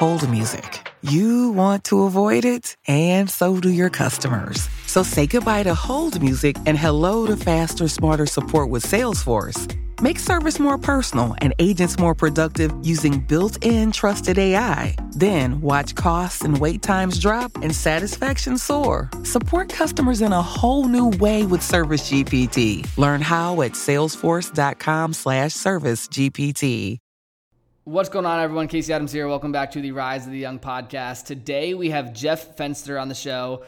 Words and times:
Hold 0.00 0.26
music. 0.30 0.90
You 1.02 1.52
want 1.52 1.84
to 1.84 2.04
avoid 2.04 2.46
it, 2.46 2.74
and 2.88 3.28
so 3.28 3.60
do 3.60 3.68
your 3.68 3.90
customers. 3.90 4.66
So 4.86 5.02
say 5.02 5.26
goodbye 5.26 5.64
to 5.64 5.74
hold 5.74 6.22
music 6.22 6.56
and 6.64 6.78
hello 6.78 7.26
to 7.26 7.36
faster, 7.36 7.86
smarter 7.86 8.24
support 8.24 8.70
with 8.70 8.82
Salesforce. 8.82 9.76
Make 10.00 10.18
service 10.18 10.58
more 10.58 10.78
personal 10.78 11.34
and 11.42 11.52
agents 11.58 11.98
more 11.98 12.14
productive 12.14 12.72
using 12.82 13.20
built 13.20 13.62
in 13.62 13.92
trusted 13.92 14.38
AI. 14.38 14.96
Then 15.10 15.60
watch 15.60 15.94
costs 15.96 16.44
and 16.44 16.56
wait 16.56 16.80
times 16.80 17.18
drop 17.18 17.54
and 17.56 17.76
satisfaction 17.76 18.56
soar. 18.56 19.10
Support 19.24 19.68
customers 19.68 20.22
in 20.22 20.32
a 20.32 20.40
whole 20.40 20.88
new 20.88 21.10
way 21.18 21.44
with 21.44 21.62
Service 21.62 22.10
GPT. 22.10 22.88
Learn 22.96 23.20
how 23.20 23.60
at 23.60 23.72
salesforce.com 23.72 25.12
slash 25.12 25.52
service 25.52 26.08
GPT. 26.08 27.00
What's 27.90 28.08
going 28.08 28.24
on, 28.24 28.38
everyone? 28.38 28.68
Casey 28.68 28.92
Adams 28.92 29.10
here. 29.10 29.26
Welcome 29.26 29.50
back 29.50 29.72
to 29.72 29.80
the 29.80 29.90
Rise 29.90 30.24
of 30.24 30.30
the 30.30 30.38
Young 30.38 30.60
podcast. 30.60 31.24
Today 31.24 31.74
we 31.74 31.90
have 31.90 32.12
Jeff 32.12 32.56
Fenster 32.56 33.02
on 33.02 33.08
the 33.08 33.16
show. 33.16 33.64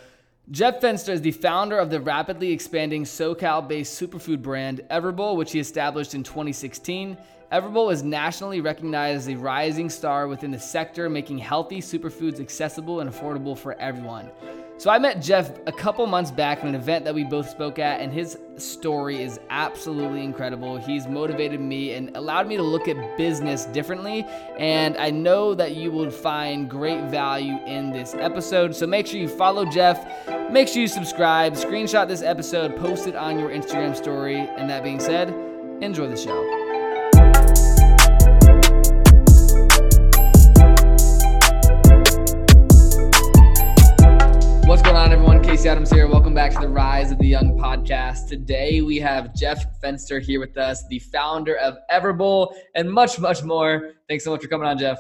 Jeff 0.48 0.80
Fenster 0.80 1.08
is 1.08 1.22
the 1.22 1.32
founder 1.32 1.76
of 1.76 1.90
the 1.90 2.00
rapidly 2.00 2.52
expanding 2.52 3.02
SoCal 3.02 3.66
based 3.66 4.00
superfood 4.00 4.40
brand 4.40 4.82
Everbowl, 4.92 5.34
which 5.34 5.50
he 5.50 5.58
established 5.58 6.14
in 6.14 6.22
2016. 6.22 7.18
Everbowl 7.52 7.92
is 7.92 8.02
nationally 8.02 8.62
recognized 8.62 9.18
as 9.18 9.28
a 9.28 9.36
rising 9.36 9.90
star 9.90 10.26
within 10.26 10.50
the 10.50 10.58
sector, 10.58 11.10
making 11.10 11.36
healthy 11.36 11.82
superfoods 11.82 12.40
accessible 12.40 13.00
and 13.00 13.10
affordable 13.12 13.56
for 13.58 13.74
everyone. 13.74 14.30
So 14.78 14.88
I 14.88 14.98
met 14.98 15.20
Jeff 15.20 15.52
a 15.66 15.72
couple 15.72 16.06
months 16.06 16.30
back 16.30 16.60
at 16.60 16.64
an 16.64 16.74
event 16.74 17.04
that 17.04 17.14
we 17.14 17.24
both 17.24 17.50
spoke 17.50 17.78
at, 17.78 18.00
and 18.00 18.10
his 18.10 18.38
story 18.56 19.22
is 19.22 19.38
absolutely 19.50 20.24
incredible. 20.24 20.78
He's 20.78 21.06
motivated 21.06 21.60
me 21.60 21.92
and 21.92 22.16
allowed 22.16 22.48
me 22.48 22.56
to 22.56 22.62
look 22.62 22.88
at 22.88 23.18
business 23.18 23.66
differently, 23.66 24.24
and 24.58 24.96
I 24.96 25.10
know 25.10 25.54
that 25.54 25.76
you 25.76 25.92
will 25.92 26.10
find 26.10 26.70
great 26.70 27.04
value 27.10 27.58
in 27.66 27.92
this 27.92 28.14
episode. 28.14 28.74
So 28.74 28.86
make 28.86 29.06
sure 29.06 29.20
you 29.20 29.28
follow 29.28 29.66
Jeff, 29.66 30.26
make 30.50 30.68
sure 30.68 30.80
you 30.80 30.88
subscribe, 30.88 31.52
screenshot 31.52 32.08
this 32.08 32.22
episode, 32.22 32.78
post 32.78 33.06
it 33.06 33.14
on 33.14 33.38
your 33.38 33.50
Instagram 33.50 33.94
story, 33.94 34.38
and 34.38 34.70
that 34.70 34.82
being 34.82 35.00
said, 35.00 35.28
enjoy 35.82 36.08
the 36.08 36.16
show. 36.16 36.61
Casey 45.62 45.70
Adams 45.70 45.92
here. 45.92 46.08
Welcome 46.08 46.34
back 46.34 46.50
to 46.54 46.58
the 46.58 46.68
Rise 46.68 47.12
of 47.12 47.18
the 47.18 47.28
Young 47.28 47.56
podcast. 47.56 48.26
Today 48.26 48.82
we 48.82 48.98
have 48.98 49.32
Jeff 49.32 49.64
Fenster 49.80 50.20
here 50.20 50.40
with 50.40 50.58
us, 50.58 50.84
the 50.88 50.98
founder 50.98 51.56
of 51.58 51.76
Everbowl, 51.88 52.52
and 52.74 52.90
much, 52.90 53.20
much 53.20 53.44
more. 53.44 53.92
Thanks 54.08 54.24
so 54.24 54.32
much 54.32 54.42
for 54.42 54.48
coming 54.48 54.66
on, 54.66 54.76
Jeff. 54.76 54.98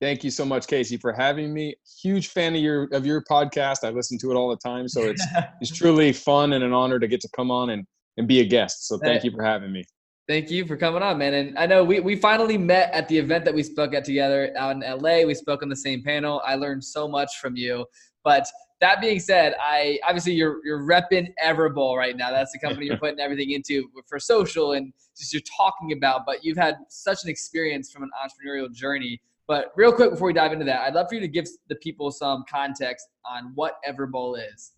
Thank 0.00 0.22
you 0.22 0.30
so 0.30 0.44
much, 0.44 0.68
Casey, 0.68 0.96
for 0.96 1.12
having 1.12 1.52
me. 1.52 1.74
Huge 2.00 2.28
fan 2.28 2.54
of 2.54 2.60
your 2.60 2.84
of 2.92 3.04
your 3.04 3.24
podcast. 3.24 3.78
I 3.82 3.90
listen 3.90 4.16
to 4.18 4.30
it 4.30 4.36
all 4.36 4.48
the 4.48 4.56
time, 4.58 4.86
so 4.86 5.00
it's 5.00 5.26
it's 5.60 5.76
truly 5.76 6.12
fun 6.12 6.52
and 6.52 6.62
an 6.62 6.72
honor 6.72 7.00
to 7.00 7.08
get 7.08 7.20
to 7.22 7.28
come 7.34 7.50
on 7.50 7.70
and 7.70 7.84
and 8.16 8.28
be 8.28 8.38
a 8.38 8.44
guest. 8.44 8.86
So 8.86 8.96
thank 8.98 9.24
you 9.24 9.32
for 9.32 9.42
having 9.42 9.72
me. 9.72 9.82
Thank 10.28 10.52
you 10.52 10.66
for 10.66 10.76
coming 10.76 11.02
on, 11.02 11.18
man. 11.18 11.34
And 11.34 11.58
I 11.58 11.66
know 11.66 11.82
we, 11.82 11.98
we 11.98 12.14
finally 12.14 12.56
met 12.56 12.94
at 12.94 13.08
the 13.08 13.18
event 13.18 13.44
that 13.44 13.54
we 13.54 13.64
spoke 13.64 13.92
at 13.92 14.04
together 14.04 14.54
out 14.56 14.76
in 14.76 14.82
LA. 14.82 15.26
We 15.26 15.34
spoke 15.34 15.64
on 15.64 15.68
the 15.68 15.74
same 15.74 16.00
panel. 16.00 16.40
I 16.46 16.54
learned 16.54 16.84
so 16.84 17.08
much 17.08 17.38
from 17.40 17.56
you. 17.56 17.84
But 18.22 18.46
that 18.84 19.00
being 19.00 19.18
said, 19.18 19.54
I 19.58 19.98
obviously 20.06 20.34
you're 20.34 20.60
you're 20.62 20.82
repping 20.82 21.32
Everbowl 21.42 21.96
right 21.96 22.14
now. 22.14 22.30
That's 22.30 22.52
the 22.52 22.58
company 22.58 22.86
you're 22.86 22.98
putting 23.04 23.18
everything 23.18 23.52
into 23.52 23.88
for 24.06 24.18
social 24.18 24.72
and 24.72 24.92
just 25.16 25.32
you're 25.32 25.42
talking 25.56 25.92
about. 25.92 26.26
But 26.26 26.44
you've 26.44 26.58
had 26.58 26.76
such 26.90 27.24
an 27.24 27.30
experience 27.30 27.90
from 27.90 28.02
an 28.02 28.10
entrepreneurial 28.22 28.70
journey. 28.70 29.22
But 29.48 29.72
real 29.74 29.90
quick 29.90 30.10
before 30.10 30.26
we 30.26 30.34
dive 30.34 30.52
into 30.52 30.66
that, 30.66 30.82
I'd 30.82 30.92
love 30.92 31.06
for 31.08 31.14
you 31.14 31.22
to 31.22 31.28
give 31.28 31.46
the 31.68 31.76
people 31.76 32.10
some 32.10 32.44
context 32.50 33.06
on 33.24 33.52
what 33.54 33.76
Everbowl 33.88 34.36
is. 34.38 34.72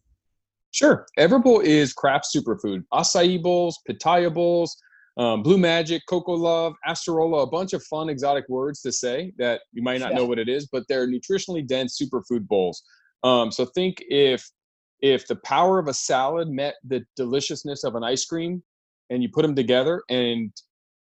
Sure. 0.70 1.06
Everbowl 1.18 1.64
is 1.64 1.92
craft 1.92 2.26
superfood. 2.34 2.84
Acai 2.92 3.42
bowls, 3.42 3.80
pitaya 3.88 4.32
bowls, 4.32 4.76
um, 5.16 5.42
Blue 5.42 5.58
Magic, 5.58 6.02
cocoa 6.08 6.34
Love, 6.34 6.74
Acerola, 6.86 7.42
a 7.44 7.46
bunch 7.46 7.72
of 7.72 7.82
fun 7.84 8.08
exotic 8.08 8.44
words 8.48 8.82
to 8.82 8.92
say 8.92 9.32
that 9.38 9.62
you 9.72 9.82
might 9.82 10.00
not 10.00 10.12
yeah. 10.12 10.18
know 10.18 10.26
what 10.26 10.38
it 10.38 10.48
is, 10.48 10.68
but 10.70 10.84
they're 10.88 11.08
nutritionally 11.08 11.66
dense 11.66 12.00
superfood 12.00 12.46
bowls. 12.46 12.82
Um, 13.24 13.50
so 13.50 13.64
think 13.64 14.02
if 14.08 14.48
if 15.00 15.26
the 15.26 15.36
power 15.36 15.78
of 15.78 15.88
a 15.88 15.94
salad 15.94 16.48
met 16.48 16.74
the 16.84 17.04
deliciousness 17.16 17.84
of 17.84 17.94
an 17.94 18.04
ice 18.04 18.24
cream, 18.24 18.62
and 19.10 19.22
you 19.22 19.28
put 19.28 19.42
them 19.42 19.54
together, 19.54 20.02
and 20.08 20.50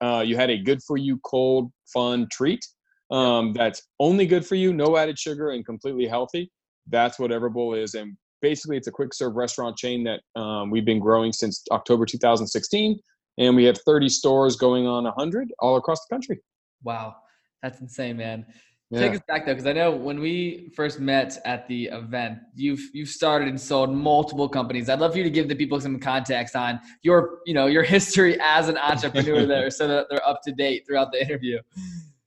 uh, 0.01 0.23
you 0.25 0.35
had 0.35 0.49
a 0.49 0.57
good 0.57 0.81
for 0.83 0.97
you 0.97 1.19
cold 1.23 1.71
fun 1.93 2.27
treat 2.31 2.65
um, 3.11 3.53
that's 3.53 3.83
only 3.99 4.25
good 4.25 4.45
for 4.45 4.55
you, 4.55 4.73
no 4.73 4.97
added 4.97 5.19
sugar, 5.19 5.51
and 5.51 5.65
completely 5.65 6.07
healthy. 6.07 6.51
That's 6.87 7.19
what 7.19 7.31
Everbowl 7.31 7.81
is, 7.81 7.93
and 7.93 8.15
basically 8.41 8.77
it's 8.77 8.87
a 8.87 8.91
quick 8.91 9.13
serve 9.13 9.35
restaurant 9.35 9.77
chain 9.77 10.03
that 10.03 10.21
um, 10.39 10.69
we've 10.69 10.85
been 10.85 10.99
growing 10.99 11.31
since 11.31 11.63
October 11.71 12.05
2016, 12.05 12.99
and 13.37 13.55
we 13.55 13.63
have 13.65 13.77
30 13.85 14.09
stores 14.09 14.55
going 14.55 14.87
on 14.87 15.03
100 15.03 15.51
all 15.59 15.77
across 15.77 15.99
the 16.05 16.15
country. 16.15 16.39
Wow, 16.83 17.15
that's 17.61 17.79
insane, 17.79 18.17
man. 18.17 18.45
Yeah. 18.91 18.99
Take 18.99 19.13
us 19.15 19.21
back 19.27 19.45
though, 19.45 19.53
because 19.53 19.65
I 19.65 19.73
know 19.73 19.91
when 19.91 20.19
we 20.19 20.71
first 20.75 20.99
met 20.99 21.39
at 21.43 21.67
the 21.67 21.85
event, 21.85 22.37
you've 22.55 22.81
you've 22.93 23.09
started 23.09 23.47
and 23.47 23.59
sold 23.59 23.91
multiple 23.91 24.47
companies. 24.47 24.89
I'd 24.89 24.99
love 24.99 25.13
for 25.13 25.17
you 25.17 25.23
to 25.23 25.29
give 25.31 25.49
the 25.49 25.55
people 25.55 25.81
some 25.81 25.99
context 25.99 26.55
on 26.55 26.79
your 27.01 27.39
you 27.47 27.55
know 27.55 27.65
your 27.65 27.83
history 27.95 28.37
as 28.41 28.69
an 28.69 28.77
entrepreneur 28.77 29.45
there, 29.47 29.71
so 29.71 29.87
that 29.87 30.07
they're 30.09 30.27
up 30.27 30.41
to 30.43 30.51
date 30.51 30.85
throughout 30.85 31.11
the 31.11 31.21
interview. 31.21 31.59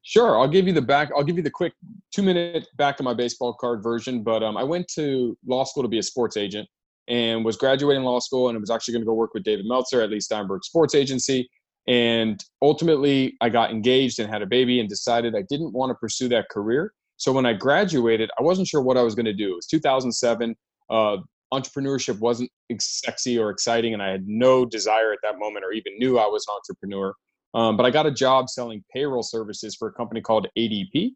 Sure, 0.02 0.38
I'll 0.38 0.48
give 0.48 0.66
you 0.66 0.72
the 0.72 0.82
back. 0.82 1.10
I'll 1.14 1.22
give 1.22 1.36
you 1.36 1.42
the 1.42 1.50
quick 1.50 1.74
two 2.12 2.22
minute 2.22 2.66
back 2.76 2.96
to 2.96 3.02
my 3.02 3.14
baseball 3.14 3.52
card 3.52 3.82
version. 3.82 4.24
But 4.24 4.42
um, 4.42 4.56
I 4.56 4.64
went 4.64 4.88
to 4.94 5.38
law 5.46 5.62
school 5.64 5.84
to 5.84 5.88
be 5.88 5.98
a 5.98 6.02
sports 6.02 6.36
agent 6.36 6.68
and 7.08 7.44
was 7.44 7.56
graduating 7.56 8.02
law 8.02 8.18
school 8.18 8.48
and 8.48 8.60
was 8.60 8.70
actually 8.70 8.92
going 8.92 9.02
to 9.02 9.06
go 9.06 9.14
work 9.14 9.32
with 9.32 9.42
David 9.42 9.66
Meltzer 9.66 10.02
at 10.02 10.10
Leigh 10.10 10.20
Steinberg 10.20 10.64
Sports 10.64 10.94
Agency. 10.94 11.48
And 11.88 12.44
ultimately, 12.60 13.36
I 13.40 13.48
got 13.48 13.70
engaged 13.70 14.20
and 14.20 14.30
had 14.30 14.42
a 14.42 14.46
baby 14.46 14.78
and 14.78 14.88
decided 14.88 15.34
I 15.34 15.42
didn't 15.48 15.72
want 15.72 15.90
to 15.90 15.94
pursue 15.94 16.28
that 16.28 16.50
career. 16.50 16.92
So 17.16 17.32
when 17.32 17.46
I 17.46 17.54
graduated, 17.54 18.30
I 18.38 18.42
wasn't 18.42 18.68
sure 18.68 18.82
what 18.82 18.96
I 18.98 19.02
was 19.02 19.14
going 19.14 19.26
to 19.26 19.32
do. 19.32 19.52
It 19.52 19.56
was 19.56 19.66
2007. 19.66 20.54
Uh, 20.90 21.16
entrepreneurship 21.52 22.18
wasn't 22.20 22.50
sexy 22.78 23.38
or 23.38 23.50
exciting, 23.50 23.94
and 23.94 24.02
I 24.02 24.10
had 24.10 24.28
no 24.28 24.66
desire 24.66 25.12
at 25.12 25.18
that 25.22 25.38
moment 25.38 25.64
or 25.64 25.72
even 25.72 25.98
knew 25.98 26.18
I 26.18 26.26
was 26.26 26.46
an 26.46 26.54
entrepreneur. 26.56 27.14
Um, 27.54 27.78
but 27.78 27.86
I 27.86 27.90
got 27.90 28.04
a 28.04 28.10
job 28.10 28.50
selling 28.50 28.84
payroll 28.92 29.22
services 29.22 29.74
for 29.74 29.88
a 29.88 29.92
company 29.92 30.20
called 30.20 30.46
ADP. 30.58 31.12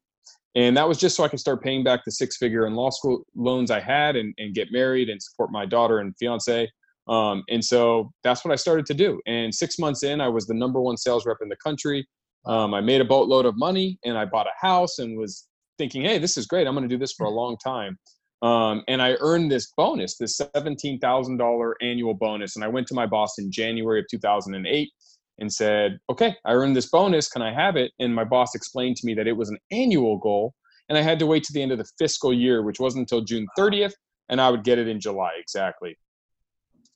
And 0.54 0.76
that 0.76 0.88
was 0.88 0.98
just 0.98 1.16
so 1.16 1.24
I 1.24 1.28
could 1.28 1.40
start 1.40 1.62
paying 1.62 1.84
back 1.84 2.00
the 2.04 2.10
six 2.10 2.36
figure 2.36 2.64
and 2.64 2.76
law 2.76 2.90
school 2.90 3.24
loans 3.34 3.70
I 3.70 3.80
had 3.80 4.16
and, 4.16 4.34
and 4.38 4.54
get 4.54 4.68
married 4.70 5.08
and 5.08 5.22
support 5.22 5.50
my 5.50 5.66
daughter 5.66 5.98
and 5.98 6.14
fiance. 6.18 6.68
Um, 7.08 7.42
and 7.48 7.64
so 7.64 8.12
that's 8.22 8.44
what 8.44 8.52
I 8.52 8.56
started 8.56 8.86
to 8.86 8.94
do. 8.94 9.20
And 9.26 9.54
six 9.54 9.78
months 9.78 10.02
in, 10.02 10.20
I 10.20 10.28
was 10.28 10.46
the 10.46 10.54
number 10.54 10.80
one 10.80 10.96
sales 10.96 11.26
rep 11.26 11.38
in 11.42 11.48
the 11.48 11.56
country. 11.56 12.06
Um, 12.44 12.74
I 12.74 12.80
made 12.80 13.00
a 13.00 13.04
boatload 13.04 13.46
of 13.46 13.56
money 13.56 13.98
and 14.04 14.16
I 14.16 14.24
bought 14.24 14.46
a 14.46 14.66
house 14.66 14.98
and 14.98 15.18
was 15.18 15.48
thinking, 15.78 16.02
hey, 16.02 16.18
this 16.18 16.36
is 16.36 16.46
great. 16.46 16.66
I'm 16.66 16.74
going 16.74 16.88
to 16.88 16.94
do 16.94 16.98
this 16.98 17.12
for 17.12 17.26
a 17.26 17.30
long 17.30 17.56
time. 17.56 17.98
Um, 18.42 18.82
and 18.88 19.00
I 19.00 19.16
earned 19.20 19.52
this 19.52 19.72
bonus, 19.76 20.16
this 20.16 20.40
$17,000 20.40 21.72
annual 21.80 22.14
bonus. 22.14 22.56
And 22.56 22.64
I 22.64 22.68
went 22.68 22.88
to 22.88 22.94
my 22.94 23.06
boss 23.06 23.38
in 23.38 23.52
January 23.52 24.00
of 24.00 24.06
2008 24.10 24.90
and 25.38 25.52
said, 25.52 25.98
okay, 26.10 26.34
I 26.44 26.52
earned 26.52 26.74
this 26.74 26.90
bonus. 26.90 27.28
Can 27.28 27.42
I 27.42 27.52
have 27.52 27.76
it? 27.76 27.92
And 28.00 28.14
my 28.14 28.24
boss 28.24 28.54
explained 28.54 28.96
to 28.96 29.06
me 29.06 29.14
that 29.14 29.28
it 29.28 29.36
was 29.36 29.48
an 29.48 29.58
annual 29.70 30.18
goal. 30.18 30.54
And 30.88 30.98
I 30.98 31.02
had 31.02 31.20
to 31.20 31.26
wait 31.26 31.44
to 31.44 31.52
the 31.52 31.62
end 31.62 31.72
of 31.72 31.78
the 31.78 31.88
fiscal 31.98 32.34
year, 32.34 32.62
which 32.62 32.80
wasn't 32.80 33.02
until 33.02 33.22
June 33.22 33.46
30th. 33.56 33.92
And 34.28 34.40
I 34.40 34.50
would 34.50 34.64
get 34.64 34.78
it 34.78 34.88
in 34.88 35.00
July 35.00 35.30
exactly. 35.38 35.96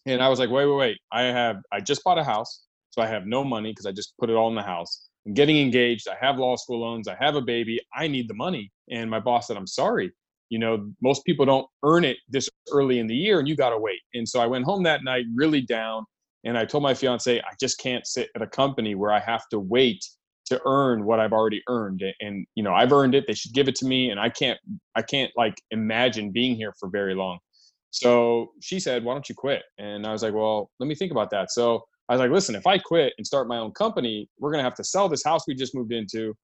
And 0.07 0.23
I 0.23 0.29
was 0.29 0.39
like, 0.39 0.51
wait, 0.51 0.67
wait, 0.67 0.77
wait. 0.77 0.99
I 1.13 1.23
have, 1.23 1.57
I 1.73 1.81
just 1.81 2.03
bought 2.05 2.19
a 2.19 2.25
house. 2.25 2.63
So 2.91 3.03
I 3.03 3.07
have 3.09 3.27
no 3.27 3.45
money 3.45 3.73
because 3.73 3.87
I 3.87 3.93
just 3.93 4.15
put 4.19 4.31
it 4.31 4.35
all 4.35 4.49
in 4.49 4.55
the 4.55 4.63
house. 4.63 5.09
I'm 5.27 5.35
getting 5.35 5.59
engaged. 5.59 6.09
I 6.09 6.17
have 6.25 6.39
law 6.39 6.57
school 6.57 6.81
loans. 6.81 7.09
I 7.09 7.17
have 7.21 7.35
a 7.35 7.43
baby. 7.43 7.81
I 7.95 8.07
need 8.07 8.29
the 8.29 8.35
money. 8.35 8.71
And 8.91 9.11
my 9.11 9.21
boss 9.21 9.49
said, 9.49 9.57
I'm 9.57 9.67
sorry. 9.67 10.13
You 10.49 10.61
know, 10.61 10.89
most 11.03 11.25
people 11.25 11.45
don't 11.45 11.67
earn 11.85 12.05
it 12.05 12.19
this 12.29 12.49
early 12.71 13.01
in 13.01 13.09
the 13.09 13.15
year 13.15 13.41
and 13.41 13.49
you 13.49 13.57
got 13.57 13.71
to 13.71 13.79
wait. 13.79 13.99
And 14.15 14.27
so 14.27 14.41
I 14.41 14.47
went 14.47 14.65
home 14.65 14.85
that 14.85 15.03
night 15.03 15.25
really 15.35 15.61
down. 15.61 16.05
And 16.45 16.57
I 16.57 16.65
told 16.65 16.85
my 16.85 16.95
fiance, 16.95 17.41
I 17.41 17.53
just 17.61 17.79
can't 17.81 18.07
sit 18.07 18.31
at 18.37 18.43
a 18.43 18.47
company 18.47 18.95
where 18.95 19.11
I 19.11 19.19
have 19.19 19.49
to 19.51 19.59
wait 19.59 20.05
to 20.47 20.61
earn 20.65 21.05
what 21.05 21.19
I've 21.19 21.33
already 21.33 21.61
earned. 21.69 22.05
And, 22.21 22.47
you 22.55 22.63
know, 22.63 22.73
I've 22.73 22.93
earned 22.93 23.17
it. 23.17 23.27
They 23.27 23.35
should 23.35 23.53
give 23.53 23.67
it 23.67 23.75
to 23.77 23.87
me. 23.87 24.11
And 24.11 24.21
I 24.21 24.29
can't, 24.29 24.59
I 24.95 25.03
can't 25.03 25.33
like 25.37 25.61
imagine 25.73 26.31
being 26.31 26.55
here 26.55 26.73
for 26.79 26.89
very 26.89 27.17
long. 27.17 27.41
So 27.91 28.53
she 28.61 28.79
said, 28.81 29.05
why 29.05 29.15
don't 29.15 29.29
you 29.29 29.35
quit? 29.35 29.63
And 29.79 30.07
I 30.07 30.13
was 30.13 30.23
like, 30.23 30.35
well, 30.35 30.71
let 30.81 30.87
me 30.87 30.95
think 30.95 31.13
about 31.13 31.31
that. 31.31 31.51
So 31.51 31.85
I 32.09 32.15
was 32.15 32.21
like, 32.21 32.31
listen, 32.31 32.55
if 32.55 32.67
I 32.67 32.79
quit 32.79 33.15
and 33.19 33.27
start 33.27 33.49
my 33.49 33.59
own 33.59 33.73
company, 33.73 34.29
we're 34.39 34.51
going 34.51 34.61
to 34.61 34.65
have 34.65 34.75
to 34.77 34.85
sell 34.85 35.09
this 35.09 35.25
house 35.25 35.43
we 35.47 35.55
just 35.55 35.75
moved 35.75 35.93
into. 35.93 36.35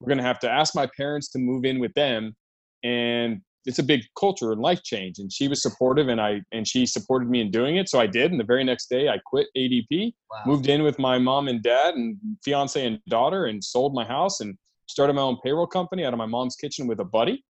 We're 0.00 0.08
going 0.08 0.18
to 0.18 0.24
have 0.24 0.38
to 0.40 0.50
ask 0.50 0.74
my 0.74 0.88
parents 0.96 1.30
to 1.32 1.38
move 1.38 1.64
in 1.64 1.78
with 1.78 1.92
them. 1.94 2.34
And 2.82 3.40
it's 3.66 3.78
a 3.78 3.82
big 3.82 4.00
culture 4.18 4.52
and 4.52 4.60
life 4.60 4.82
change. 4.82 5.18
And 5.18 5.30
she 5.30 5.48
was 5.48 5.62
supportive 5.62 6.08
and 6.08 6.20
I, 6.20 6.40
and 6.52 6.66
she 6.66 6.86
supported 6.86 7.28
me 7.28 7.42
in 7.42 7.50
doing 7.50 7.76
it. 7.76 7.90
So 7.90 8.00
I 8.00 8.06
did. 8.06 8.30
And 8.30 8.40
the 8.40 8.44
very 8.44 8.64
next 8.64 8.88
day 8.88 9.08
I 9.08 9.18
quit 9.26 9.48
ADP, 9.56 10.14
wow. 10.30 10.42
moved 10.46 10.68
in 10.68 10.82
with 10.82 10.98
my 10.98 11.18
mom 11.18 11.48
and 11.48 11.62
dad 11.62 11.94
and 11.94 12.16
fiance 12.42 12.84
and 12.84 12.98
daughter 13.08 13.44
and 13.46 13.62
sold 13.62 13.94
my 13.94 14.06
house 14.06 14.40
and 14.40 14.56
started 14.86 15.12
my 15.12 15.22
own 15.22 15.38
payroll 15.44 15.66
company 15.66 16.04
out 16.04 16.14
of 16.14 16.18
my 16.18 16.26
mom's 16.26 16.56
kitchen 16.56 16.86
with 16.86 17.00
a 17.00 17.04
buddy. 17.04 17.44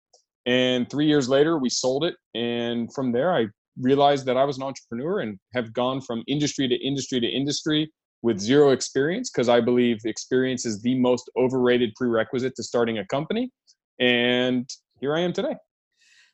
And 0.51 0.91
three 0.91 1.07
years 1.07 1.29
later, 1.29 1.59
we 1.59 1.71
sold 1.71 2.03
it. 2.05 2.17
And 2.35 2.93
from 2.93 3.13
there, 3.13 3.33
I 3.33 3.47
realized 3.79 4.27
that 4.27 4.37
I 4.37 4.43
was 4.43 4.57
an 4.57 4.65
entrepreneur 4.65 5.21
and 5.21 5.39
have 5.55 5.73
gone 5.73 6.01
from 6.01 6.25
industry 6.27 6.67
to 6.67 6.75
industry 6.85 7.21
to 7.21 7.27
industry 7.29 7.89
with 8.23 8.41
zero 8.41 8.71
experience 8.71 9.31
because 9.31 9.49
I 9.49 9.61
believe 9.61 9.99
experience 10.05 10.67
is 10.67 10.83
the 10.83 10.99
most 10.99 11.31
overrated 11.37 11.93
prerequisite 11.95 12.57
to 12.57 12.65
starting 12.65 12.99
a 12.99 13.07
company. 13.07 13.53
And 14.01 14.69
here 15.01 15.15
I 15.15 15.21
am 15.21 15.33
today. 15.33 15.55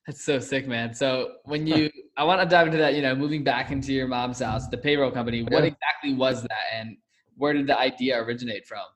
That's 0.06 0.24
so 0.24 0.38
sick, 0.38 0.66
man. 0.66 0.94
So 0.94 1.32
when 1.44 1.66
you, 1.66 1.90
I 2.16 2.24
want 2.24 2.40
to 2.40 2.48
dive 2.48 2.68
into 2.68 2.78
that, 2.78 2.94
you 2.94 3.02
know, 3.02 3.14
moving 3.14 3.44
back 3.44 3.70
into 3.70 3.92
your 3.92 4.08
mom's 4.08 4.38
house, 4.38 4.66
the 4.68 4.78
payroll 4.78 5.10
company, 5.10 5.42
what 5.42 5.64
exactly 5.64 6.14
was 6.14 6.40
that 6.40 6.64
and 6.72 6.96
where 7.36 7.52
did 7.52 7.66
the 7.66 7.78
idea 7.78 8.18
originate 8.22 8.66
from? 8.66 8.86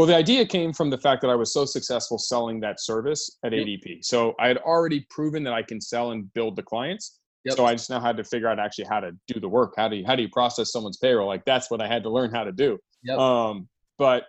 Well, 0.00 0.06
the 0.06 0.16
idea 0.16 0.46
came 0.46 0.72
from 0.72 0.88
the 0.88 0.96
fact 0.96 1.20
that 1.20 1.28
I 1.28 1.34
was 1.34 1.52
so 1.52 1.66
successful 1.66 2.16
selling 2.16 2.58
that 2.60 2.80
service 2.80 3.36
at 3.44 3.52
yep. 3.52 3.66
ADP. 3.66 4.02
So 4.02 4.32
I 4.40 4.48
had 4.48 4.56
already 4.56 5.06
proven 5.10 5.44
that 5.44 5.52
I 5.52 5.62
can 5.62 5.78
sell 5.78 6.12
and 6.12 6.32
build 6.32 6.56
the 6.56 6.62
clients. 6.62 7.18
Yep. 7.44 7.56
So 7.58 7.66
I 7.66 7.74
just 7.74 7.90
now 7.90 8.00
had 8.00 8.16
to 8.16 8.24
figure 8.24 8.48
out 8.48 8.58
actually 8.58 8.86
how 8.86 9.00
to 9.00 9.12
do 9.28 9.38
the 9.38 9.48
work. 9.50 9.74
How 9.76 9.88
do 9.88 9.96
you 9.96 10.06
how 10.06 10.16
do 10.16 10.22
you 10.22 10.30
process 10.30 10.72
someone's 10.72 10.96
payroll? 10.96 11.28
Like 11.28 11.44
that's 11.44 11.70
what 11.70 11.82
I 11.82 11.86
had 11.86 12.02
to 12.04 12.08
learn 12.08 12.30
how 12.30 12.44
to 12.44 12.52
do. 12.52 12.78
Yep. 13.02 13.18
Um, 13.18 13.68
but 13.98 14.24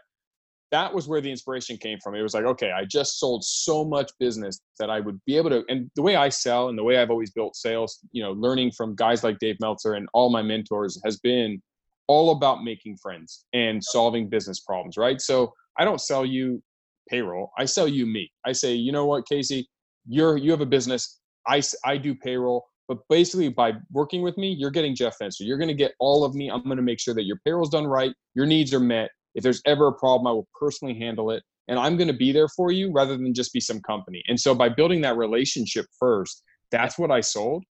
that 0.72 0.94
was 0.94 1.08
where 1.08 1.22
the 1.22 1.32
inspiration 1.32 1.78
came 1.78 2.00
from. 2.04 2.16
It 2.16 2.22
was 2.22 2.34
like, 2.34 2.44
okay, 2.44 2.72
I 2.72 2.84
just 2.84 3.18
sold 3.18 3.42
so 3.46 3.86
much 3.86 4.12
business 4.20 4.60
that 4.78 4.90
I 4.90 5.00
would 5.00 5.22
be 5.26 5.38
able 5.38 5.52
to. 5.52 5.64
And 5.70 5.90
the 5.96 6.02
way 6.02 6.18
I 6.18 6.28
sell 6.28 6.68
and 6.68 6.78
the 6.78 6.84
way 6.84 6.98
I've 6.98 7.12
always 7.12 7.32
built 7.32 7.56
sales, 7.56 8.00
you 8.12 8.22
know, 8.22 8.34
learning 8.34 8.74
from 8.76 8.94
guys 8.94 9.24
like 9.24 9.40
Dave 9.40 9.56
Meltzer 9.62 9.94
and 9.94 10.10
all 10.12 10.30
my 10.30 10.42
mentors 10.42 11.00
has 11.06 11.18
been 11.22 11.62
all 12.08 12.32
about 12.32 12.62
making 12.62 12.98
friends 12.98 13.46
and 13.54 13.82
solving 13.82 14.28
business 14.28 14.60
problems, 14.60 14.98
right? 14.98 15.22
So 15.22 15.54
I 15.78 15.86
don't 15.86 16.02
sell 16.02 16.26
you 16.26 16.62
payroll. 17.10 17.52
I 17.58 17.66
sell 17.66 17.88
you 17.88 18.06
me. 18.06 18.32
I 18.46 18.52
say, 18.52 18.74
you 18.74 18.92
know 18.92 19.06
what, 19.06 19.28
Casey, 19.28 19.68
you're 20.08 20.38
you 20.38 20.52
have 20.52 20.62
a 20.62 20.66
business. 20.66 21.20
I 21.48 21.62
I 21.86 21.98
do 21.98 22.16
payroll. 22.16 22.66
But 22.88 23.00
basically, 23.10 23.48
by 23.48 23.74
working 23.92 24.22
with 24.22 24.38
me, 24.38 24.52
you're 24.52 24.70
getting 24.70 24.96
Jeff 24.96 25.18
Fenster. 25.18 25.42
You're 25.42 25.58
going 25.58 25.70
to 25.70 25.74
get 25.74 25.94
all 26.00 26.26
of 26.26 26.36
me. 26.36 26.50
I'm 26.52 26.64
going 26.64 26.76
to 26.76 26.84
make 26.84 27.00
sure 27.00 27.14
that 27.14 27.24
your 27.24 27.40
payroll's 27.46 27.70
done 27.70 27.88
right, 27.88 28.14
your 28.36 28.46
needs 28.46 28.74
are 28.74 28.82
met. 28.82 29.12
If 29.34 29.44
there's 29.44 29.62
ever 29.66 29.88
a 29.88 29.94
problem, 29.94 30.28
I 30.28 30.32
will 30.32 30.48
personally 30.60 31.00
handle 31.00 31.32
it. 31.32 31.42
And 31.70 31.80
I'm 31.80 31.96
going 31.96 32.10
to 32.10 32.14
be 32.14 32.34
there 32.34 32.50
for 32.50 32.72
you 32.72 32.92
rather 32.92 33.16
than 33.16 33.34
just 33.34 33.54
be 33.54 33.62
some 33.62 33.80
company. 33.82 34.22
And 34.28 34.38
so 34.38 34.54
by 34.54 34.68
building 34.68 35.00
that 35.02 35.16
relationship 35.16 35.86
first, 35.98 36.44
that's 36.70 37.00
what 37.00 37.12
I 37.12 37.22
sold. 37.22 37.64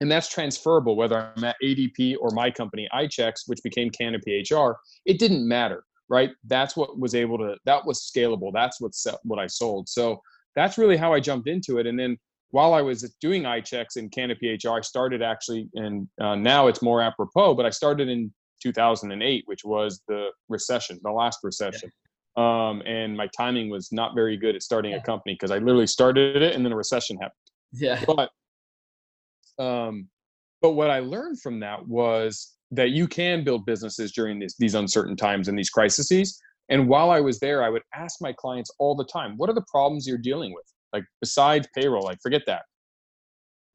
And 0.00 0.10
that's 0.10 0.28
transferable, 0.28 0.96
whether 0.96 1.32
I'm 1.36 1.44
at 1.44 1.56
ADP 1.62 2.16
or 2.20 2.30
my 2.32 2.50
company, 2.50 2.88
iChecks, 2.92 3.42
which 3.46 3.60
became 3.62 3.90
Canopy 3.90 4.42
HR. 4.50 4.72
It 5.04 5.18
didn't 5.18 5.46
matter, 5.46 5.84
right? 6.10 6.30
That's 6.46 6.76
what 6.76 6.98
was 6.98 7.14
able 7.14 7.38
to, 7.38 7.56
that 7.64 7.86
was 7.86 8.10
scalable. 8.14 8.50
That's 8.52 8.80
what, 8.80 8.92
what 9.22 9.38
I 9.38 9.46
sold. 9.46 9.88
So 9.88 10.20
that's 10.56 10.76
really 10.76 10.96
how 10.96 11.14
I 11.14 11.20
jumped 11.20 11.48
into 11.48 11.78
it. 11.78 11.86
And 11.86 11.98
then 11.98 12.18
while 12.50 12.74
I 12.74 12.82
was 12.82 13.02
doing 13.20 13.44
iChecks 13.44 13.96
in 13.96 14.10
Canopy 14.10 14.58
HR, 14.62 14.72
I 14.72 14.80
started 14.80 15.22
actually, 15.22 15.68
and 15.74 16.08
uh, 16.20 16.34
now 16.34 16.66
it's 16.66 16.82
more 16.82 17.00
apropos, 17.00 17.54
but 17.54 17.64
I 17.64 17.70
started 17.70 18.08
in 18.08 18.32
2008, 18.60 19.44
which 19.46 19.64
was 19.64 20.02
the 20.08 20.30
recession, 20.48 20.98
the 21.02 21.12
last 21.12 21.38
recession. 21.44 21.90
Yeah. 22.36 22.68
Um, 22.68 22.82
and 22.86 23.16
my 23.16 23.28
timing 23.36 23.70
was 23.70 23.90
not 23.92 24.14
very 24.14 24.36
good 24.36 24.56
at 24.56 24.62
starting 24.62 24.92
yeah. 24.92 24.98
a 24.98 25.02
company 25.02 25.34
because 25.34 25.52
I 25.52 25.58
literally 25.58 25.86
started 25.86 26.42
it 26.42 26.54
and 26.54 26.64
then 26.64 26.72
a 26.72 26.76
recession 26.76 27.16
happened. 27.16 27.32
Yeah. 27.72 28.04
But, 28.04 28.30
um, 29.64 30.08
but 30.62 30.72
what 30.72 30.90
I 30.90 31.00
learned 31.00 31.40
from 31.40 31.60
that 31.60 31.86
was 31.86 32.54
that 32.70 32.90
you 32.90 33.08
can 33.08 33.44
build 33.44 33.66
businesses 33.66 34.12
during 34.12 34.38
these, 34.38 34.54
these 34.58 34.74
uncertain 34.74 35.16
times 35.16 35.48
and 35.48 35.58
these 35.58 35.70
crises. 35.70 36.40
And 36.68 36.88
while 36.88 37.10
I 37.10 37.20
was 37.20 37.40
there, 37.40 37.64
I 37.64 37.68
would 37.68 37.82
ask 37.94 38.20
my 38.20 38.32
clients 38.32 38.70
all 38.78 38.94
the 38.94 39.04
time, 39.04 39.34
what 39.36 39.50
are 39.50 39.54
the 39.54 39.64
problems 39.70 40.06
you're 40.06 40.18
dealing 40.18 40.54
with? 40.54 40.64
Like 40.92 41.04
besides 41.20 41.66
payroll, 41.74 42.04
like 42.04 42.18
forget 42.22 42.42
that. 42.46 42.62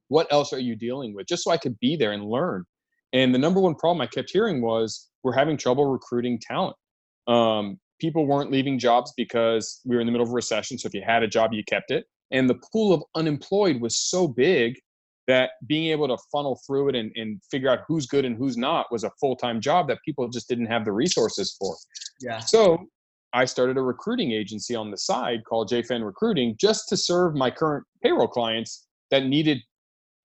What 0.08 0.32
else 0.32 0.54
are 0.54 0.60
you 0.60 0.76
dealing 0.76 1.14
with? 1.14 1.28
Just 1.28 1.44
so 1.44 1.52
I 1.52 1.58
could 1.58 1.78
be 1.80 1.96
there 1.96 2.12
and 2.12 2.24
learn. 2.24 2.64
And 3.12 3.34
the 3.34 3.40
number 3.40 3.60
one 3.60 3.76
problem 3.76 4.02
I 4.02 4.08
kept 4.08 4.30
hearing 4.30 4.62
was 4.62 5.10
we're 5.24 5.34
having 5.34 5.58
trouble 5.58 5.86
recruiting 5.86 6.40
talent. 6.40 6.76
Um, 7.28 7.80
people 8.00 8.28
weren't 8.28 8.52
leaving 8.52 8.78
jobs 8.78 9.14
because 9.18 9.82
we 9.86 9.96
were 9.96 10.02
in 10.02 10.06
the 10.06 10.12
middle 10.12 10.28
of 10.28 10.32
a 10.32 10.36
recession. 10.36 10.78
So 10.78 10.88
if 10.88 10.94
you 10.94 11.02
had 11.06 11.24
a 11.24 11.28
job, 11.28 11.54
you 11.54 11.64
kept 11.64 11.92
it. 11.92 12.06
And 12.32 12.50
the 12.50 12.60
pool 12.72 12.94
of 12.94 13.04
unemployed 13.16 13.82
was 13.82 13.98
so 13.98 14.28
big 14.28 14.80
that 15.28 15.52
being 15.68 15.92
able 15.92 16.08
to 16.08 16.18
funnel 16.32 16.60
through 16.66 16.90
it 16.90 16.96
and, 16.96 17.12
and 17.16 17.42
figure 17.50 17.70
out 17.70 17.80
who's 17.88 18.06
good 18.06 18.26
and 18.26 18.38
who's 18.38 18.58
not 18.58 18.92
was 18.92 19.04
a 19.04 19.12
full-time 19.20 19.60
job 19.60 19.88
that 19.88 19.98
people 20.06 20.28
just 20.30 20.48
didn't 20.48 20.68
have 20.68 20.86
the 20.86 20.92
resources 20.92 21.56
for. 21.60 21.76
Yeah. 22.22 22.40
So 22.40 22.86
I 23.34 23.46
started 23.46 23.78
a 23.78 23.82
recruiting 23.82 24.32
agency 24.32 24.76
on 24.76 24.92
the 24.92 24.98
side 24.98 25.44
called 25.44 25.70
JFan 25.70 26.06
Recruiting 26.06 26.56
just 26.60 26.88
to 26.90 26.98
serve 26.98 27.36
my 27.36 27.52
current 27.52 27.86
payroll 28.04 28.28
clients 28.28 28.88
that 29.12 29.26
needed 29.26 29.60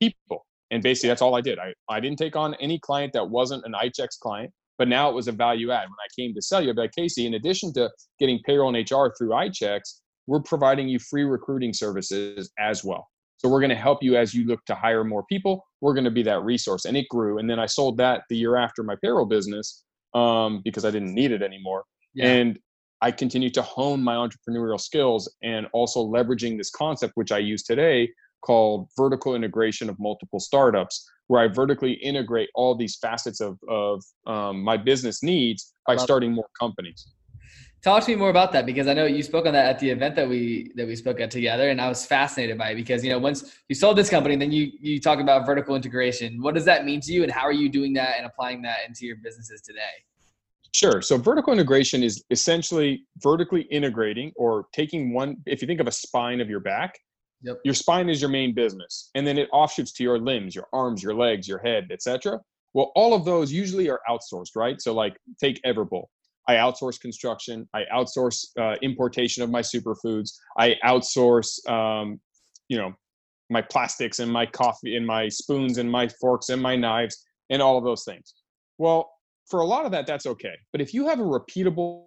people. 0.01 0.47
And 0.71 0.83
basically, 0.83 1.09
that's 1.09 1.23
all 1.23 1.35
I 1.35 1.41
did. 1.41 1.59
I, 1.59 1.73
I 1.89 1.99
didn't 1.99 2.19
take 2.19 2.37
on 2.37 2.55
any 2.61 2.79
client 2.79 3.13
that 3.15 3.29
wasn't 3.29 3.65
an 3.65 3.73
iChecks 3.73 4.19
client, 4.21 4.53
but 4.79 4.87
now 4.87 5.09
it 5.09 5.15
was 5.15 5.27
a 5.27 5.33
value 5.33 5.73
add. 5.73 5.89
When 5.89 5.99
I 5.99 6.09
came 6.17 6.35
to 6.35 6.43
sell 6.43 6.63
you, 6.63 6.71
I'd 6.71 6.77
be 6.77 6.83
like, 6.83 6.93
Casey, 6.95 7.27
in 7.27 7.35
addition 7.35 7.73
to 7.75 7.91
getting 8.21 8.39
payroll 8.47 8.75
and 8.75 8.91
HR 8.91 9.13
through 9.19 9.31
iChecks, 9.31 10.01
we're 10.27 10.41
providing 10.41 10.89
you 10.89 11.01
free 11.01 11.25
recruiting 11.25 11.73
services 11.73 12.53
as 12.59 12.85
well. 12.85 13.09
So 13.41 13.49
we're 13.49 13.61
going 13.61 13.71
to 13.71 13.77
help 13.77 14.03
you 14.03 14.17
as 14.17 14.35
you 14.35 14.45
look 14.45 14.63
to 14.67 14.75
hire 14.75 15.03
more 15.03 15.25
people. 15.25 15.65
We're 15.81 15.95
going 15.95 16.05
to 16.05 16.11
be 16.11 16.23
that 16.25 16.43
resource. 16.43 16.85
And 16.85 16.95
it 16.95 17.09
grew. 17.09 17.39
And 17.39 17.49
then 17.49 17.59
I 17.59 17.65
sold 17.65 17.97
that 17.97 18.25
the 18.29 18.37
year 18.37 18.57
after 18.57 18.83
my 18.83 18.97
payroll 19.03 19.25
business 19.25 19.83
um, 20.15 20.61
because 20.63 20.85
I 20.85 20.91
didn't 20.91 21.15
need 21.15 21.33
it 21.33 21.41
anymore. 21.41 21.85
Yeah. 22.13 22.27
And 22.27 22.59
I 23.01 23.11
continue 23.11 23.49
to 23.53 23.63
hone 23.63 24.03
my 24.03 24.15
entrepreneurial 24.15 24.79
skills 24.79 25.35
and 25.43 25.67
also 25.73 26.07
leveraging 26.07 26.59
this 26.59 26.71
concept, 26.71 27.13
which 27.15 27.33
I 27.33 27.39
use 27.39 27.63
today, 27.63 28.11
called 28.45 28.91
vertical 28.95 29.35
integration 29.35 29.89
of 29.89 29.99
multiple 29.99 30.39
startups, 30.39 31.11
where 31.29 31.41
I 31.41 31.49
vertically 31.49 31.93
integrate 31.93 32.51
all 32.55 32.75
these 32.75 32.99
facets 32.99 33.41
of, 33.41 33.59
of 33.71 34.03
um, 34.27 34.61
my 34.61 34.77
business 34.77 35.23
needs 35.23 35.73
by 35.87 35.97
starting 35.97 36.33
more 36.33 36.49
companies. 36.61 37.09
Talk 37.83 38.05
to 38.05 38.11
me 38.11 38.17
more 38.17 38.29
about 38.29 38.53
that 38.53 38.67
because 38.67 38.87
I 38.87 38.95
know 38.95 39.07
you 39.07 39.23
spoke 39.23 39.47
on 39.47 39.55
that 39.55 39.67
at 39.67 39.79
the 39.79 39.89
event 39.89 40.15
that 40.17 40.29
we 40.29 40.71
that 40.77 40.87
we 40.87 40.95
spoke 40.95 41.19
at 41.19 41.31
together, 41.31 41.71
and 41.71 41.81
I 41.81 41.89
was 41.89 42.05
fascinated 42.05 42.59
by 42.59 42.71
it 42.71 42.75
because 42.75 43.03
you 43.03 43.11
know 43.11 43.19
once 43.19 43.57
you 43.69 43.75
sold 43.75 43.97
this 43.97 44.11
company, 44.11 44.37
then 44.37 44.53
you 44.53 44.71
you 44.79 45.01
talk 45.01 45.19
about 45.19 45.47
vertical 45.47 45.75
integration. 45.77 46.43
What 46.43 46.55
does 46.55 46.67
that 46.67 46.85
mean 46.85 47.01
to 47.03 47.13
you, 47.13 47.23
and 47.23 47.33
how 47.33 47.43
are 47.43 47.53
you 47.53 47.71
doing 47.71 47.95
that 47.95 48.17
and 48.19 48.27
applying 48.27 48.61
that 48.63 48.79
into 48.87 49.07
your 49.07 49.17
businesses 49.17 49.63
today? 49.63 50.05
Sure. 50.73 51.03
So 51.03 51.17
vertical 51.17 51.53
integration 51.53 52.03
is 52.03 52.23
essentially 52.31 53.05
vertically 53.19 53.63
integrating 53.63 54.33
or 54.37 54.67
taking 54.73 55.13
one, 55.13 55.37
if 55.47 55.61
you 55.63 55.67
think 55.67 55.81
of 55.81 55.89
a 55.89 55.93
spine 55.93 56.41
of 56.41 56.49
your 56.49 56.61
back, 56.61 56.99
yep. 57.43 57.57
your 57.65 57.75
spine 57.75 58.09
is 58.09 58.21
your 58.21 58.31
main 58.31 58.55
business. 58.55 59.11
And 59.15 59.27
then 59.27 59.37
it 59.37 59.49
offshoots 59.53 59.93
to 59.95 60.05
your 60.05 60.19
limbs, 60.19 60.55
your 60.55 60.69
arms, 60.73 61.03
your 61.03 61.15
legs, 61.15 61.49
your 61.49 61.59
head, 61.59 61.89
etc. 61.91 62.41
Well, 62.73 62.93
all 62.95 63.15
of 63.15 63.25
those 63.25 63.53
usually 63.53 63.91
are 63.91 64.01
outsourced, 64.09 64.55
right? 64.55 64.81
So 64.81 64.95
like 64.95 65.17
take 65.41 65.61
Everbowl. 65.65 66.05
I 66.51 66.57
outsource 66.57 67.01
construction. 67.01 67.69
I 67.73 67.85
outsource 67.95 68.47
uh, 68.59 68.75
importation 68.83 69.45
of 69.45 69.51
my 69.51 69.61
superfoods. 69.61 70.33
I 70.59 70.75
outsource, 70.85 71.69
um, 71.71 72.21
you 72.69 72.77
know, 72.77 72.93
my 73.51 73.63
plastics 73.63 74.19
and 74.19 74.31
my 74.31 74.47
coffee 74.47 74.97
and 74.97 75.07
my 75.07 75.29
spoons 75.29 75.79
and 75.79 75.89
my 75.89 76.09
forks 76.21 76.49
and 76.49 76.61
my 76.61 76.75
knives 76.75 77.25
and 77.51 77.63
all 77.63 77.79
of 77.79 77.85
those 77.85 78.05
things. 78.05 78.35
Well, 78.79 79.11
for 79.49 79.61
a 79.61 79.65
lot 79.65 79.85
of 79.85 79.93
that, 79.93 80.07
that's 80.07 80.27
okay. 80.27 80.55
But 80.73 80.81
if 80.81 80.93
you 80.93 81.07
have 81.07 81.21
a 81.21 81.25
repeatable 81.25 82.07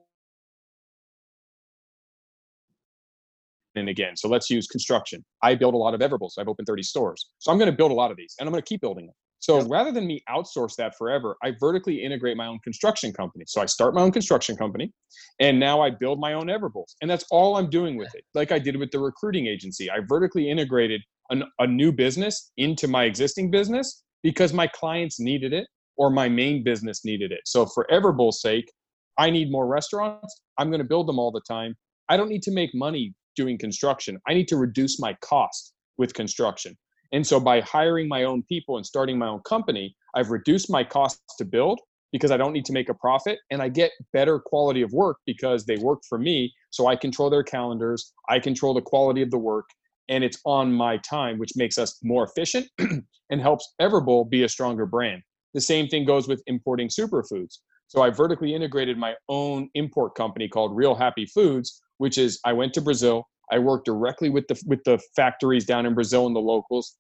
and 3.76 3.90
again, 3.90 4.16
so 4.18 4.28
let's 4.28 4.50
use 4.50 4.68
construction. 4.68 5.24
I 5.42 5.56
build 5.56 5.74
a 5.74 5.78
lot 5.78 5.94
of 5.94 6.02
Everbowls. 6.02 6.34
I've 6.38 6.48
opened 6.50 6.68
30 6.68 6.84
stores. 6.84 7.30
So 7.40 7.52
I'm 7.52 7.58
going 7.58 7.72
to 7.72 7.76
build 7.76 7.92
a 7.92 7.96
lot 7.96 8.12
of 8.12 8.18
these 8.18 8.36
and 8.40 8.48
I'm 8.48 8.52
going 8.52 8.62
to 8.62 8.68
keep 8.68 8.82
building 8.82 9.06
them. 9.06 9.16
So 9.44 9.58
yep. 9.58 9.68
rather 9.70 9.92
than 9.92 10.08
me 10.08 10.24
outsource 10.30 10.78
that 10.78 10.96
forever, 10.98 11.36
I 11.44 11.52
vertically 11.60 12.02
integrate 12.02 12.38
my 12.38 12.48
own 12.48 12.60
construction 12.60 13.12
company. 13.12 13.44
So 13.46 13.62
I 13.62 13.66
start 13.66 13.94
my 13.94 14.00
own 14.00 14.14
construction 14.14 14.56
company 14.56 14.94
and 15.42 15.60
now 15.60 15.82
I 15.82 15.90
build 15.90 16.18
my 16.18 16.32
own 16.32 16.46
Everbowls. 16.48 16.96
And 17.02 17.12
that's 17.12 17.26
all 17.30 17.58
I'm 17.58 17.70
doing 17.70 17.98
with 17.98 18.16
it. 18.16 18.24
Like 18.34 18.54
I 18.54 18.60
did 18.60 18.78
with 18.78 18.92
the 18.92 19.00
recruiting 19.00 19.48
agency. 19.48 19.92
I 19.92 19.98
vertically 20.08 20.50
integrated 20.50 21.02
an, 21.30 21.44
a 21.60 21.68
new 21.68 21.92
business 21.92 22.54
into 22.56 22.88
my 22.88 23.04
existing 23.04 23.52
business 23.52 24.04
because 24.24 24.54
my 24.54 24.66
clients 24.66 25.20
needed 25.20 25.52
it 25.52 25.68
or 25.98 26.10
my 26.10 26.30
main 26.30 26.64
business 26.64 27.04
needed 27.04 27.34
it. 27.34 27.42
So 27.44 27.66
for 27.66 27.86
Everbowl's 27.92 28.42
sake, 28.42 28.72
I 29.18 29.30
need 29.30 29.52
more 29.52 29.68
restaurants. 29.68 30.40
I'm 30.58 30.70
going 30.70 30.80
to 30.80 30.88
build 30.88 31.06
them 31.06 31.20
all 31.20 31.34
the 31.34 31.42
time. 31.46 31.76
I 32.08 32.16
don't 32.16 32.30
need 32.30 32.44
to 32.44 32.52
make 32.52 32.74
money 32.74 33.14
doing 33.36 33.58
construction. 33.58 34.18
I 34.26 34.36
need 34.36 34.48
to 34.48 34.56
reduce 34.56 35.02
my 35.02 35.18
cost 35.22 35.74
with 35.98 36.14
construction. 36.14 36.78
And 37.14 37.26
so 37.26 37.40
by 37.40 37.62
hiring 37.62 38.08
my 38.08 38.24
own 38.24 38.44
people 38.44 38.78
and 38.78 38.86
starting 38.86 39.18
my 39.20 39.28
own 39.28 39.42
company, 39.42 39.96
I've 40.16 40.32
reduced 40.32 40.70
my 40.70 40.84
costs 40.84 41.36
to 41.38 41.46
build 41.46 41.80
because 42.12 42.32
I 42.32 42.38
don't 42.38 42.54
need 42.54 42.66
to 42.66 42.74
make 42.74 42.90
a 42.90 42.94
profit 42.94 43.40
and 43.52 43.62
I 43.62 43.70
get 43.70 43.92
better 44.12 44.40
quality 44.40 44.82
of 44.82 44.92
work 44.92 45.18
because 45.26 45.66
they 45.66 45.78
work 45.78 46.02
for 46.10 46.18
me. 46.18 46.52
So 46.72 46.88
I 46.88 46.96
control 46.96 47.30
their 47.30 47.44
calendars, 47.44 48.14
I 48.30 48.40
control 48.40 48.74
the 48.74 48.82
quality 48.82 49.22
of 49.22 49.30
the 49.30 49.38
work, 49.38 49.70
and 50.10 50.24
it's 50.24 50.40
on 50.46 50.74
my 50.74 50.98
time, 50.98 51.38
which 51.38 51.52
makes 51.56 51.78
us 51.78 52.00
more 52.04 52.24
efficient 52.26 52.68
and 53.30 53.42
helps 53.42 53.74
Everbowl 53.80 54.30
be 54.30 54.44
a 54.44 54.50
stronger 54.50 54.86
brand. 54.86 55.22
The 55.54 55.62
same 55.62 55.88
thing 55.88 56.06
goes 56.06 56.28
with 56.28 56.42
importing 56.48 56.88
superfoods. 56.88 57.60
So 57.88 58.02
I 58.02 58.10
vertically 58.10 58.56
integrated 58.56 58.98
my 58.98 59.14
own 59.30 59.70
import 59.76 60.16
company 60.16 60.48
called 60.48 60.76
Real 60.76 60.96
Happy 60.96 61.28
Foods, 61.28 61.80
which 61.98 62.18
is 62.18 62.40
I 62.44 62.54
went 62.54 62.74
to 62.74 62.82
Brazil, 62.82 63.28
I 63.52 63.60
worked 63.60 63.86
directly 63.86 64.30
with 64.30 64.48
the 64.48 64.62
with 64.66 64.84
the 64.84 65.00
factories 65.16 65.66
down 65.66 65.86
in 65.86 65.94
Brazil 65.94 66.26
and 66.26 66.36
the 66.36 66.40
locals. 66.40 66.96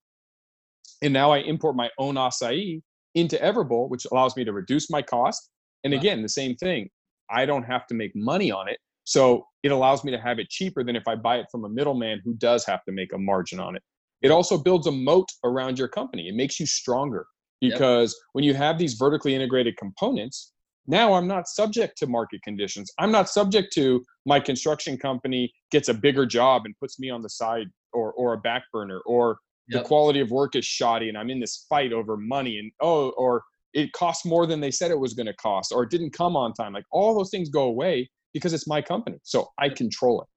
And 1.01 1.13
now 1.13 1.31
I 1.31 1.39
import 1.39 1.75
my 1.75 1.89
own 1.97 2.15
acai 2.15 2.81
into 3.15 3.37
Everbowl, 3.37 3.89
which 3.89 4.05
allows 4.11 4.35
me 4.35 4.43
to 4.43 4.53
reduce 4.53 4.89
my 4.89 5.01
cost. 5.01 5.49
And 5.83 5.93
again, 5.93 6.21
the 6.21 6.29
same 6.29 6.55
thing. 6.55 6.89
I 7.29 7.45
don't 7.45 7.63
have 7.63 7.85
to 7.87 7.93
make 7.93 8.11
money 8.15 8.51
on 8.51 8.69
it. 8.69 8.77
So 9.03 9.45
it 9.63 9.71
allows 9.71 10.03
me 10.03 10.11
to 10.11 10.19
have 10.19 10.39
it 10.39 10.49
cheaper 10.49 10.83
than 10.83 10.95
if 10.95 11.07
I 11.07 11.15
buy 11.15 11.37
it 11.37 11.47
from 11.51 11.65
a 11.65 11.69
middleman 11.69 12.21
who 12.23 12.33
does 12.35 12.65
have 12.65 12.83
to 12.85 12.91
make 12.91 13.13
a 13.13 13.17
margin 13.17 13.59
on 13.59 13.75
it. 13.75 13.83
It 14.21 14.31
also 14.31 14.57
builds 14.57 14.87
a 14.87 14.91
moat 14.91 15.27
around 15.43 15.77
your 15.77 15.89
company. 15.89 16.29
It 16.29 16.35
makes 16.35 16.59
you 16.59 16.65
stronger 16.65 17.25
because 17.59 18.13
yep. 18.13 18.23
when 18.31 18.43
you 18.45 18.53
have 18.53 18.77
these 18.77 18.93
vertically 18.93 19.35
integrated 19.35 19.75
components, 19.77 20.53
now 20.87 21.13
I'm 21.13 21.27
not 21.27 21.47
subject 21.47 21.97
to 21.99 22.07
market 22.07 22.41
conditions. 22.43 22.91
I'm 22.99 23.11
not 23.11 23.29
subject 23.29 23.73
to 23.73 24.03
my 24.25 24.39
construction 24.39 24.97
company 24.97 25.51
gets 25.71 25.89
a 25.89 25.93
bigger 25.93 26.25
job 26.25 26.63
and 26.65 26.73
puts 26.79 26.99
me 26.99 27.09
on 27.09 27.21
the 27.21 27.29
side 27.29 27.67
or 27.93 28.13
or 28.13 28.33
a 28.33 28.37
back 28.37 28.63
burner 28.71 28.99
or 29.05 29.37
yep. 29.67 29.83
the 29.83 29.87
quality 29.87 30.19
of 30.19 30.31
work 30.31 30.55
is 30.55 30.65
shoddy 30.65 31.09
and 31.09 31.17
I'm 31.17 31.29
in 31.29 31.39
this 31.39 31.65
fight 31.69 31.93
over 31.93 32.17
money 32.17 32.59
and 32.59 32.71
oh 32.81 33.09
or 33.11 33.43
it 33.73 33.91
costs 33.93 34.25
more 34.25 34.45
than 34.45 34.59
they 34.59 34.71
said 34.71 34.91
it 34.91 34.99
was 34.99 35.13
going 35.13 35.25
to 35.25 35.33
cost 35.33 35.71
or 35.71 35.83
it 35.83 35.89
didn't 35.89 36.11
come 36.11 36.35
on 36.35 36.53
time. 36.53 36.73
Like 36.73 36.85
all 36.91 37.15
those 37.15 37.31
things 37.31 37.49
go 37.49 37.63
away 37.63 38.09
because 38.33 38.53
it's 38.53 38.67
my 38.67 38.81
company. 38.81 39.17
So 39.23 39.49
I 39.57 39.69
control 39.69 40.21
it. 40.21 40.27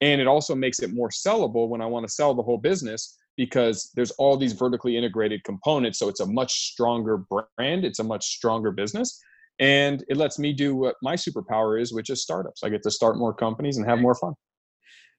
And 0.00 0.20
it 0.20 0.26
also 0.26 0.54
makes 0.54 0.80
it 0.80 0.94
more 0.94 1.10
sellable 1.10 1.68
when 1.68 1.82
I 1.82 1.86
want 1.86 2.06
to 2.06 2.12
sell 2.12 2.34
the 2.34 2.42
whole 2.42 2.56
business 2.56 3.18
because 3.36 3.90
there's 3.94 4.10
all 4.12 4.36
these 4.36 4.52
vertically 4.54 4.96
integrated 4.96 5.44
components. 5.44 5.98
So 5.98 6.08
it's 6.08 6.20
a 6.20 6.26
much 6.26 6.70
stronger 6.70 7.18
brand, 7.18 7.84
it's 7.84 7.98
a 7.98 8.04
much 8.04 8.24
stronger 8.24 8.70
business 8.70 9.20
and 9.60 10.04
it 10.08 10.16
lets 10.16 10.38
me 10.38 10.52
do 10.52 10.74
what 10.74 10.96
my 11.02 11.14
superpower 11.14 11.80
is 11.80 11.92
which 11.92 12.10
is 12.10 12.22
startups 12.22 12.62
i 12.62 12.68
get 12.68 12.82
to 12.82 12.90
start 12.90 13.16
more 13.16 13.34
companies 13.34 13.76
and 13.76 13.88
have 13.88 13.98
more 13.98 14.14
fun 14.14 14.32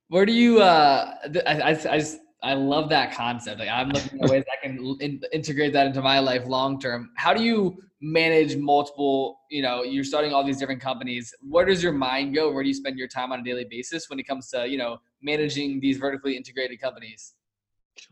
where 0.08 0.26
do 0.26 0.34
you 0.34 0.62
uh 0.62 1.14
i 1.46 1.60
i, 1.62 1.70
I 1.70 2.00
just 2.00 2.20
I 2.42 2.54
love 2.54 2.90
that 2.90 3.14
concept. 3.14 3.60
Like 3.60 3.70
I'm 3.70 3.90
looking 3.90 4.22
at 4.22 4.30
ways 4.30 4.44
I 4.52 4.66
can 4.66 4.98
in, 5.02 5.22
integrate 5.34 5.74
that 5.74 5.88
into 5.88 6.02
my 6.02 6.20
life 6.20 6.46
long 6.48 6.80
term. 6.80 7.12
How 7.16 7.34
do 7.34 7.44
you 7.44 7.78
manage 8.02 8.56
multiple? 8.56 9.42
You 9.50 9.62
know, 9.62 9.84
you're 9.84 10.06
starting 10.06 10.34
all 10.34 10.46
these 10.46 10.58
different 10.58 10.82
companies. 10.82 11.34
Where 11.42 11.66
does 11.66 11.84
your 11.84 11.92
mind 11.92 12.36
go? 12.36 12.52
Where 12.52 12.64
do 12.64 12.70
you 12.70 12.76
spend 12.76 12.98
your 12.98 13.10
time 13.10 13.32
on 13.32 13.42
a 13.42 13.44
daily 13.44 13.66
basis 13.70 14.10
when 14.10 14.20
it 14.20 14.24
comes 14.24 14.50
to 14.52 14.68
you 14.68 14.78
know 14.78 15.00
managing 15.22 15.80
these 15.82 15.98
vertically 15.98 16.38
integrated 16.38 16.80
companies? 16.80 17.34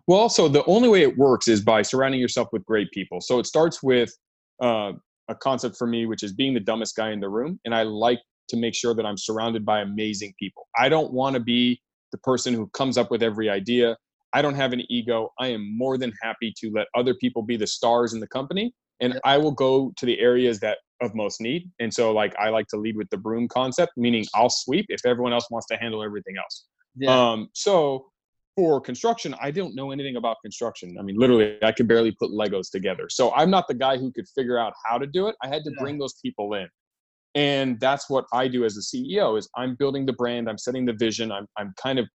Well, 0.07 0.27
so 0.27 0.47
the 0.47 0.65
only 0.65 0.89
way 0.89 1.01
it 1.03 1.17
works 1.17 1.47
is 1.47 1.61
by 1.61 1.81
surrounding 1.81 2.19
yourself 2.19 2.49
with 2.51 2.65
great 2.65 2.91
people. 2.91 3.21
So 3.21 3.39
it 3.39 3.45
starts 3.45 3.81
with 3.81 4.11
uh, 4.61 4.91
a 5.29 5.35
concept 5.35 5.77
for 5.77 5.87
me, 5.87 6.05
which 6.05 6.23
is 6.23 6.33
being 6.33 6.53
the 6.53 6.59
dumbest 6.59 6.95
guy 6.95 7.11
in 7.11 7.19
the 7.19 7.29
room. 7.29 7.59
And 7.65 7.73
I 7.73 7.83
like 7.83 8.19
to 8.49 8.57
make 8.57 8.75
sure 8.75 8.93
that 8.95 9.05
I'm 9.05 9.17
surrounded 9.17 9.65
by 9.65 9.81
amazing 9.81 10.33
people. 10.39 10.67
I 10.77 10.89
don't 10.89 11.13
want 11.13 11.35
to 11.35 11.39
be 11.39 11.81
the 12.11 12.17
person 12.19 12.53
who 12.53 12.67
comes 12.67 12.97
up 12.97 13.11
with 13.11 13.21
every 13.21 13.49
idea. 13.49 13.97
I 14.37 14.41
don't 14.43 14.53
have 14.53 14.71
an 14.71 14.83
ego. 14.87 15.33
I 15.39 15.47
am 15.47 15.75
more 15.75 15.97
than 15.97 16.13
happy 16.21 16.53
to 16.59 16.69
let 16.71 16.85
other 16.95 17.15
people 17.15 17.41
be 17.41 17.57
the 17.57 17.65
stars 17.65 18.13
in 18.13 18.19
the 18.19 18.27
company. 18.27 18.71
And 18.99 19.19
I 19.25 19.35
will 19.35 19.51
go 19.51 19.91
to 19.97 20.05
the 20.05 20.19
areas 20.19 20.59
that 20.59 20.77
of 21.01 21.15
most 21.15 21.41
need. 21.41 21.71
And 21.79 21.91
so 21.91 22.13
like 22.13 22.35
I 22.37 22.49
like 22.49 22.67
to 22.67 22.77
lead 22.77 22.95
with 22.95 23.09
the 23.09 23.17
broom 23.17 23.47
concept, 23.47 23.93
meaning 23.97 24.25
I'll 24.35 24.51
sweep 24.51 24.85
if 24.89 25.03
everyone 25.07 25.33
else 25.33 25.47
wants 25.49 25.65
to 25.71 25.75
handle 25.77 26.03
everything 26.03 26.35
else. 26.37 26.67
Yeah. 26.95 27.09
Um, 27.09 27.49
so 27.53 28.05
for 28.55 28.79
construction, 28.79 29.33
I 29.41 29.49
don't 29.49 29.73
know 29.73 29.89
anything 29.89 30.17
about 30.17 30.37
construction. 30.43 30.97
I 30.99 31.01
mean, 31.01 31.17
literally, 31.17 31.57
I 31.63 31.71
could 31.71 31.87
barely 31.87 32.11
put 32.11 32.29
Legos 32.29 32.69
together. 32.71 33.07
So 33.09 33.33
I'm 33.33 33.49
not 33.49 33.67
the 33.67 33.73
guy 33.73 33.97
who 33.97 34.11
could 34.11 34.27
figure 34.35 34.59
out 34.59 34.73
how 34.85 34.99
to 34.99 35.07
do 35.07 35.27
it. 35.29 35.35
I 35.41 35.47
had 35.47 35.63
to 35.63 35.71
yeah. 35.71 35.81
bring 35.81 35.97
those 35.97 36.13
people 36.23 36.53
in. 36.53 36.67
And 37.33 37.79
that's 37.79 38.07
what 38.07 38.25
I 38.33 38.47
do 38.47 38.65
as 38.65 38.77
a 38.77 38.81
CEO 38.81 39.37
is 39.37 39.49
I'm 39.55 39.75
building 39.75 40.05
the 40.05 40.13
brand, 40.13 40.47
I'm 40.47 40.59
setting 40.59 40.85
the 40.85 40.93
vision, 40.93 41.31
I'm, 41.31 41.47
I'm 41.57 41.73
kind 41.81 41.97
of 41.97 42.07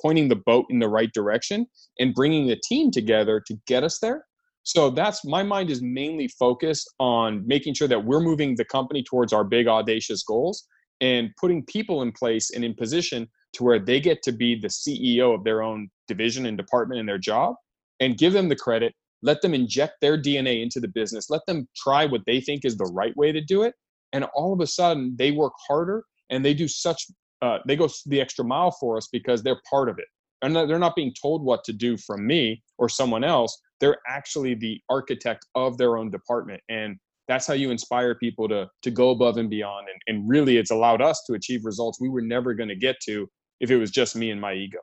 pointing 0.00 0.28
the 0.28 0.36
boat 0.36 0.66
in 0.70 0.78
the 0.78 0.88
right 0.88 1.12
direction 1.12 1.66
and 1.98 2.14
bringing 2.14 2.46
the 2.46 2.60
team 2.64 2.90
together 2.90 3.42
to 3.46 3.54
get 3.66 3.84
us 3.84 3.98
there. 3.98 4.24
So 4.62 4.90
that's 4.90 5.24
my 5.24 5.42
mind 5.42 5.70
is 5.70 5.80
mainly 5.80 6.26
focused 6.26 6.92
on 6.98 7.46
making 7.46 7.74
sure 7.74 7.86
that 7.86 8.04
we're 8.04 8.20
moving 8.20 8.56
the 8.56 8.64
company 8.64 9.02
towards 9.02 9.32
our 9.32 9.44
big 9.44 9.68
audacious 9.68 10.24
goals 10.24 10.66
and 11.00 11.30
putting 11.40 11.64
people 11.64 12.02
in 12.02 12.10
place 12.10 12.50
and 12.50 12.64
in 12.64 12.74
position 12.74 13.28
to 13.52 13.64
where 13.64 13.78
they 13.78 14.00
get 14.00 14.22
to 14.22 14.32
be 14.32 14.58
the 14.58 14.68
CEO 14.68 15.34
of 15.34 15.44
their 15.44 15.62
own 15.62 15.88
division 16.08 16.46
and 16.46 16.58
department 16.58 16.98
and 16.98 17.08
their 17.08 17.18
job 17.18 17.54
and 18.00 18.18
give 18.18 18.32
them 18.32 18.48
the 18.48 18.56
credit. 18.56 18.92
Let 19.22 19.40
them 19.40 19.54
inject 19.54 19.94
their 20.00 20.20
DNA 20.20 20.62
into 20.62 20.80
the 20.80 20.88
business. 20.88 21.30
Let 21.30 21.42
them 21.46 21.68
try 21.76 22.06
what 22.06 22.22
they 22.26 22.40
think 22.40 22.64
is 22.64 22.76
the 22.76 22.90
right 22.92 23.16
way 23.16 23.32
to 23.32 23.40
do 23.40 23.62
it. 23.62 23.74
And 24.12 24.24
all 24.34 24.52
of 24.52 24.60
a 24.60 24.66
sudden, 24.66 25.14
they 25.18 25.30
work 25.30 25.52
harder 25.68 26.04
and 26.30 26.44
they 26.44 26.54
do 26.54 26.68
such, 26.68 27.06
uh, 27.42 27.58
they 27.66 27.76
go 27.76 27.88
the 28.06 28.20
extra 28.20 28.44
mile 28.44 28.70
for 28.70 28.96
us 28.96 29.08
because 29.12 29.42
they're 29.42 29.60
part 29.68 29.88
of 29.88 29.98
it. 29.98 30.06
And 30.42 30.54
they're 30.54 30.78
not 30.78 30.94
being 30.94 31.14
told 31.20 31.42
what 31.42 31.64
to 31.64 31.72
do 31.72 31.96
from 31.96 32.26
me 32.26 32.62
or 32.78 32.88
someone 32.88 33.24
else. 33.24 33.58
They're 33.80 33.98
actually 34.06 34.54
the 34.54 34.80
architect 34.90 35.46
of 35.54 35.78
their 35.78 35.96
own 35.96 36.10
department. 36.10 36.60
And 36.68 36.96
that's 37.26 37.46
how 37.46 37.54
you 37.54 37.70
inspire 37.70 38.14
people 38.14 38.48
to 38.48 38.68
to 38.82 38.90
go 38.90 39.10
above 39.10 39.38
and 39.38 39.50
beyond 39.50 39.88
and, 39.88 40.00
and 40.06 40.28
really 40.28 40.58
it's 40.58 40.70
allowed 40.70 41.02
us 41.02 41.24
to 41.26 41.34
achieve 41.34 41.64
results 41.64 42.00
we 42.00 42.08
were 42.08 42.20
never 42.20 42.54
going 42.54 42.68
to 42.68 42.76
get 42.76 42.96
to 43.04 43.28
if 43.60 43.70
it 43.70 43.76
was 43.76 43.90
just 43.90 44.16
me 44.16 44.30
and 44.30 44.40
my 44.40 44.52
ego. 44.52 44.78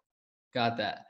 Got 0.53 0.77
that. 0.77 1.05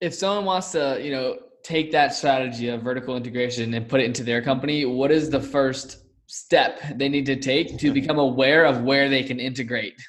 If 0.00 0.14
someone 0.14 0.44
wants 0.44 0.72
to, 0.72 1.00
you 1.02 1.10
know, 1.10 1.38
take 1.62 1.90
that 1.92 2.14
strategy 2.14 2.68
of 2.68 2.82
vertical 2.82 3.16
integration 3.16 3.74
and 3.74 3.88
put 3.88 4.00
it 4.00 4.04
into 4.04 4.22
their 4.22 4.42
company, 4.42 4.84
what 4.84 5.10
is 5.10 5.30
the 5.30 5.40
first 5.40 6.04
step 6.26 6.80
they 6.96 7.08
need 7.08 7.26
to 7.26 7.36
take 7.36 7.78
to 7.78 7.92
become 7.92 8.18
aware 8.18 8.64
of 8.64 8.82
where 8.82 9.08
they 9.08 9.22
can 9.22 9.40
integrate? 9.40 10.00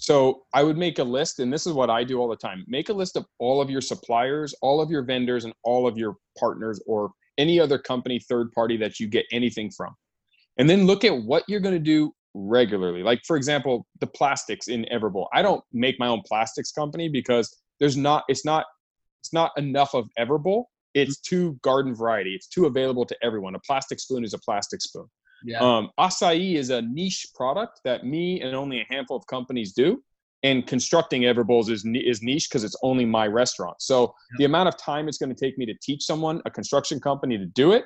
So 0.00 0.44
I 0.54 0.62
would 0.62 0.78
make 0.78 0.98
a 0.98 1.04
list, 1.04 1.40
and 1.40 1.52
this 1.52 1.66
is 1.66 1.74
what 1.74 1.90
I 1.90 2.04
do 2.04 2.18
all 2.20 2.28
the 2.28 2.34
time. 2.34 2.64
Make 2.66 2.88
a 2.88 2.92
list 2.94 3.16
of 3.16 3.26
all 3.38 3.60
of 3.60 3.68
your 3.68 3.82
suppliers, 3.82 4.54
all 4.62 4.80
of 4.80 4.90
your 4.90 5.02
vendors, 5.02 5.44
and 5.44 5.52
all 5.62 5.86
of 5.86 5.98
your 5.98 6.16
partners 6.38 6.82
or 6.86 7.12
any 7.36 7.60
other 7.60 7.78
company, 7.78 8.18
third 8.18 8.50
party 8.52 8.78
that 8.78 8.98
you 8.98 9.06
get 9.06 9.26
anything 9.30 9.70
from. 9.70 9.94
And 10.56 10.68
then 10.70 10.86
look 10.86 11.04
at 11.04 11.14
what 11.14 11.44
you're 11.48 11.60
going 11.60 11.74
to 11.74 11.78
do 11.78 12.12
regularly. 12.32 13.02
Like 13.02 13.20
for 13.26 13.36
example, 13.36 13.86
the 14.00 14.06
plastics 14.06 14.68
in 14.68 14.86
Everbowl. 14.90 15.26
I 15.34 15.42
don't 15.42 15.62
make 15.72 15.98
my 15.98 16.08
own 16.08 16.22
plastics 16.26 16.72
company 16.72 17.10
because 17.10 17.54
there's 17.78 17.96
not 17.96 18.24
it's 18.28 18.44
not 18.44 18.64
it's 19.22 19.34
not 19.34 19.52
enough 19.58 19.94
of 19.94 20.08
Everbowl. 20.18 20.64
It's 20.94 21.18
mm-hmm. 21.18 21.36
too 21.36 21.60
garden 21.62 21.94
variety. 21.94 22.34
It's 22.34 22.48
too 22.48 22.64
available 22.64 23.04
to 23.04 23.16
everyone. 23.22 23.54
A 23.54 23.60
plastic 23.60 24.00
spoon 24.00 24.24
is 24.24 24.32
a 24.32 24.38
plastic 24.38 24.80
spoon. 24.80 25.06
Yeah. 25.44 25.58
Um, 25.60 25.90
acai 25.98 26.54
is 26.54 26.70
a 26.70 26.82
niche 26.82 27.28
product 27.34 27.80
that 27.84 28.04
me 28.04 28.40
and 28.40 28.54
only 28.54 28.80
a 28.80 28.86
handful 28.90 29.16
of 29.16 29.26
companies 29.26 29.72
do. 29.72 30.02
And 30.42 30.66
constructing 30.66 31.22
Everbowls 31.22 31.68
is 31.68 31.84
is 31.84 32.22
niche 32.22 32.48
because 32.48 32.64
it's 32.64 32.76
only 32.82 33.04
my 33.04 33.26
restaurant. 33.26 33.76
So 33.80 34.02
yeah. 34.02 34.38
the 34.38 34.44
amount 34.46 34.68
of 34.68 34.78
time 34.78 35.06
it's 35.06 35.18
going 35.18 35.34
to 35.34 35.38
take 35.38 35.58
me 35.58 35.66
to 35.66 35.74
teach 35.82 36.04
someone, 36.04 36.40
a 36.46 36.50
construction 36.50 36.98
company, 36.98 37.36
to 37.36 37.44
do 37.46 37.72
it, 37.72 37.84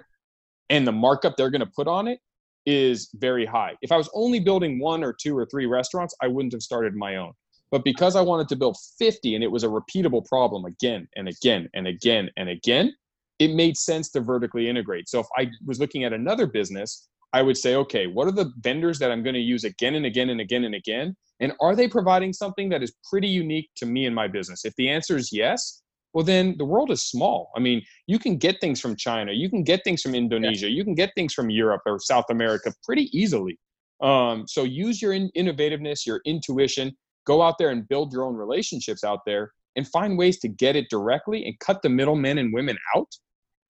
and 0.71 0.87
the 0.87 0.93
markup 0.93 1.37
they're 1.37 1.51
going 1.51 1.61
to 1.61 1.73
put 1.75 1.89
on 1.89 2.07
it 2.07 2.21
is 2.67 3.11
very 3.15 3.45
high. 3.45 3.75
If 3.83 3.93
I 3.93 3.97
was 3.97 4.09
only 4.15 4.41
building 4.41 4.79
one 4.79 5.03
or 5.03 5.13
two 5.13 5.37
or 5.37 5.47
three 5.47 5.67
restaurants, 5.67 6.15
I 6.23 6.29
wouldn't 6.29 6.53
have 6.53 6.63
started 6.63 6.95
my 6.95 7.17
own. 7.17 7.33
But 7.71 7.85
because 7.85 8.15
I 8.15 8.21
wanted 8.21 8.49
to 8.49 8.57
build 8.57 8.77
50 8.99 9.35
and 9.35 9.43
it 9.43 9.51
was 9.51 9.65
a 9.65 9.69
repeatable 9.69 10.25
problem 10.27 10.65
again 10.65 11.09
and 11.17 11.29
again 11.29 11.69
and 11.75 11.87
again 11.87 12.31
and 12.37 12.49
again, 12.49 12.95
it 13.39 13.53
made 13.55 13.77
sense 13.77 14.11
to 14.11 14.21
vertically 14.21 14.69
integrate. 14.69 15.09
So 15.09 15.21
if 15.21 15.27
I 15.37 15.51
was 15.67 15.81
looking 15.81 16.05
at 16.05 16.13
another 16.13 16.47
business, 16.47 17.09
I 17.35 17.43
would 17.43 17.57
say, 17.57 17.75
okay, 17.75 18.07
what 18.07 18.29
are 18.29 18.33
the 18.33 18.53
vendors 18.61 18.99
that 19.01 19.11
I'm 19.11 19.23
going 19.23 19.35
to 19.35 19.41
use 19.41 19.65
again 19.65 19.97
and 19.97 20.07
again 20.07 20.31
and 20.31 20.41
again 20.41 20.65
and 20.65 20.75
again? 20.75 21.17
And 21.41 21.53
are 21.61 21.75
they 21.75 21.89
providing 21.89 22.33
something 22.33 22.69
that 22.69 22.83
is 22.83 22.95
pretty 23.11 23.29
unique 23.29 23.69
to 23.77 23.87
me 23.87 24.07
and 24.07 24.15
my 24.15 24.29
business? 24.29 24.65
If 24.65 24.75
the 24.77 24.89
answer 24.89 25.17
is 25.17 25.31
yes, 25.33 25.83
well 26.15 26.25
then 26.25 26.55
the 26.57 26.65
world 26.65 26.91
is 26.91 27.05
small 27.05 27.51
i 27.57 27.61
mean 27.61 27.83
you 28.07 28.19
can 28.19 28.39
get 28.39 28.61
things 28.61 28.81
from 28.81 28.97
china 28.97 29.33
you 29.33 29.51
can 29.51 29.63
get 29.63 29.83
things 29.85 30.01
from 30.01 30.15
indonesia 30.15 30.71
you 30.71 30.85
can 30.85 30.95
get 30.95 31.11
things 31.15 31.35
from 31.35 31.51
europe 31.51 31.83
or 31.85 31.99
south 32.01 32.25
america 32.31 32.73
pretty 32.83 33.11
easily 33.13 33.59
um, 34.01 34.45
so 34.47 34.65
use 34.65 35.03
your 35.03 35.13
in- 35.13 35.31
innovativeness 35.37 36.07
your 36.07 36.21
intuition 36.25 36.93
go 37.27 37.43
out 37.43 37.57
there 37.59 37.71
and 37.71 37.87
build 37.89 38.13
your 38.13 38.25
own 38.25 38.35
relationships 38.35 39.05
out 39.05 39.21
there 39.27 39.53
and 39.77 39.89
find 39.89 40.17
ways 40.17 40.39
to 40.39 40.49
get 40.49 40.77
it 40.77 40.87
directly 40.89 41.45
and 41.45 41.59
cut 41.59 41.83
the 41.83 41.89
middlemen 41.89 42.39
and 42.39 42.55
women 42.55 42.77
out 42.97 43.09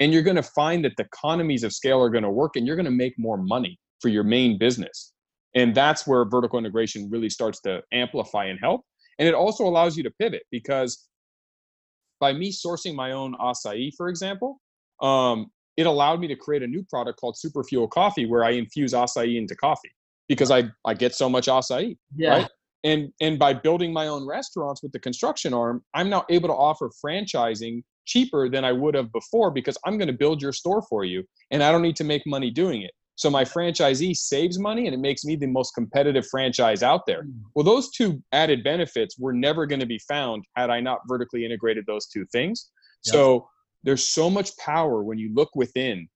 and 0.04 0.12
you're 0.12 0.23
going 0.23 0.37
to 0.37 0.42
find 0.42 0.84
that 0.84 0.92
the 0.99 1.02
economies 1.04 1.64
of 1.64 1.73
scale 1.73 1.99
are 1.99 2.11
going 2.11 2.25
to 2.25 2.30
work 2.30 2.56
and 2.56 2.66
you're 2.66 2.76
going 2.76 2.84
to 2.84 2.90
make 2.90 3.14
more 3.18 3.38
money 3.38 3.80
for 4.02 4.11
your 4.11 4.23
main 4.23 4.58
business 4.58 5.14
And 5.54 5.75
that's 5.75 6.06
where 6.06 6.26
vertical 6.26 6.58
integration 6.58 7.08
really 7.11 7.30
starts 7.30 7.58
to 7.62 7.80
amplify 7.90 8.44
and 8.44 8.58
help. 8.61 8.82
And 9.18 9.26
it 9.26 9.34
also 9.34 9.64
allows 9.64 9.96
you 9.96 10.02
to 10.02 10.11
pivot 10.11 10.42
because 10.50 11.08
by 12.20 12.34
me 12.34 12.52
sourcing 12.52 12.94
my 12.94 13.12
own 13.12 13.34
acai, 13.40 13.92
for 13.96 14.11
example, 14.11 14.61
um, 15.00 15.46
it 15.78 15.87
allowed 15.87 16.20
me 16.20 16.28
to 16.28 16.37
create 16.37 16.62
a 16.62 16.66
new 16.66 16.84
product 16.90 17.18
called 17.18 17.37
Superfuel 17.42 17.88
Coffee 17.88 18.26
where 18.26 18.44
I 18.44 18.50
infuse 18.50 18.92
acai 18.92 19.38
into 19.38 19.56
coffee 19.56 19.94
because 20.28 20.50
I, 20.50 20.64
I 20.84 20.92
get 20.92 21.14
so 21.14 21.30
much 21.30 21.46
acai. 21.46 21.96
Yeah. 22.14 22.28
Right. 22.28 22.49
And 22.84 23.11
and 23.23 23.38
by 23.38 23.54
building 23.54 23.90
my 23.90 24.08
own 24.08 24.26
restaurants 24.26 24.82
with 24.82 24.92
the 24.92 24.99
construction 24.99 25.54
arm, 25.54 25.82
I'm 25.94 26.11
now 26.11 26.26
able 26.28 26.49
to 26.50 26.54
offer 26.54 26.90
franchising 27.02 27.84
cheaper 28.06 28.49
than 28.49 28.64
I 28.64 28.73
would 28.73 28.94
have 28.94 29.12
before 29.12 29.50
because 29.50 29.78
I'm 29.84 29.99
going 29.99 30.08
to 30.08 30.14
build 30.14 30.42
your 30.42 30.52
store 30.52 30.82
for 30.82 31.04
you 31.04 31.25
and 31.50 31.62
I 31.62 31.73
don't 31.73 31.82
need 31.82 31.96
to 31.96 32.04
make 32.04 32.23
money 32.26 32.50
doing 32.50 32.82
it. 32.82 32.92
So 33.16 33.30
my 33.30 33.44
franchisee 33.44 34.16
saves 34.16 34.58
money 34.58 34.87
and 34.87 34.94
it 34.94 34.99
makes 34.99 35.25
me 35.25 35.37
the 35.37 35.46
most 35.46 35.73
competitive 35.73 36.26
franchise 36.26 36.82
out 36.82 37.06
there. 37.06 37.23
Hmm. 37.23 37.30
Well, 37.54 37.64
those 37.64 37.90
two 37.90 38.23
added 38.32 38.64
benefits 38.64 39.18
were 39.18 39.32
never 39.32 39.66
going 39.66 39.80
to 39.80 39.87
be 39.87 40.00
found 40.08 40.44
had 40.56 40.70
I 40.70 40.80
not 40.80 41.00
vertically 41.08 41.44
integrated 41.44 41.84
those 41.87 42.06
two 42.06 42.26
things. 42.32 42.70
Yep. 43.06 43.12
So 43.12 43.49
there's 43.84 44.04
so 44.04 44.28
much 44.28 44.56
power 44.56 45.02
when 45.04 45.18
you 45.18 45.32
look 45.34 45.50
within 45.54 46.08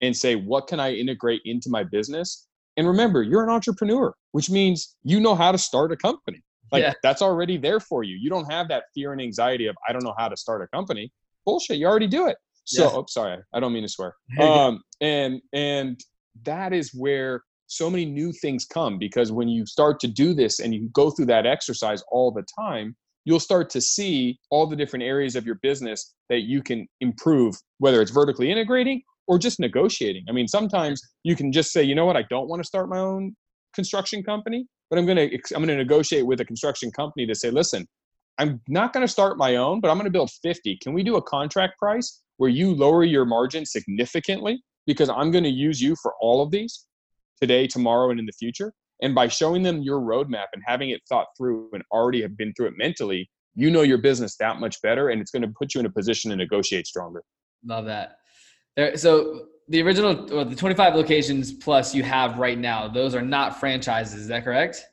and 0.00 0.16
say, 0.16 0.34
what 0.34 0.66
can 0.66 0.80
I 0.80 0.94
integrate 0.94 1.42
into 1.44 1.70
my 1.70 1.84
business? 1.84 2.48
And 2.76 2.86
remember, 2.86 3.22
you're 3.22 3.44
an 3.44 3.50
entrepreneur, 3.50 4.12
which 4.32 4.50
means 4.50 4.96
you 5.04 5.20
know 5.20 5.34
how 5.34 5.52
to 5.52 5.58
start 5.58 5.92
a 5.92 5.96
company. 5.96 6.42
Like 6.74 6.82
yeah. 6.82 6.92
that's 7.04 7.22
already 7.22 7.56
there 7.56 7.78
for 7.78 8.02
you. 8.02 8.16
You 8.16 8.28
don't 8.28 8.50
have 8.50 8.66
that 8.66 8.82
fear 8.92 9.12
and 9.12 9.22
anxiety 9.22 9.68
of 9.68 9.76
I 9.88 9.92
don't 9.92 10.02
know 10.02 10.14
how 10.18 10.28
to 10.28 10.36
start 10.36 10.60
a 10.60 10.66
company. 10.76 11.12
Bullshit, 11.46 11.78
you 11.78 11.86
already 11.86 12.08
do 12.08 12.26
it. 12.26 12.36
So, 12.64 12.82
yeah. 12.82 12.90
oh, 12.92 13.04
sorry, 13.08 13.38
I 13.52 13.60
don't 13.60 13.72
mean 13.72 13.84
to 13.84 13.88
swear. 13.88 14.16
Um, 14.40 14.82
and 15.00 15.40
and 15.52 16.00
that 16.42 16.72
is 16.72 16.90
where 16.92 17.44
so 17.68 17.88
many 17.88 18.04
new 18.04 18.32
things 18.32 18.64
come 18.64 18.98
because 18.98 19.30
when 19.30 19.48
you 19.48 19.66
start 19.66 20.00
to 20.00 20.08
do 20.08 20.34
this 20.34 20.58
and 20.58 20.74
you 20.74 20.88
go 20.92 21.10
through 21.10 21.26
that 21.26 21.46
exercise 21.46 22.02
all 22.10 22.32
the 22.32 22.44
time, 22.58 22.96
you'll 23.24 23.38
start 23.38 23.70
to 23.70 23.80
see 23.80 24.36
all 24.50 24.66
the 24.66 24.74
different 24.74 25.04
areas 25.04 25.36
of 25.36 25.46
your 25.46 25.60
business 25.62 26.14
that 26.28 26.40
you 26.40 26.60
can 26.60 26.88
improve, 27.00 27.54
whether 27.78 28.02
it's 28.02 28.10
vertically 28.10 28.50
integrating 28.50 29.00
or 29.28 29.38
just 29.38 29.60
negotiating. 29.60 30.24
I 30.28 30.32
mean, 30.32 30.48
sometimes 30.48 31.00
you 31.22 31.36
can 31.36 31.52
just 31.52 31.70
say, 31.70 31.84
you 31.84 31.94
know 31.94 32.04
what, 32.04 32.16
I 32.16 32.24
don't 32.30 32.48
want 32.48 32.60
to 32.60 32.66
start 32.66 32.88
my 32.88 32.98
own 32.98 33.36
construction 33.74 34.24
company, 34.24 34.66
but 34.90 34.98
I'm 34.98 35.06
going 35.06 35.16
to 35.16 35.34
I'm 35.54 35.64
going 35.64 35.68
to 35.68 35.76
negotiate 35.76 36.26
with 36.26 36.40
a 36.40 36.44
construction 36.44 36.90
company 36.90 37.26
to 37.26 37.34
say, 37.34 37.50
listen, 37.50 37.86
I'm 38.38 38.60
not 38.68 38.92
going 38.92 39.06
to 39.06 39.12
start 39.12 39.38
my 39.38 39.56
own, 39.56 39.80
but 39.80 39.90
I'm 39.90 39.96
going 39.96 40.06
to 40.06 40.10
build 40.10 40.30
50. 40.42 40.78
Can 40.82 40.92
we 40.92 41.02
do 41.02 41.16
a 41.16 41.22
contract 41.22 41.78
price 41.78 42.22
where 42.36 42.50
you 42.50 42.74
lower 42.74 43.04
your 43.04 43.24
margin 43.24 43.64
significantly 43.64 44.62
because 44.86 45.08
I'm 45.08 45.30
going 45.30 45.44
to 45.44 45.50
use 45.50 45.80
you 45.80 45.96
for 46.02 46.14
all 46.20 46.42
of 46.42 46.50
these 46.50 46.86
today, 47.40 47.66
tomorrow, 47.66 48.10
and 48.10 48.20
in 48.20 48.26
the 48.26 48.32
future. 48.32 48.72
And 49.02 49.14
by 49.14 49.28
showing 49.28 49.62
them 49.62 49.82
your 49.82 50.00
roadmap 50.00 50.46
and 50.52 50.62
having 50.66 50.90
it 50.90 51.00
thought 51.08 51.26
through 51.36 51.70
and 51.72 51.82
already 51.90 52.22
have 52.22 52.36
been 52.36 52.52
through 52.54 52.68
it 52.68 52.74
mentally, 52.76 53.28
you 53.54 53.70
know 53.70 53.82
your 53.82 53.98
business 53.98 54.36
that 54.38 54.60
much 54.60 54.80
better, 54.82 55.10
and 55.10 55.20
it's 55.20 55.30
going 55.30 55.42
to 55.42 55.52
put 55.58 55.74
you 55.74 55.80
in 55.80 55.86
a 55.86 55.90
position 55.90 56.30
to 56.30 56.36
negotiate 56.36 56.86
stronger. 56.86 57.22
Love 57.64 57.84
that. 57.86 58.16
There, 58.76 58.96
so 58.96 59.46
the 59.68 59.82
original, 59.82 60.26
well, 60.30 60.44
the 60.44 60.56
25 60.56 60.94
locations 60.94 61.52
plus 61.52 61.94
you 61.94 62.02
have 62.02 62.38
right 62.38 62.58
now, 62.58 62.88
those 62.88 63.14
are 63.14 63.22
not 63.22 63.58
franchises. 63.58 64.22
Is 64.22 64.28
that 64.28 64.44
correct? 64.44 64.84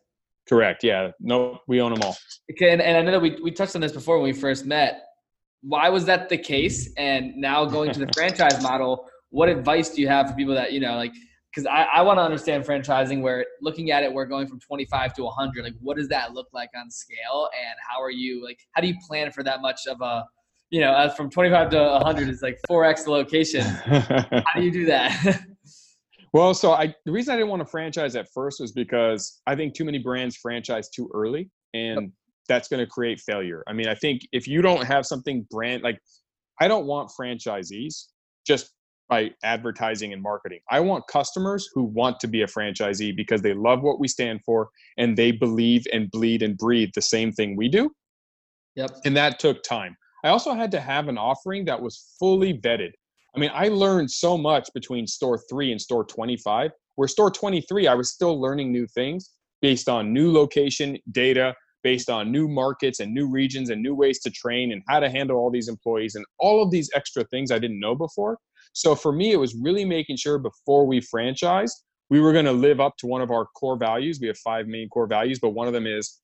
Correct. 0.48 0.84
Yeah. 0.84 1.12
No, 1.20 1.60
we 1.68 1.82
own 1.82 1.94
them 1.94 2.02
all. 2.04 2.18
Okay. 2.52 2.72
And, 2.72 2.82
and 2.82 2.98
I 2.98 3.02
know 3.02 3.12
that 3.12 3.22
we, 3.22 3.38
we 3.42 3.52
touched 3.52 3.76
on 3.76 3.82
this 3.82 3.92
before 3.92 4.18
when 4.18 4.26
we 4.26 4.34
first 4.34 4.66
met. 4.66 5.04
Why 5.62 5.90
was 5.90 6.06
that 6.06 6.30
the 6.30 6.38
case? 6.38 6.92
And 6.98 7.36
now 7.36 7.66
going 7.66 7.92
to 7.92 8.00
the 8.00 8.10
franchise 8.16 8.62
model, 8.62 9.08
what 9.30 9.50
advice 9.50 9.90
do 9.90 10.02
you 10.02 10.08
have 10.08 10.30
for 10.30 10.36
people 10.36 10.54
that, 10.56 10.74
you 10.74 10.80
know, 10.80 10.96
like, 10.96 11.14
because 11.54 11.68
I, 11.68 11.84
I 11.84 12.02
want 12.02 12.18
to 12.18 12.24
understand 12.24 12.66
franchising 12.66 13.22
where 13.22 13.46
looking 13.62 13.92
at 13.92 14.04
it, 14.04 14.12
we're 14.12 14.26
going 14.26 14.48
from 14.48 14.60
25 14.60 15.14
to 15.16 15.24
100. 15.24 15.64
Like, 15.64 15.74
what 15.82 15.98
does 15.98 16.08
that 16.08 16.34
look 16.34 16.48
like 16.54 16.70
on 16.76 16.90
scale? 16.90 17.50
And 17.54 17.76
how 17.88 18.02
are 18.02 18.12
you, 18.12 18.44
like, 18.44 18.60
how 18.72 18.82
do 18.82 18.88
you 18.88 18.96
plan 19.06 19.32
for 19.32 19.44
that 19.44 19.62
much 19.62 19.86
of 19.88 20.00
a, 20.02 20.26
you 20.72 20.80
know, 20.80 20.92
uh, 20.92 21.10
from 21.10 21.30
25 21.30 21.70
to 21.72 21.78
100 21.78 22.30
is 22.30 22.42
like 22.42 22.60
4x 22.70 23.04
the 23.04 23.12
location. 23.12 23.62
how 23.66 24.44
do 24.56 24.64
you 24.64 24.72
do 24.72 24.86
that? 24.86 25.44
well, 26.34 26.54
so 26.54 26.72
I, 26.72 26.96
the 27.06 27.12
reason 27.12 27.34
I 27.34 27.38
didn't 27.38 27.50
want 27.50 27.62
to 27.62 27.66
franchise 27.66 28.16
at 28.16 28.28
first 28.34 28.62
was 28.62 28.72
because 28.72 29.42
I 29.46 29.56
think 29.56 29.74
too 29.74 29.84
many 29.84 30.00
brands 30.00 30.38
franchise 30.38 30.90
too 30.90 31.10
early 31.14 31.50
and 31.74 32.12
that's 32.48 32.70
going 32.70 32.80
to 32.80 32.88
create 32.88 33.20
failure. 33.20 33.64
I 33.68 33.74
mean, 33.74 33.88
I 33.88 33.96
think 33.96 34.22
if 34.32 34.48
you 34.48 34.62
don't 34.62 34.86
have 34.86 35.06
something 35.06 35.46
brand, 35.52 35.84
like, 35.84 36.00
I 36.60 36.68
don't 36.68 36.86
want 36.86 37.12
franchisees 37.20 38.06
just 38.48 38.72
by 39.10 39.32
advertising 39.44 40.14
and 40.14 40.22
marketing. 40.22 40.60
I 40.70 40.80
want 40.80 41.06
customers 41.08 41.70
who 41.74 41.84
want 41.84 42.20
to 42.22 42.28
be 42.28 42.44
a 42.44 42.48
franchisee 42.48 43.14
because 43.14 43.42
they 43.42 43.54
love 43.54 43.82
what 43.82 44.00
we 44.00 44.08
stand 44.08 44.40
for 44.46 44.70
and 44.98 45.18
they 45.18 45.32
believe 45.32 45.86
and 45.92 46.10
bleed 46.12 46.42
and 46.42 46.58
breathe 46.58 46.92
the 46.96 47.02
same 47.02 47.34
thing 47.34 47.58
we 47.58 47.68
do. 47.68 47.92
Yep. 48.76 48.92
And 49.04 49.18
that 49.18 49.38
took 49.38 49.64
time. 49.64 49.98
I 50.24 50.30
also 50.30 50.54
had 50.54 50.72
to 50.72 50.80
have 50.80 51.08
an 51.08 51.18
offering 51.18 51.66
that 51.66 51.82
was 51.82 52.16
fully 52.20 52.54
vetted. 52.54 52.92
I 53.36 53.40
mean, 53.40 53.52
I 53.54 53.70
learned 53.70 54.12
so 54.12 54.38
much 54.38 54.70
between 54.74 55.08
store 55.08 55.40
3 55.50 55.72
and 55.72 55.82
store 55.82 56.04
25. 56.04 56.72
Where 56.96 57.08
store 57.08 57.32
23, 57.32 57.88
I 57.88 57.96
was 57.96 58.12
still 58.12 58.40
learning 58.40 58.72
new 58.72 58.86
things 58.88 59.32
based 59.62 59.88
on 59.88 60.14
new 60.14 60.32
location 60.32 60.98
data, 61.12 61.56
based 61.84 62.10
on 62.10 62.32
new 62.32 62.48
markets 62.48 63.00
and 63.00 63.14
new 63.14 63.28
regions 63.28 63.70
and 63.70 63.82
new 63.82 63.96
ways 63.96 64.20
to 64.20 64.30
train 64.30 64.72
and 64.72 64.84
how 64.88 65.00
to 65.00 65.10
handle 65.10 65.38
all 65.38 65.50
these 65.50 65.68
employees 65.68 66.16
and 66.16 66.26
all 66.40 66.62
of 66.62 66.72
these 66.72 66.90
extra 66.94 67.24
things 67.26 67.52
I 67.52 67.60
didn't 67.60 67.80
know 67.80 67.96
before. 67.96 68.38
So 68.74 68.96
for 68.96 69.12
me, 69.12 69.32
it 69.32 69.38
was 69.38 69.56
really 69.56 69.86
making 69.86 70.18
sure 70.18 70.38
before 70.38 70.86
we 70.86 71.02
franchised, 71.02 71.74
we 72.10 72.20
were 72.20 72.34
going 72.34 72.46
to 72.46 72.52
live 72.52 72.80
up 72.80 72.98
to 72.98 73.08
one 73.08 73.22
of 73.22 73.32
our 73.32 73.46
core 73.56 73.78
values. 73.78 74.20
We 74.20 74.28
have 74.28 74.38
five 74.38 74.68
main 74.68 74.90
core 74.90 75.08
values, 75.08 75.40
but 75.40 75.52
one 75.52 75.68
of 75.68 75.74
them 75.74 75.88
is 75.88 76.21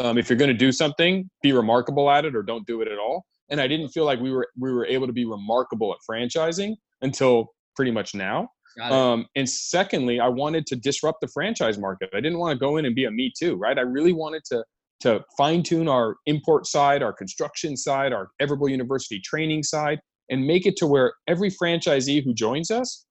um, 0.00 0.18
if 0.18 0.28
you're 0.28 0.38
going 0.38 0.50
to 0.50 0.54
do 0.56 0.72
something, 0.72 1.28
be 1.42 1.52
remarkable 1.52 2.10
at 2.10 2.24
it 2.24 2.34
or 2.34 2.42
don't 2.42 2.66
do 2.66 2.80
it 2.80 2.88
at 2.88 2.98
all. 2.98 3.24
And 3.50 3.60
I 3.60 3.66
didn't 3.66 3.88
feel 3.88 4.04
like 4.04 4.20
we 4.20 4.32
were 4.32 4.48
we 4.58 4.72
were 4.72 4.86
able 4.86 5.06
to 5.06 5.12
be 5.12 5.24
remarkable 5.24 5.92
at 5.92 5.98
franchising 6.08 6.74
until 7.02 7.48
pretty 7.76 7.90
much 7.90 8.14
now. 8.14 8.48
Um, 8.92 9.26
and 9.36 9.48
secondly, 9.48 10.18
I 10.18 10.28
wanted 10.28 10.66
to 10.66 10.76
disrupt 10.76 11.20
the 11.20 11.28
franchise 11.28 11.78
market. 11.78 12.10
I 12.12 12.20
didn't 12.20 12.38
want 12.38 12.58
to 12.58 12.58
go 12.58 12.76
in 12.76 12.86
and 12.86 12.94
be 12.94 13.04
a 13.04 13.10
me 13.10 13.32
too, 13.38 13.54
right? 13.56 13.78
I 13.78 13.82
really 13.82 14.12
wanted 14.12 14.42
to 14.46 14.64
to 15.00 15.20
fine 15.36 15.62
tune 15.62 15.86
our 15.86 16.16
import 16.26 16.66
side, 16.66 17.02
our 17.02 17.12
construction 17.12 17.76
side, 17.76 18.12
our 18.12 18.28
Everbowl 18.40 18.70
University 18.70 19.20
training 19.20 19.62
side, 19.62 20.00
and 20.30 20.46
make 20.46 20.66
it 20.66 20.76
to 20.78 20.86
where 20.86 21.12
every 21.28 21.50
franchisee 21.50 22.24
who 22.24 22.32
joins 22.32 22.70
us 22.70 23.04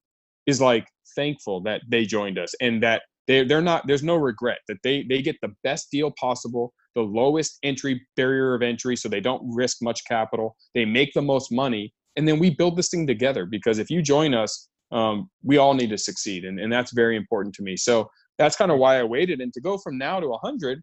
is 0.48 0.60
like 0.60 0.88
thankful 1.16 1.62
that 1.62 1.82
they 1.88 2.06
joined 2.06 2.40
us 2.40 2.54
and 2.60 2.82
that 2.82 3.04
they, 3.28 3.44
they're 3.44 3.62
not 3.62 3.86
there's 3.88 4.04
no 4.04 4.16
regret 4.16 4.60
that 4.68 4.78
they 4.84 5.04
they 5.10 5.22
get 5.22 5.36
the 5.42 5.54
best 5.64 5.90
deal 5.92 6.12
possible 6.20 6.74
the 6.96 7.02
lowest 7.02 7.58
entry 7.64 8.06
barrier 8.16 8.54
of 8.54 8.62
entry 8.62 8.96
so 8.96 9.10
they 9.10 9.22
don't 9.22 9.42
risk 9.54 9.78
much 9.82 10.02
capital 10.08 10.56
they 10.76 10.86
make 10.86 11.12
the 11.14 11.22
most 11.22 11.52
money 11.52 11.94
and 12.16 12.28
then 12.28 12.40
we 12.40 12.50
build 12.50 12.78
this 12.78 12.90
thing 12.90 13.08
together 13.08 13.46
because 13.46 13.80
if 13.80 13.90
you 13.90 14.02
join 14.02 14.34
us 14.34 14.70
um, 14.94 15.30
we 15.44 15.58
all 15.58 15.74
need 15.74 15.90
to 15.90 15.98
succeed 15.98 16.46
and, 16.46 16.60
and 16.60 16.72
that's 16.72 16.94
very 16.94 17.18
important 17.18 17.54
to 17.56 17.64
me. 17.64 17.76
So 17.76 18.10
that's 18.38 18.56
kind 18.56 18.72
of 18.72 18.78
why 18.78 19.00
i 19.00 19.04
waited 19.04 19.42
and 19.42 19.54
to 19.54 19.62
go 19.62 19.78
from 19.78 19.98
now 19.98 20.20
to 20.20 20.28
100 20.28 20.82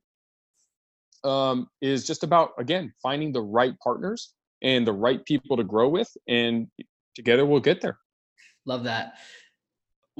um, 1.24 1.68
is 1.80 2.06
just 2.06 2.24
about 2.24 2.50
again 2.58 2.92
finding 3.02 3.32
the 3.32 3.42
right 3.42 3.74
partners 3.82 4.34
and 4.62 4.86
the 4.86 4.92
right 4.92 5.24
people 5.24 5.56
to 5.56 5.64
grow 5.64 5.88
with 5.88 6.08
and 6.28 6.66
together 7.14 7.46
we'll 7.46 7.60
get 7.60 7.80
there. 7.80 7.98
Love 8.66 8.84
that 8.84 9.14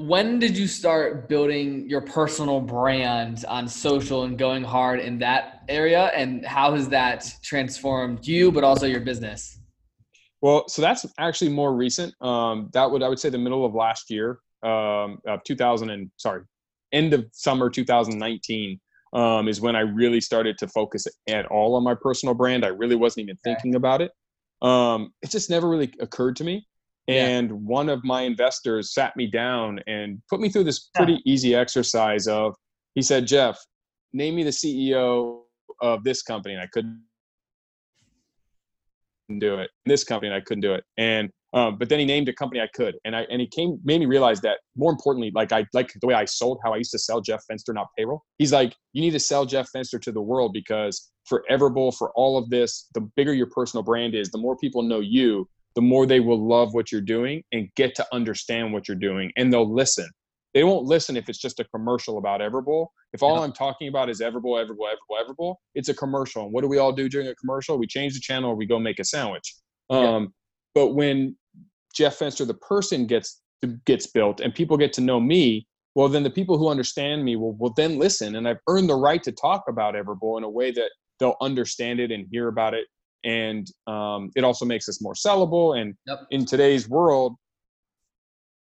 when 0.07 0.39
did 0.39 0.57
you 0.57 0.67
start 0.67 1.29
building 1.29 1.89
your 1.89 2.01
personal 2.01 2.59
brand 2.59 3.45
on 3.47 3.67
social 3.67 4.23
and 4.23 4.37
going 4.37 4.63
hard 4.63 4.99
in 4.99 5.19
that 5.19 5.63
area? 5.69 6.11
And 6.15 6.45
how 6.45 6.73
has 6.73 6.89
that 6.89 7.31
transformed 7.43 8.25
you 8.25 8.51
but 8.51 8.63
also 8.63 8.85
your 8.85 9.01
business? 9.01 9.59
Well 10.41 10.67
so 10.67 10.81
that's 10.81 11.05
actually 11.19 11.51
more 11.51 11.75
recent. 11.75 12.13
Um, 12.21 12.69
that 12.73 12.89
would 12.89 13.03
i 13.03 13.09
would 13.09 13.19
say 13.19 13.29
the 13.29 13.37
middle 13.37 13.65
of 13.65 13.75
last 13.75 14.09
year 14.09 14.39
um, 14.63 15.19
of 15.27 15.43
2000 15.43 15.89
and 15.89 16.11
sorry 16.17 16.43
end 16.91 17.13
of 17.13 17.25
summer 17.31 17.69
2019 17.69 18.79
um, 19.13 19.47
is 19.47 19.61
when 19.61 19.75
i 19.75 19.81
really 19.81 20.21
started 20.21 20.57
to 20.57 20.67
focus 20.67 21.05
at 21.27 21.45
all 21.47 21.75
on 21.75 21.83
my 21.83 21.95
personal 21.95 22.33
brand. 22.33 22.65
I 22.65 22.69
really 22.69 22.95
wasn't 22.95 23.25
even 23.25 23.37
thinking 23.43 23.71
okay. 23.71 23.77
about 23.77 24.01
it. 24.01 24.11
Um, 24.61 25.13
it 25.21 25.29
just 25.29 25.49
never 25.49 25.67
really 25.69 25.93
occurred 25.99 26.35
to 26.37 26.43
me. 26.43 26.67
And 27.11 27.49
yeah. 27.49 27.55
one 27.55 27.89
of 27.89 28.03
my 28.03 28.21
investors 28.21 28.93
sat 28.93 29.15
me 29.15 29.27
down 29.27 29.79
and 29.87 30.21
put 30.29 30.39
me 30.39 30.49
through 30.49 30.65
this 30.65 30.89
pretty 30.95 31.13
yeah. 31.13 31.33
easy 31.33 31.55
exercise 31.55 32.27
of, 32.27 32.55
he 32.95 33.01
said, 33.01 33.27
Jeff, 33.27 33.57
name 34.13 34.35
me 34.35 34.43
the 34.43 34.49
CEO 34.49 35.41
of 35.81 36.03
this 36.03 36.21
company. 36.21 36.53
And 36.53 36.63
I 36.63 36.67
couldn't 36.67 37.01
do 39.39 39.55
it. 39.55 39.69
This 39.85 40.03
company, 40.03 40.27
and 40.27 40.35
I 40.35 40.41
couldn't 40.41 40.61
do 40.61 40.73
it. 40.73 40.83
And 40.97 41.29
um, 41.53 41.77
but 41.77 41.89
then 41.89 41.99
he 41.99 42.05
named 42.05 42.29
a 42.29 42.33
company 42.33 42.61
I 42.61 42.67
could, 42.73 42.95
and 43.03 43.15
I 43.15 43.23
and 43.23 43.41
he 43.41 43.47
came 43.47 43.77
made 43.83 43.99
me 43.99 44.05
realize 44.05 44.39
that 44.41 44.59
more 44.77 44.91
importantly, 44.91 45.31
like 45.35 45.51
I 45.51 45.65
like 45.73 45.91
the 45.99 46.07
way 46.07 46.13
I 46.13 46.23
sold, 46.23 46.59
how 46.63 46.73
I 46.73 46.77
used 46.77 46.91
to 46.91 46.99
sell 46.99 47.19
Jeff 47.19 47.43
Fenster, 47.51 47.73
not 47.73 47.87
payroll. 47.97 48.23
He's 48.37 48.53
like, 48.53 48.73
you 48.93 49.01
need 49.01 49.11
to 49.11 49.19
sell 49.19 49.45
Jeff 49.45 49.67
Fenster 49.75 49.99
to 50.01 50.11
the 50.13 50.21
world 50.21 50.53
because 50.53 51.11
for 51.25 51.43
Everbowl, 51.51 51.95
for 51.97 52.11
all 52.15 52.37
of 52.37 52.49
this, 52.49 52.87
the 52.93 53.01
bigger 53.17 53.33
your 53.33 53.47
personal 53.47 53.83
brand 53.83 54.15
is, 54.15 54.29
the 54.29 54.37
more 54.37 54.55
people 54.57 54.81
know 54.81 55.01
you, 55.01 55.47
the 55.75 55.81
more 55.81 56.05
they 56.05 56.19
will 56.19 56.45
love 56.45 56.73
what 56.73 56.91
you're 56.91 57.01
doing 57.01 57.43
and 57.51 57.69
get 57.75 57.95
to 57.95 58.05
understand 58.11 58.73
what 58.73 58.87
you're 58.87 58.97
doing, 58.97 59.31
and 59.37 59.51
they'll 59.51 59.71
listen. 59.73 60.07
they 60.53 60.63
won't 60.65 60.85
listen 60.85 61.15
if 61.15 61.29
it's 61.29 61.39
just 61.39 61.59
a 61.61 61.63
commercial 61.73 62.17
about 62.17 62.41
Everbowl. 62.41 62.87
If 63.13 63.23
all 63.23 63.41
I'm 63.43 63.53
talking 63.53 63.87
about 63.87 64.09
is 64.09 64.19
Everbowl, 64.19 64.61
Everbowl, 64.61 64.87
Everbowl, 64.93 65.23
Everbowl, 65.25 65.55
it's 65.75 65.87
a 65.89 65.93
commercial. 65.93 66.43
And 66.43 66.51
what 66.53 66.61
do 66.61 66.67
we 66.67 66.77
all 66.77 66.91
do 66.91 67.07
during 67.07 67.27
a 67.27 67.35
commercial? 67.35 67.77
We 67.77 67.87
change 67.87 68.13
the 68.13 68.19
channel 68.19 68.49
or 68.51 68.55
we 68.55 68.65
go 68.65 68.77
make 68.79 68.99
a 68.99 69.05
sandwich. 69.05 69.55
Um, 69.89 70.33
but 70.75 70.89
when 70.95 71.37
Jeff 71.93 72.19
Fenster, 72.19 72.45
the 72.45 72.53
person, 72.53 73.05
gets 73.07 73.41
gets 73.85 74.07
built 74.07 74.39
and 74.41 74.53
people 74.55 74.75
get 74.77 74.91
to 74.93 75.01
know 75.01 75.19
me, 75.19 75.67
well, 75.95 76.07
then 76.09 76.23
the 76.23 76.29
people 76.29 76.57
who 76.57 76.67
understand 76.69 77.23
me 77.23 77.35
will 77.35 77.53
will 77.57 77.73
then 77.75 77.97
listen, 77.99 78.35
and 78.35 78.47
I've 78.47 78.59
earned 78.67 78.89
the 78.89 78.95
right 78.95 79.21
to 79.23 79.31
talk 79.31 79.63
about 79.69 79.95
Everbowl 79.95 80.37
in 80.37 80.43
a 80.43 80.49
way 80.49 80.71
that 80.71 80.89
they'll 81.19 81.35
understand 81.41 81.99
it 81.99 82.11
and 82.11 82.27
hear 82.31 82.47
about 82.47 82.73
it. 82.73 82.87
And 83.23 83.67
um, 83.87 84.31
it 84.35 84.43
also 84.43 84.65
makes 84.65 84.89
us 84.89 85.01
more 85.01 85.13
sellable. 85.13 85.79
And 85.79 85.95
yep. 86.07 86.21
in 86.31 86.45
today's 86.45 86.89
world, 86.89 87.35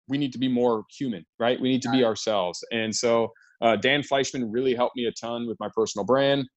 we 0.08 0.18
need 0.18 0.32
to 0.32 0.38
be 0.38 0.48
more 0.48 0.84
human, 0.96 1.24
right? 1.38 1.60
We 1.60 1.68
need 1.68 1.82
to 1.82 1.90
be 1.90 2.04
ourselves. 2.04 2.64
And 2.72 2.94
so 2.94 3.32
uh, 3.60 3.76
Dan 3.76 4.02
Fleischman 4.02 4.46
really 4.50 4.74
helped 4.74 4.96
me 4.96 5.06
a 5.06 5.12
ton 5.12 5.46
with 5.46 5.58
my 5.60 5.68
personal 5.74 6.04
brand. 6.04 6.48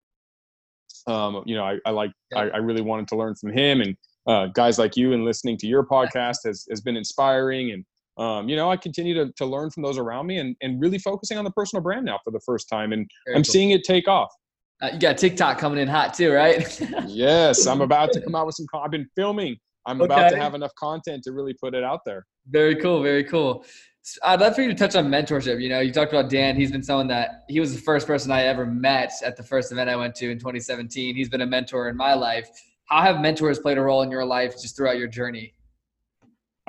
Um, 1.08 1.44
you 1.46 1.56
know, 1.56 1.64
I, 1.64 1.78
I 1.86 1.92
like, 1.92 2.12
I, 2.36 2.50
I, 2.50 2.58
really 2.58 2.82
wanted 2.82 3.08
to 3.08 3.16
learn 3.16 3.34
from 3.36 3.52
him 3.52 3.82
and 3.82 3.96
uh, 4.28 4.48
guys 4.48 4.78
like 4.78 4.96
you 4.96 5.14
and 5.14 5.26
listening 5.26 5.58
to 5.58 5.68
your 5.68 5.84
podcast 5.84 6.38
has, 6.46 6.66
has 6.70 6.82
been 6.82 6.96
inspiring. 6.96 7.72
And, 7.72 7.86
um, 8.24 8.48
you 8.48 8.56
know, 8.56 8.70
I 8.70 8.78
continue 8.78 9.16
to, 9.16 9.32
to 9.38 9.46
learn 9.46 9.72
from 9.72 9.82
those 9.82 9.98
around 9.98 10.28
me 10.28 10.38
and, 10.38 10.56
and 10.62 10.80
really 10.80 11.00
focusing 11.00 11.40
on 11.40 11.44
the 11.44 11.52
personal 11.52 11.82
brand 11.82 12.06
now 12.06 12.20
for 12.24 12.30
the 12.30 12.42
first 12.46 12.70
time. 12.70 12.92
And 12.92 13.10
Very 13.26 13.38
I'm 13.38 13.44
cool. 13.44 13.52
seeing 13.52 13.72
it 13.72 13.84
take 13.84 14.08
off. 14.08 14.32
Uh, 14.82 14.90
you 14.94 15.00
got 15.00 15.18
TikTok 15.18 15.60
coming 15.60 15.80
in 15.80 15.88
hot 15.88 16.14
too, 16.14 16.32
right? 16.32 16.82
yes, 17.08 17.68
I'm 17.68 17.82
about 17.82 18.12
to 18.14 18.22
come 18.22 18.36
out 18.36 18.48
with 18.48 18.56
some. 18.56 18.66
I've 18.74 18.92
been 18.92 19.08
filming. 19.16 19.58
I'm 19.86 20.02
okay. 20.02 20.14
about 20.14 20.30
to 20.30 20.38
have 20.38 20.56
enough 20.56 20.74
content 20.76 21.24
to 21.24 21.32
really 21.32 21.54
put 21.54 21.74
it 21.74 21.84
out 21.84 22.02
there. 22.06 22.26
Very 22.50 22.76
cool. 22.76 23.02
Very 23.02 23.24
cool. 23.24 23.66
I'd 24.24 24.40
love 24.40 24.56
for 24.56 24.64
you 24.64 24.70
to 24.70 24.76
touch 24.76 24.96
on 24.96 25.08
mentorship. 25.10 25.62
You 25.62 25.70
know, 25.70 25.80
you 25.80 25.92
talked 25.92 26.12
about 26.12 26.30
Dan. 26.30 26.56
He's 26.56 26.72
been 26.72 26.82
someone 26.82 27.08
that 27.08 27.44
he 27.48 27.60
was 27.60 27.76
the 27.76 27.82
first 27.82 28.08
person 28.08 28.32
I 28.32 28.44
ever 28.44 28.66
met 28.66 29.12
at 29.24 29.38
the 29.38 29.44
first 29.44 29.72
event 29.72 29.90
I 29.90 29.96
went 29.96 30.16
to 30.16 30.32
in 30.32 30.40
2017. 30.40 31.16
He's 31.16 31.30
been 31.30 31.42
a 31.42 31.46
mentor 31.46 31.88
in 31.88 31.96
my 31.96 32.16
life. 32.16 32.50
How 32.86 33.02
have 33.02 33.22
mentors 33.22 33.60
played 33.60 33.78
a 33.78 33.82
role 33.82 34.02
in 34.02 34.10
your 34.10 34.26
life 34.26 34.60
just 34.60 34.76
throughout 34.76 34.98
your 34.98 35.08
journey? 35.08 35.54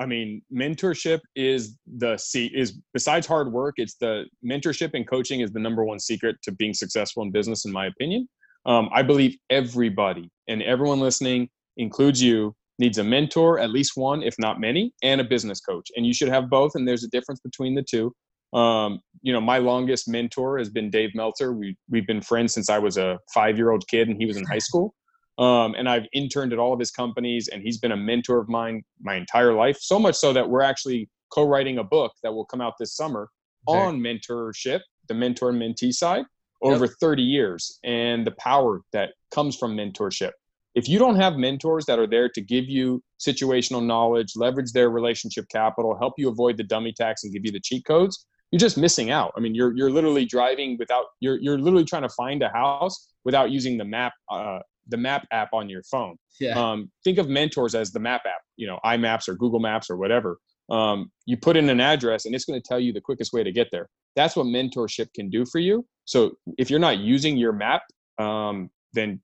I 0.03 0.05
mean, 0.05 0.41
mentorship 0.53 1.21
is 1.33 1.77
the 1.97 2.17
see 2.17 2.47
is 2.47 2.77
besides 2.93 3.25
hard 3.25 3.53
work, 3.53 3.75
it's 3.77 3.95
the 3.95 4.25
mentorship 4.45 4.91
and 4.93 5.07
coaching 5.07 5.39
is 5.39 5.51
the 5.51 5.61
number 5.61 5.85
one 5.85 5.97
secret 5.97 6.35
to 6.43 6.51
being 6.51 6.73
successful 6.73 7.23
in 7.23 7.31
business, 7.31 7.63
in 7.63 7.71
my 7.71 7.85
opinion. 7.85 8.27
Um, 8.65 8.89
I 8.93 9.01
believe 9.01 9.37
everybody 9.49 10.29
and 10.49 10.61
everyone 10.61 10.99
listening, 10.99 11.47
includes 11.77 12.21
you, 12.21 12.53
needs 12.79 12.97
a 12.97 13.03
mentor, 13.03 13.59
at 13.59 13.69
least 13.69 13.93
one, 13.95 14.23
if 14.23 14.35
not 14.37 14.59
many, 14.59 14.91
and 15.03 15.21
a 15.21 15.23
business 15.23 15.61
coach. 15.61 15.89
And 15.95 16.05
you 16.05 16.13
should 16.13 16.27
have 16.27 16.49
both. 16.49 16.73
And 16.75 16.85
there's 16.85 17.05
a 17.05 17.09
difference 17.09 17.39
between 17.39 17.73
the 17.73 17.83
two. 17.83 18.13
Um, 18.57 18.99
you 19.21 19.31
know, 19.31 19.41
my 19.41 19.57
longest 19.57 20.09
mentor 20.09 20.57
has 20.57 20.69
been 20.69 20.89
Dave 20.89 21.11
Meltzer. 21.15 21.53
We 21.53 21.77
we've 21.89 22.05
been 22.05 22.21
friends 22.21 22.53
since 22.53 22.69
I 22.69 22.77
was 22.77 22.97
a 22.97 23.19
five 23.33 23.57
year 23.57 23.71
old 23.71 23.87
kid 23.87 24.09
and 24.09 24.17
he 24.17 24.25
was 24.25 24.35
in 24.35 24.43
high 24.45 24.59
school. 24.59 24.93
Um, 25.37 25.73
and 25.77 25.89
I've 25.89 26.05
interned 26.13 26.53
at 26.53 26.59
all 26.59 26.73
of 26.73 26.79
his 26.79 26.91
companies, 26.91 27.47
and 27.47 27.61
he's 27.63 27.79
been 27.79 27.91
a 27.91 27.97
mentor 27.97 28.39
of 28.39 28.49
mine 28.49 28.83
my 29.01 29.15
entire 29.15 29.53
life. 29.53 29.77
So 29.79 29.97
much 29.97 30.15
so 30.15 30.31
that 30.33 30.47
we're 30.47 30.61
actually 30.61 31.09
co-writing 31.31 31.79
a 31.79 31.83
book 31.83 32.11
that 32.21 32.31
will 32.31 32.45
come 32.45 32.61
out 32.61 32.73
this 32.79 32.95
summer 32.95 33.29
okay. 33.67 33.77
on 33.77 33.99
mentorship, 33.99 34.81
the 35.07 35.13
mentor 35.13 35.49
and 35.49 35.61
mentee 35.61 35.91
side, 35.91 36.25
over 36.61 36.85
yep. 36.85 36.93
30 36.99 37.23
years, 37.23 37.79
and 37.83 38.25
the 38.25 38.31
power 38.31 38.81
that 38.93 39.11
comes 39.31 39.57
from 39.57 39.75
mentorship. 39.75 40.31
If 40.75 40.87
you 40.89 40.97
don't 40.97 41.15
have 41.17 41.35
mentors 41.35 41.85
that 41.85 41.99
are 41.99 42.07
there 42.07 42.29
to 42.29 42.41
give 42.41 42.65
you 42.65 43.03
situational 43.19 43.85
knowledge, 43.85 44.33
leverage 44.35 44.71
their 44.71 44.89
relationship 44.89 45.45
capital, 45.49 45.95
help 45.97 46.13
you 46.17 46.29
avoid 46.29 46.57
the 46.57 46.63
dummy 46.63 46.93
tax, 46.93 47.23
and 47.23 47.33
give 47.33 47.45
you 47.45 47.51
the 47.51 47.59
cheat 47.59 47.85
codes, 47.85 48.25
you're 48.51 48.59
just 48.59 48.77
missing 48.77 49.09
out. 49.09 49.33
I 49.35 49.39
mean, 49.39 49.55
you're 49.55 49.75
you're 49.75 49.91
literally 49.91 50.25
driving 50.25 50.77
without 50.77 51.05
you're 51.19 51.39
you're 51.39 51.57
literally 51.57 51.85
trying 51.85 52.03
to 52.03 52.09
find 52.09 52.41
a 52.43 52.49
house 52.49 53.07
without 53.23 53.51
using 53.51 53.77
the 53.77 53.85
map 53.85 54.13
uh, 54.29 54.59
the 54.87 54.97
map 54.97 55.27
app 55.31 55.49
on 55.53 55.69
your 55.69 55.83
phone. 55.83 56.15
Yeah. 56.39 56.59
Um, 56.59 56.91
think 57.03 57.17
of 57.17 57.29
mentors 57.29 57.75
as 57.75 57.91
the 57.91 57.99
map 57.99 58.21
app, 58.25 58.41
you 58.57 58.67
know, 58.67 58.79
iMaps 58.85 59.27
or 59.27 59.35
Google 59.35 59.59
Maps 59.59 59.89
or 59.89 59.97
whatever. 59.97 60.37
Um, 60.69 61.11
you 61.25 61.37
put 61.37 61.57
in 61.57 61.69
an 61.69 61.79
address 61.79 62.25
and 62.25 62.33
it's 62.33 62.45
going 62.45 62.59
to 62.61 62.67
tell 62.67 62.79
you 62.79 62.93
the 62.93 63.01
quickest 63.01 63.33
way 63.33 63.43
to 63.43 63.51
get 63.51 63.67
there. 63.71 63.87
That's 64.15 64.35
what 64.35 64.45
mentorship 64.45 65.07
can 65.13 65.29
do 65.29 65.45
for 65.45 65.59
you. 65.59 65.85
So 66.05 66.33
if 66.57 66.69
you're 66.69 66.79
not 66.79 66.99
using 66.99 67.37
your 67.37 67.53
map, 67.53 67.81
um, 68.19 68.69
then 68.93 69.21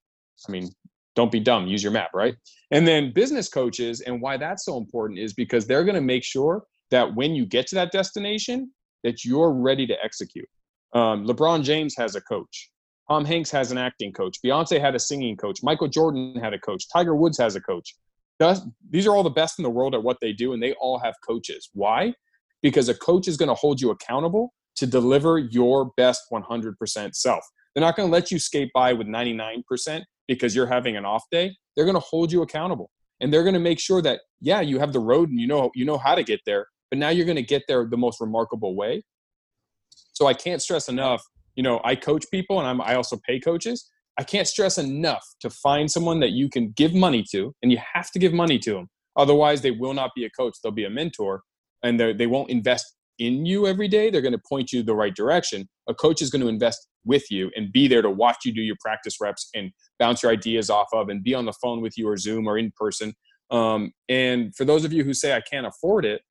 I 0.48 0.52
mean, 0.52 0.70
don't 1.16 1.32
be 1.32 1.40
dumb. 1.40 1.68
Use 1.68 1.84
your 1.84 1.92
map, 1.92 2.12
right? 2.14 2.36
And 2.72 2.88
then 2.88 3.12
business 3.12 3.50
coaches, 3.50 4.02
and 4.02 4.22
why 4.22 4.38
that's 4.38 4.66
so 4.66 4.78
important 4.78 5.20
is 5.20 5.34
because 5.34 5.68
they're 5.68 5.84
going 5.84 5.96
to 5.96 6.02
make 6.02 6.24
sure 6.24 6.64
that 6.92 7.14
when 7.16 7.36
you 7.36 7.46
get 7.46 7.68
to 7.68 7.76
that 7.76 7.92
destination, 7.92 8.72
that 9.04 9.26
you're 9.26 9.52
ready 9.52 9.86
to 9.88 9.96
execute. 10.04 10.48
Um, 10.94 11.26
LeBron 11.26 11.64
James 11.64 11.96
has 11.98 12.16
a 12.16 12.22
coach. 12.22 12.70
Tom 13.10 13.26
Hanks 13.26 13.50
has 13.52 13.72
an 13.72 13.78
acting 13.78 14.14
coach. 14.14 14.38
Beyonce 14.46 14.80
had 14.80 14.94
a 14.94 15.00
singing 15.00 15.36
coach. 15.36 15.60
Michael 15.64 15.88
Jordan 15.88 16.36
had 16.40 16.54
a 16.54 16.60
coach. 16.60 16.86
Tiger 16.94 17.16
Woods 17.16 17.40
has 17.40 17.56
a 17.56 17.62
coach. 17.62 17.96
These 18.90 19.08
are 19.08 19.16
all 19.16 19.24
the 19.24 19.30
best 19.30 19.58
in 19.58 19.64
the 19.64 19.70
world 19.70 19.96
at 19.96 20.04
what 20.04 20.18
they 20.22 20.32
do, 20.32 20.54
and 20.54 20.62
they 20.62 20.74
all 20.74 21.00
have 21.00 21.16
coaches. 21.28 21.70
Why? 21.74 22.14
Because 22.62 22.88
a 22.88 22.94
coach 22.94 23.28
is 23.28 23.36
going 23.36 23.50
to 23.50 23.56
hold 23.56 23.82
you 23.82 23.90
accountable 23.90 24.54
to 24.76 24.86
deliver 24.86 25.40
your 25.40 25.92
best 25.98 26.22
100% 26.32 27.16
self. 27.16 27.44
They're 27.74 27.82
not 27.82 27.96
going 27.96 28.08
to 28.08 28.14
let 28.14 28.32
you 28.32 28.40
skate 28.40 28.70
by 28.74 28.94
with 28.94 29.08
99% 29.08 30.04
because 30.28 30.56
you're 30.56 30.68
having 30.68 30.96
an 30.96 31.04
off 31.04 31.24
day. 31.32 31.56
They're 31.76 31.86
going 31.86 31.96
to 31.96 32.00
hold 32.00 32.32
you 32.32 32.44
accountable, 32.44 32.92
and 33.20 33.34
they're 33.34 33.44
going 33.44 33.56
to 33.56 33.60
make 33.60 33.80
sure 33.80 34.02
that 34.04 34.22
yeah, 34.40 34.62
you 34.62 34.80
have 34.80 34.94
the 34.94 35.00
road 35.00 35.30
and 35.30 35.40
you 35.40 35.48
know 35.48 35.72
you 35.74 35.84
know 35.84 35.98
how 35.98 36.16
to 36.16 36.24
get 36.24 36.40
there, 36.46 36.68
but 36.92 37.00
now 37.00 37.10
you're 37.10 37.26
going 37.26 37.36
to 37.36 37.42
get 37.42 37.64
there 37.68 37.86
the 37.90 37.98
most 37.98 38.22
remarkable 38.22 38.76
way. 38.76 39.04
So 40.14 40.28
I 40.28 40.34
can't 40.34 40.62
stress 40.62 40.88
enough 40.90 41.24
you 41.56 41.64
know, 41.64 41.82
I 41.84 41.96
coach 41.96 42.26
people 42.32 42.60
and 42.60 42.68
I'm, 42.68 42.82
I 42.82 42.96
also 42.96 43.18
pay 43.28 43.40
coaches. 43.40 43.90
I 44.18 44.24
can't 44.24 44.48
stress 44.48 44.78
enough 44.78 45.26
to 45.40 45.50
find 45.50 45.90
someone 45.90 46.20
that 46.20 46.32
you 46.32 46.50
can 46.50 46.72
give 46.72 46.94
money 46.94 47.24
to, 47.32 47.56
and 47.62 47.72
you 47.72 47.78
have 47.94 48.12
to 48.12 48.20
give 48.20 48.34
money 48.34 48.60
to 48.60 48.74
them. 48.74 48.90
Otherwise, 49.16 49.62
they 49.62 49.72
will 49.72 49.94
not 49.94 50.12
be 50.16 50.26
a 50.26 50.30
coach. 50.30 50.58
They'll 50.62 50.74
be 50.74 50.84
a 50.84 50.90
mentor, 50.90 51.42
and 51.84 52.00
they 52.00 52.28
won't 52.28 52.50
invest 52.50 52.86
in 53.18 53.46
you 53.46 53.66
every 53.66 53.88
day. 53.88 54.10
They're 54.10 54.22
going 54.22 54.34
to 54.34 54.42
point 54.50 54.72
you 54.74 54.84
the 54.84 54.96
right 54.96 55.16
direction. 55.16 55.70
A 55.88 55.94
coach 55.94 56.22
is 56.22 56.30
going 56.30 56.42
to 56.42 56.50
invest 56.50 56.88
with 57.06 57.32
you 57.32 57.50
and 57.56 57.72
be 57.72 57.88
there 57.88 58.02
to 58.02 58.10
watch 58.10 58.38
you 58.44 58.54
do 58.54 58.62
your 58.62 58.76
practice 58.82 59.16
reps 59.22 59.50
and 59.56 59.72
bounce 60.00 60.22
your 60.22 60.34
ideas 60.34 60.70
off 60.70 60.88
of, 60.92 61.08
and 61.08 61.24
be 61.24 61.34
on 61.34 61.46
the 61.46 61.54
phone 61.54 61.82
with 61.82 61.98
you 61.98 62.08
or 62.08 62.18
Zoom 62.18 62.46
or 62.46 62.58
in 62.58 62.74
person. 62.76 63.14
Um, 63.52 63.94
and 64.10 64.54
for 64.56 64.66
those 64.66 64.84
of 64.84 64.92
you 64.92 65.06
who 65.06 65.14
say 65.14 65.34
I 65.34 65.42
can't 65.42 65.66
afford 65.66 66.06
it, 66.06 66.22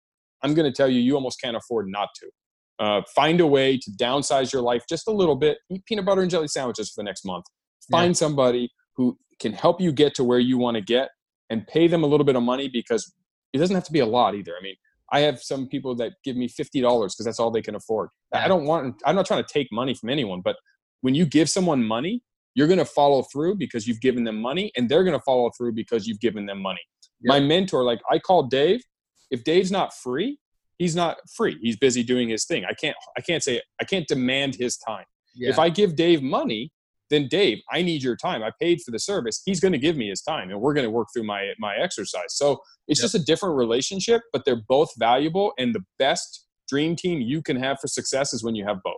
I'm 0.42 0.54
going 0.54 0.70
to 0.70 0.76
tell 0.76 0.88
you, 0.88 1.00
you 1.00 1.14
almost 1.14 1.40
can't 1.40 1.57
afford 1.57 1.88
not 1.88 2.11
to. 2.16 2.31
Uh, 2.79 3.03
find 3.14 3.41
a 3.41 3.47
way 3.47 3.77
to 3.77 3.91
downsize 3.93 4.53
your 4.53 4.62
life 4.62 4.85
just 4.88 5.09
a 5.09 5.12
little 5.12 5.37
bit. 5.37 5.59
Eat 5.71 5.85
peanut 5.87 6.05
butter 6.05 6.23
and 6.23 6.31
jelly 6.31 6.49
sandwiches 6.49 6.91
for 6.91 7.03
the 7.03 7.05
next 7.05 7.25
month. 7.25 7.45
Find 7.91 8.11
yeah. 8.11 8.19
somebody 8.19 8.71
who 8.97 9.19
can 9.41 9.53
help 9.53 9.81
you 9.81 9.93
get 9.93 10.14
to 10.14 10.25
where 10.25 10.38
you 10.38 10.59
want 10.59 10.77
to 10.77 10.81
get 10.81 11.11
and 11.51 11.67
pay 11.67 11.88
them 11.88 12.05
a 12.05 12.07
little 12.07 12.25
bit 12.25 12.37
of 12.37 12.43
money 12.43 12.69
because 12.69 13.12
it 13.53 13.59
doesn't 13.59 13.75
have 13.75 13.85
to 13.85 13.93
be 13.93 14.01
a 14.01 14.07
lot 14.07 14.35
either. 14.35 14.53
I 14.59 14.62
mean, 14.62 14.77
I 15.12 15.21
have 15.21 15.43
some 15.43 15.67
people 15.67 15.95
that 15.97 16.12
give 16.25 16.37
me 16.37 16.49
fifty 16.49 16.81
dollars 16.81 17.14
because 17.14 17.25
that's 17.25 17.41
all 17.41 17.51
they 17.51 17.62
can 17.62 17.75
afford. 17.75 18.11
Yeah. 18.33 18.45
I 18.45 18.49
don't 18.49 18.64
want. 18.64 19.01
I'm 19.07 19.17
not 19.17 19.27
trying 19.27 19.43
to 19.43 19.53
take 19.53 19.69
money 19.73 19.95
from 19.95 20.11
anyone, 20.11 20.43
but 20.45 20.57
when 21.01 21.14
you 21.14 21.25
give 21.25 21.49
someone 21.49 21.83
money, 21.83 22.23
you're 22.55 22.67
going 22.67 22.79
to 22.79 22.85
follow 22.85 23.23
through 23.33 23.57
because 23.57 23.87
you've 23.87 24.01
given 24.01 24.25
them 24.25 24.41
money, 24.41 24.71
and 24.77 24.88
they're 24.88 25.05
going 25.05 25.17
to 25.17 25.23
follow 25.25 25.51
through 25.57 25.73
because 25.73 26.07
you've 26.07 26.21
given 26.21 26.47
them 26.47 26.61
money. 26.61 26.81
Yeah. 27.23 27.33
My 27.33 27.41
mentor, 27.41 27.85
like 27.85 28.01
I 28.11 28.19
call 28.19 28.45
Dave. 28.45 28.83
If 29.31 29.45
Dave's 29.45 29.71
not 29.71 29.95
free, 29.95 30.38
he's 30.79 30.97
not 30.97 31.19
free. 31.35 31.59
He's 31.61 31.77
busy 31.77 32.03
doing 32.03 32.29
his 32.29 32.45
thing. 32.45 32.64
I 32.64 32.73
can't 32.73 32.97
I 33.17 33.21
can't 33.21 33.43
say 33.43 33.61
I 33.81 33.85
can't 33.85 34.07
demand 34.09 34.55
his 34.55 34.77
time. 34.79 35.05
Yeah. 35.35 35.51
If 35.51 35.59
I 35.59 35.69
give 35.69 35.97
Dave 35.97 36.23
money, 36.23 36.73
then 37.11 37.29
Dave, 37.29 37.59
I 37.71 37.83
need 37.83 38.03
your 38.03 38.17
time. 38.17 38.43
I 38.43 38.51
paid 38.61 38.81
for 38.85 38.91
the 38.91 38.99
service. 38.99 39.43
He's 39.45 39.61
going 39.61 39.73
to 39.73 39.79
give 39.79 39.97
me 39.97 40.09
his 40.09 40.23
time 40.23 40.51
and 40.51 40.61
we're 40.61 40.75
going 40.75 40.87
to 40.87 40.91
work 40.91 41.09
through 41.12 41.25
my 41.25 41.53
my 41.59 41.77
exercise. 41.77 42.37
So 42.37 42.59
it's 42.87 43.01
yep. 43.01 43.05
just 43.05 43.14
a 43.14 43.25
different 43.25 43.57
relationship, 43.57 44.23
but 44.33 44.45
they're 44.45 44.62
both 44.69 44.91
valuable 44.99 45.53
and 45.59 45.75
the 45.75 45.85
best 45.99 46.47
dream 46.69 46.97
team 46.97 47.21
you 47.21 47.43
can 47.43 47.57
have 47.57 47.79
for 47.81 47.88
success 47.88 48.33
is 48.33 48.43
when 48.45 48.55
you 48.55 48.67
have 48.67 48.79
both. 48.85 48.95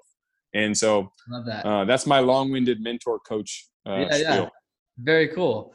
And 0.53 0.77
so 0.77 1.11
that. 1.47 1.65
uh, 1.65 1.85
that's 1.85 2.07
my 2.07 2.19
long-winded 2.19 2.81
mentor 2.81 3.21
coach 3.21 3.67
uh, 3.87 4.05
yeah, 4.11 4.17
yeah. 4.17 4.49
Very 4.99 5.29
cool 5.29 5.73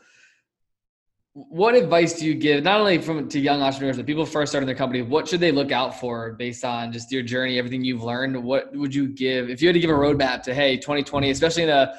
what 1.35 1.75
advice 1.75 2.13
do 2.17 2.25
you 2.25 2.33
give 2.33 2.63
not 2.63 2.79
only 2.79 2.97
from 2.97 3.27
to 3.27 3.39
young 3.41 3.61
entrepreneurs 3.61 3.97
but 3.97 4.05
people 4.05 4.25
first 4.25 4.53
starting 4.53 4.65
their 4.65 4.75
company 4.75 5.01
what 5.01 5.27
should 5.27 5.41
they 5.41 5.51
look 5.51 5.69
out 5.69 5.99
for 5.99 6.31
based 6.33 6.63
on 6.63 6.93
just 6.93 7.11
your 7.11 7.21
journey 7.21 7.59
everything 7.59 7.83
you've 7.83 8.03
learned 8.03 8.41
what 8.41 8.73
would 8.73 8.95
you 8.95 9.09
give 9.09 9.49
if 9.49 9.61
you 9.61 9.67
had 9.67 9.73
to 9.73 9.79
give 9.81 9.89
a 9.89 9.93
roadmap 9.93 10.41
to 10.41 10.53
hey 10.53 10.77
2020 10.77 11.29
especially 11.31 11.63
in 11.63 11.69
a 11.69 11.93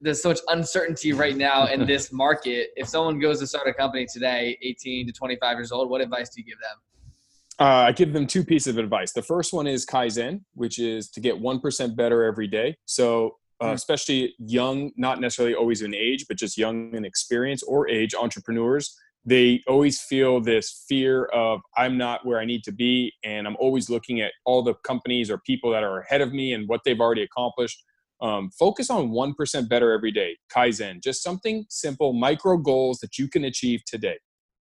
there's 0.00 0.20
so 0.20 0.30
much 0.30 0.40
uncertainty 0.48 1.12
right 1.12 1.36
now 1.36 1.66
in 1.66 1.86
this 1.86 2.12
market 2.12 2.70
if 2.74 2.88
someone 2.88 3.20
goes 3.20 3.38
to 3.38 3.46
start 3.46 3.68
a 3.68 3.72
company 3.72 4.04
today 4.12 4.58
18 4.62 5.06
to 5.06 5.12
25 5.12 5.58
years 5.58 5.70
old 5.70 5.88
what 5.88 6.00
advice 6.00 6.30
do 6.30 6.40
you 6.40 6.44
give 6.44 6.58
them 6.58 6.76
uh, 7.60 7.86
I 7.86 7.92
give 7.92 8.12
them 8.12 8.26
two 8.26 8.42
pieces 8.42 8.68
of 8.68 8.78
advice. 8.78 9.12
The 9.12 9.22
first 9.22 9.52
one 9.52 9.66
is 9.66 9.84
Kaizen, 9.84 10.40
which 10.54 10.78
is 10.78 11.10
to 11.10 11.20
get 11.20 11.40
1% 11.40 11.94
better 11.94 12.24
every 12.24 12.48
day. 12.48 12.76
So 12.86 13.36
uh, 13.62 13.68
hmm. 13.68 13.74
especially 13.74 14.34
young, 14.38 14.92
not 14.96 15.20
necessarily 15.20 15.54
always 15.54 15.80
in 15.80 15.94
age, 15.94 16.26
but 16.28 16.36
just 16.36 16.58
young 16.58 16.94
in 16.94 17.04
experience 17.04 17.62
or 17.62 17.88
age 17.88 18.14
entrepreneurs 18.14 18.94
they 19.24 19.62
always 19.68 20.00
feel 20.00 20.40
this 20.40 20.84
fear 20.88 21.26
of 21.26 21.60
I'm 21.76 21.96
not 21.96 22.26
where 22.26 22.40
I 22.40 22.44
need 22.44 22.64
to 22.64 22.72
be, 22.72 23.12
and 23.22 23.46
I'm 23.46 23.56
always 23.60 23.88
looking 23.88 24.20
at 24.20 24.32
all 24.44 24.62
the 24.62 24.74
companies 24.84 25.30
or 25.30 25.38
people 25.38 25.70
that 25.70 25.84
are 25.84 26.00
ahead 26.00 26.20
of 26.20 26.32
me 26.32 26.52
and 26.52 26.68
what 26.68 26.80
they've 26.84 27.00
already 27.00 27.22
accomplished. 27.22 27.82
Um, 28.20 28.50
focus 28.50 28.88
on 28.88 29.10
1% 29.10 29.68
better 29.68 29.92
every 29.92 30.12
day, 30.12 30.36
Kaizen, 30.54 31.02
just 31.02 31.22
something 31.22 31.64
simple, 31.68 32.12
micro 32.12 32.56
goals 32.56 32.98
that 32.98 33.18
you 33.18 33.28
can 33.28 33.44
achieve 33.44 33.82
today. 33.84 34.18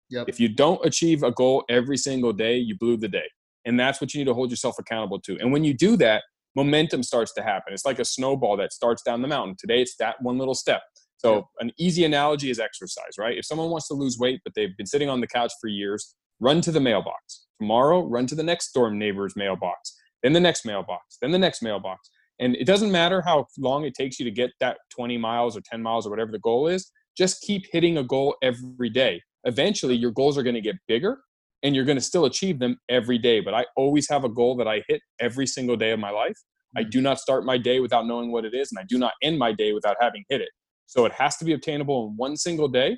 Yep. 0.10 0.30
If 0.30 0.40
you 0.40 0.50
don't 0.50 0.84
achieve 0.86 1.24
a 1.24 1.32
goal 1.32 1.66
every 1.70 1.98
single 1.98 2.34
day, 2.34 2.58
you 2.58 2.78
blew 2.78 2.98
the 2.98 3.10
day. 3.10 3.30
And 3.66 3.80
that's 3.80 4.00
what 4.00 4.14
you 4.14 4.20
need 4.20 4.26
to 4.26 4.34
hold 4.34 4.50
yourself 4.50 4.76
accountable 4.80 5.20
to. 5.22 5.38
And 5.40 5.52
when 5.52 5.64
you 5.64 5.74
do 5.74 5.98
that, 5.98 6.24
momentum 6.60 7.04
starts 7.04 7.34
to 7.34 7.42
happen. 7.42 7.74
It's 7.74 7.86
like 7.86 8.00
a 8.00 8.06
snowball 8.06 8.58
that 8.58 8.74
starts 8.74 9.02
down 9.02 9.22
the 9.22 9.30
mountain. 9.30 9.56
Today, 9.58 9.82
it's 9.82 9.96
that 9.98 10.22
one 10.22 10.38
little 10.38 10.54
step. 10.54 10.82
So, 11.18 11.36
yep. 11.36 11.44
an 11.60 11.72
easy 11.80 12.04
analogy 12.04 12.50
is 12.50 12.60
exercise, 12.60 13.18
right? 13.18 13.38
If 13.38 13.46
someone 13.46 13.70
wants 13.70 13.88
to 13.88 13.94
lose 13.94 14.18
weight, 14.18 14.42
but 14.44 14.54
they've 14.56 14.76
been 14.78 14.86
sitting 14.86 15.10
on 15.10 15.22
the 15.22 15.28
couch 15.28 15.54
for 15.62 15.68
years, 15.68 16.16
run 16.42 16.60
to 16.62 16.72
the 16.72 16.80
mailbox. 16.82 17.46
Tomorrow, 17.62 18.06
run 18.08 18.26
to 18.28 18.36
the 18.36 18.44
next 18.44 18.74
door 18.74 18.92
neighbor's 18.92 19.36
mailbox, 19.38 19.96
then 20.22 20.34
the 20.34 20.40
next 20.40 20.66
mailbox, 20.66 21.18
then 21.22 21.32
the 21.32 21.40
next 21.40 21.62
mailbox. 21.62 22.10
And 22.40 22.56
it 22.56 22.66
doesn't 22.66 22.92
matter 22.92 23.22
how 23.22 23.48
long 23.58 23.86
it 23.86 23.94
takes 23.94 24.20
you 24.20 24.26
to 24.26 24.32
get 24.32 24.52
that 24.60 24.78
20 24.92 25.18
miles 25.18 25.56
or 25.58 25.62
10 25.62 25.82
miles 25.82 26.06
or 26.06 26.10
whatever 26.10 26.32
the 26.32 26.40
goal 26.40 26.68
is, 26.68 26.92
just 27.18 27.42
keep 27.42 27.66
hitting 27.72 27.98
a 27.98 28.04
goal 28.04 28.36
every 28.42 28.90
day. 28.90 29.22
Eventually, 29.46 29.96
your 29.96 30.12
goals 30.12 30.38
are 30.38 30.44
going 30.44 30.56
to 30.56 30.62
get 30.62 30.76
bigger 30.88 31.20
and 31.64 31.76
you're 31.76 31.86
going 31.86 31.98
to 31.98 32.04
still 32.04 32.26
achieve 32.26 32.60
them 32.60 32.78
every 32.90 33.18
day. 33.18 33.40
But 33.40 33.54
I 33.54 33.66
always 33.76 34.10
have 34.10 34.24
a 34.24 34.30
goal 34.30 34.56
that 34.58 34.68
I 34.68 34.84
hit 34.88 35.02
every 35.20 35.48
single 35.48 35.76
day 35.76 35.92
of 35.92 36.00
my 36.00 36.12
life. 36.12 36.38
I 36.78 36.84
mm. 36.84 36.92
do 36.92 37.02
not 37.02 37.20
start 37.20 37.46
my 37.46 37.58
day 37.58 37.80
without 37.80 38.06
knowing 38.08 38.32
what 38.32 38.46
it 38.46 38.54
is, 38.54 38.72
and 38.72 38.80
I 38.80 38.84
do 38.88 38.98
not 38.98 39.14
end 39.24 39.38
my 39.38 39.52
day 39.52 39.74
without 39.74 39.98
having 40.00 40.24
hit 40.30 40.42
it. 40.42 40.50
So 40.86 41.06
it 41.06 41.12
has 41.14 41.38
to 41.38 41.46
be 41.46 41.54
obtainable 41.54 42.08
in 42.08 42.18
one 42.18 42.38
single 42.38 42.68
day. 42.68 42.98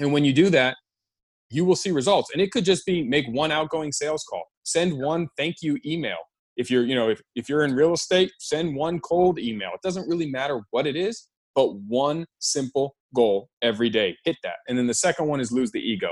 And 0.00 0.12
when 0.12 0.24
you 0.24 0.32
do 0.32 0.50
that, 0.50 0.76
you 1.50 1.64
will 1.64 1.76
see 1.76 1.90
results. 1.90 2.30
And 2.32 2.40
it 2.40 2.50
could 2.50 2.64
just 2.64 2.86
be 2.86 3.02
make 3.02 3.26
one 3.28 3.52
outgoing 3.52 3.92
sales 3.92 4.24
call, 4.28 4.44
send 4.64 4.98
one 4.98 5.28
thank 5.36 5.56
you 5.62 5.78
email, 5.84 6.16
if 6.56 6.70
you're 6.70 6.84
you 6.84 6.94
know 6.94 7.08
if, 7.08 7.20
if 7.34 7.48
you're 7.48 7.64
in 7.64 7.74
real 7.74 7.92
estate 7.92 8.30
send 8.38 8.74
one 8.74 9.00
cold 9.00 9.38
email 9.38 9.70
it 9.74 9.80
doesn't 9.82 10.08
really 10.08 10.30
matter 10.30 10.60
what 10.70 10.86
it 10.86 10.96
is 10.96 11.28
but 11.54 11.74
one 11.76 12.24
simple 12.38 12.94
goal 13.14 13.48
every 13.62 13.90
day 13.90 14.16
hit 14.24 14.36
that 14.42 14.56
and 14.68 14.76
then 14.76 14.86
the 14.86 14.94
second 14.94 15.26
one 15.26 15.40
is 15.40 15.52
lose 15.52 15.70
the 15.72 15.80
ego 15.80 16.10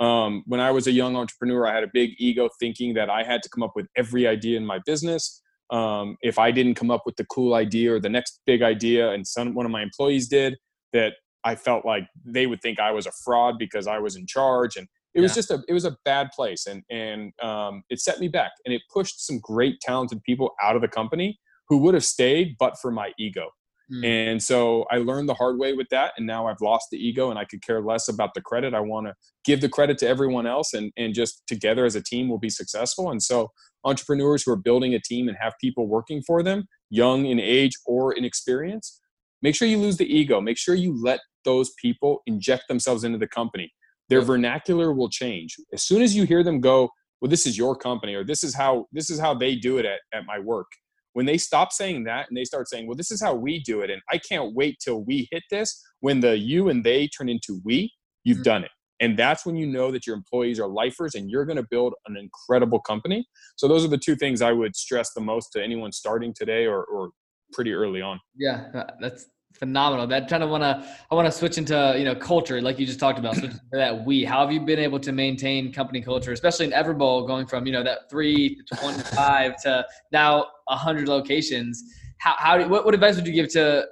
um, 0.00 0.42
when 0.46 0.60
i 0.60 0.70
was 0.70 0.86
a 0.86 0.92
young 0.92 1.16
entrepreneur 1.16 1.66
i 1.66 1.74
had 1.74 1.84
a 1.84 1.90
big 1.92 2.10
ego 2.18 2.48
thinking 2.58 2.94
that 2.94 3.10
i 3.10 3.22
had 3.22 3.42
to 3.42 3.48
come 3.48 3.62
up 3.62 3.72
with 3.74 3.86
every 3.96 4.26
idea 4.26 4.56
in 4.56 4.66
my 4.66 4.78
business. 4.86 5.40
Um, 5.70 6.16
if 6.22 6.38
i 6.38 6.50
didn't 6.50 6.74
come 6.74 6.90
up 6.90 7.02
with 7.06 7.16
the 7.16 7.24
cool 7.26 7.54
idea 7.54 7.94
or 7.94 8.00
the 8.00 8.08
next 8.08 8.40
big 8.46 8.62
idea 8.62 9.10
and 9.12 9.26
some 9.26 9.54
one 9.54 9.66
of 9.66 9.72
my 9.72 9.82
employees 9.82 10.28
did 10.28 10.56
that 10.92 11.14
i 11.42 11.54
felt 11.54 11.86
like 11.86 12.06
they 12.24 12.46
would 12.46 12.60
think 12.60 12.78
i 12.78 12.90
was 12.90 13.06
a 13.06 13.12
fraud 13.24 13.58
because 13.58 13.86
i 13.86 13.98
was 13.98 14.14
in 14.14 14.26
charge 14.26 14.76
and 14.76 14.86
it 15.14 15.20
was 15.20 15.34
just 15.34 15.50
a 15.50 15.62
it 15.68 15.72
was 15.72 15.84
a 15.84 15.96
bad 16.04 16.30
place 16.34 16.66
and 16.66 16.82
and 16.90 17.32
um, 17.42 17.82
it 17.88 18.00
set 18.00 18.18
me 18.18 18.28
back 18.28 18.52
and 18.64 18.74
it 18.74 18.82
pushed 18.92 19.24
some 19.24 19.38
great 19.38 19.80
talented 19.80 20.22
people 20.24 20.50
out 20.62 20.76
of 20.76 20.82
the 20.82 20.88
company 20.88 21.38
who 21.68 21.78
would 21.78 21.94
have 21.94 22.04
stayed 22.04 22.56
but 22.58 22.78
for 22.78 22.90
my 22.90 23.12
ego 23.18 23.48
mm. 23.92 24.04
and 24.04 24.42
so 24.42 24.84
i 24.90 24.96
learned 24.96 25.28
the 25.28 25.34
hard 25.34 25.58
way 25.58 25.72
with 25.72 25.88
that 25.90 26.12
and 26.16 26.26
now 26.26 26.46
i've 26.46 26.60
lost 26.60 26.88
the 26.90 26.98
ego 26.98 27.30
and 27.30 27.38
i 27.38 27.44
could 27.44 27.62
care 27.62 27.80
less 27.80 28.08
about 28.08 28.34
the 28.34 28.40
credit. 28.40 28.74
I 28.74 28.80
want 28.80 29.06
to 29.06 29.14
give 29.44 29.60
the 29.60 29.68
credit 29.68 29.98
to 29.98 30.08
everyone 30.08 30.46
else 30.46 30.74
and 30.74 30.92
and 30.96 31.14
just 31.14 31.42
together 31.46 31.84
as 31.84 31.94
a 31.94 32.02
team 32.02 32.28
we'll 32.28 32.38
be 32.38 32.50
successful. 32.50 33.10
And 33.10 33.22
so 33.22 33.50
entrepreneurs 33.84 34.42
who 34.42 34.52
are 34.52 34.56
building 34.56 34.94
a 34.94 35.00
team 35.00 35.28
and 35.28 35.36
have 35.40 35.52
people 35.60 35.86
working 35.86 36.22
for 36.22 36.42
them 36.42 36.64
young 36.90 37.26
in 37.26 37.38
age 37.38 37.72
or 37.86 38.12
in 38.12 38.24
experience 38.24 39.00
make 39.42 39.54
sure 39.54 39.68
you 39.68 39.78
lose 39.78 39.98
the 39.98 40.06
ego. 40.06 40.40
Make 40.40 40.56
sure 40.56 40.74
you 40.74 40.98
let 41.02 41.20
those 41.44 41.72
people 41.80 42.22
inject 42.26 42.64
themselves 42.68 43.04
into 43.04 43.18
the 43.18 43.28
company. 43.28 43.70
Their 44.08 44.22
vernacular 44.22 44.92
will 44.92 45.10
change. 45.10 45.56
As 45.72 45.82
soon 45.82 46.00
as 46.00 46.16
you 46.16 46.24
hear 46.24 46.42
them 46.42 46.60
go 46.60 46.90
well 47.20 47.30
this 47.30 47.46
is 47.46 47.56
your 47.56 47.76
company 47.76 48.14
or 48.14 48.24
this 48.24 48.44
is 48.44 48.54
how 48.54 48.86
this 48.92 49.10
is 49.10 49.18
how 49.18 49.34
they 49.34 49.54
do 49.54 49.78
it 49.78 49.86
at, 49.86 50.00
at 50.12 50.26
my 50.26 50.38
work 50.38 50.66
when 51.14 51.26
they 51.26 51.38
stop 51.38 51.72
saying 51.72 52.04
that 52.04 52.26
and 52.28 52.36
they 52.36 52.44
start 52.44 52.68
saying 52.68 52.86
well 52.86 52.96
this 52.96 53.10
is 53.10 53.22
how 53.22 53.34
we 53.34 53.60
do 53.60 53.80
it 53.80 53.90
and 53.90 54.02
i 54.12 54.18
can't 54.18 54.54
wait 54.54 54.76
till 54.84 55.02
we 55.04 55.26
hit 55.30 55.42
this 55.50 55.82
when 56.00 56.20
the 56.20 56.36
you 56.36 56.68
and 56.68 56.84
they 56.84 57.08
turn 57.08 57.28
into 57.28 57.60
we 57.64 57.90
you've 58.24 58.38
mm-hmm. 58.38 58.42
done 58.42 58.64
it. 58.64 58.70
And 59.00 59.18
that's 59.18 59.44
when 59.44 59.56
you 59.56 59.66
know 59.66 59.90
that 59.90 60.06
your 60.06 60.16
employees 60.16 60.58
are 60.58 60.68
lifers 60.68 61.14
and 61.14 61.28
you're 61.30 61.44
going 61.44 61.56
to 61.56 61.66
build 61.70 61.94
an 62.06 62.16
incredible 62.16 62.80
company. 62.80 63.26
So 63.56 63.68
those 63.68 63.84
are 63.84 63.88
the 63.88 63.98
two 63.98 64.16
things 64.16 64.40
i 64.40 64.52
would 64.52 64.74
stress 64.74 65.12
the 65.14 65.20
most 65.20 65.50
to 65.52 65.62
anyone 65.62 65.92
starting 65.92 66.32
today 66.34 66.66
or, 66.66 66.84
or 66.84 67.10
pretty 67.52 67.72
early 67.72 68.00
on. 68.00 68.18
Yeah 68.36 68.68
that's 69.00 69.26
phenomenal. 69.54 70.06
That 70.06 70.28
kind 70.28 70.42
of 70.42 70.50
want 70.50 70.62
to 70.62 70.86
I 71.10 71.14
want 71.14 71.26
to 71.26 71.32
switch 71.32 71.58
into 71.58 71.94
you 71.96 72.04
know 72.04 72.14
culture, 72.14 72.60
like 72.60 72.78
you 72.78 72.86
just 72.86 73.00
talked 73.00 73.18
about. 73.18 73.36
That 73.72 74.04
we. 74.04 74.24
How 74.24 74.40
have 74.40 74.52
you 74.52 74.60
been 74.60 74.78
able 74.78 75.00
to 75.00 75.12
maintain 75.12 75.72
company 75.72 76.00
culture, 76.00 76.32
especially 76.32 76.66
in 76.66 76.72
Everbowl, 76.72 77.26
going 77.26 77.46
from 77.46 77.66
you 77.66 77.72
know 77.72 77.82
that 77.82 78.10
three 78.10 78.56
to 78.66 78.76
twenty 78.76 79.02
five 79.02 79.60
to 79.62 79.86
now 80.12 80.46
hundred 80.68 81.08
locations? 81.08 81.82
How 82.18 82.34
how 82.38 82.58
do, 82.58 82.68
what 82.68 82.84
what 82.84 82.94
advice 82.94 83.16
would 83.16 83.26
you 83.26 83.32
give 83.32 83.48
to 83.50 83.86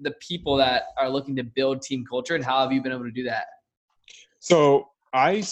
the 0.00 0.12
people 0.20 0.56
that 0.56 0.84
are 0.98 1.10
looking 1.10 1.34
to 1.36 1.42
build 1.42 1.82
team 1.82 2.04
culture, 2.08 2.34
and 2.34 2.44
how 2.44 2.60
have 2.60 2.72
you 2.72 2.82
been 2.82 2.92
able 2.92 3.04
to 3.04 3.10
do 3.10 3.24
that? 3.24 3.46
So 4.40 4.88
I 5.12 5.42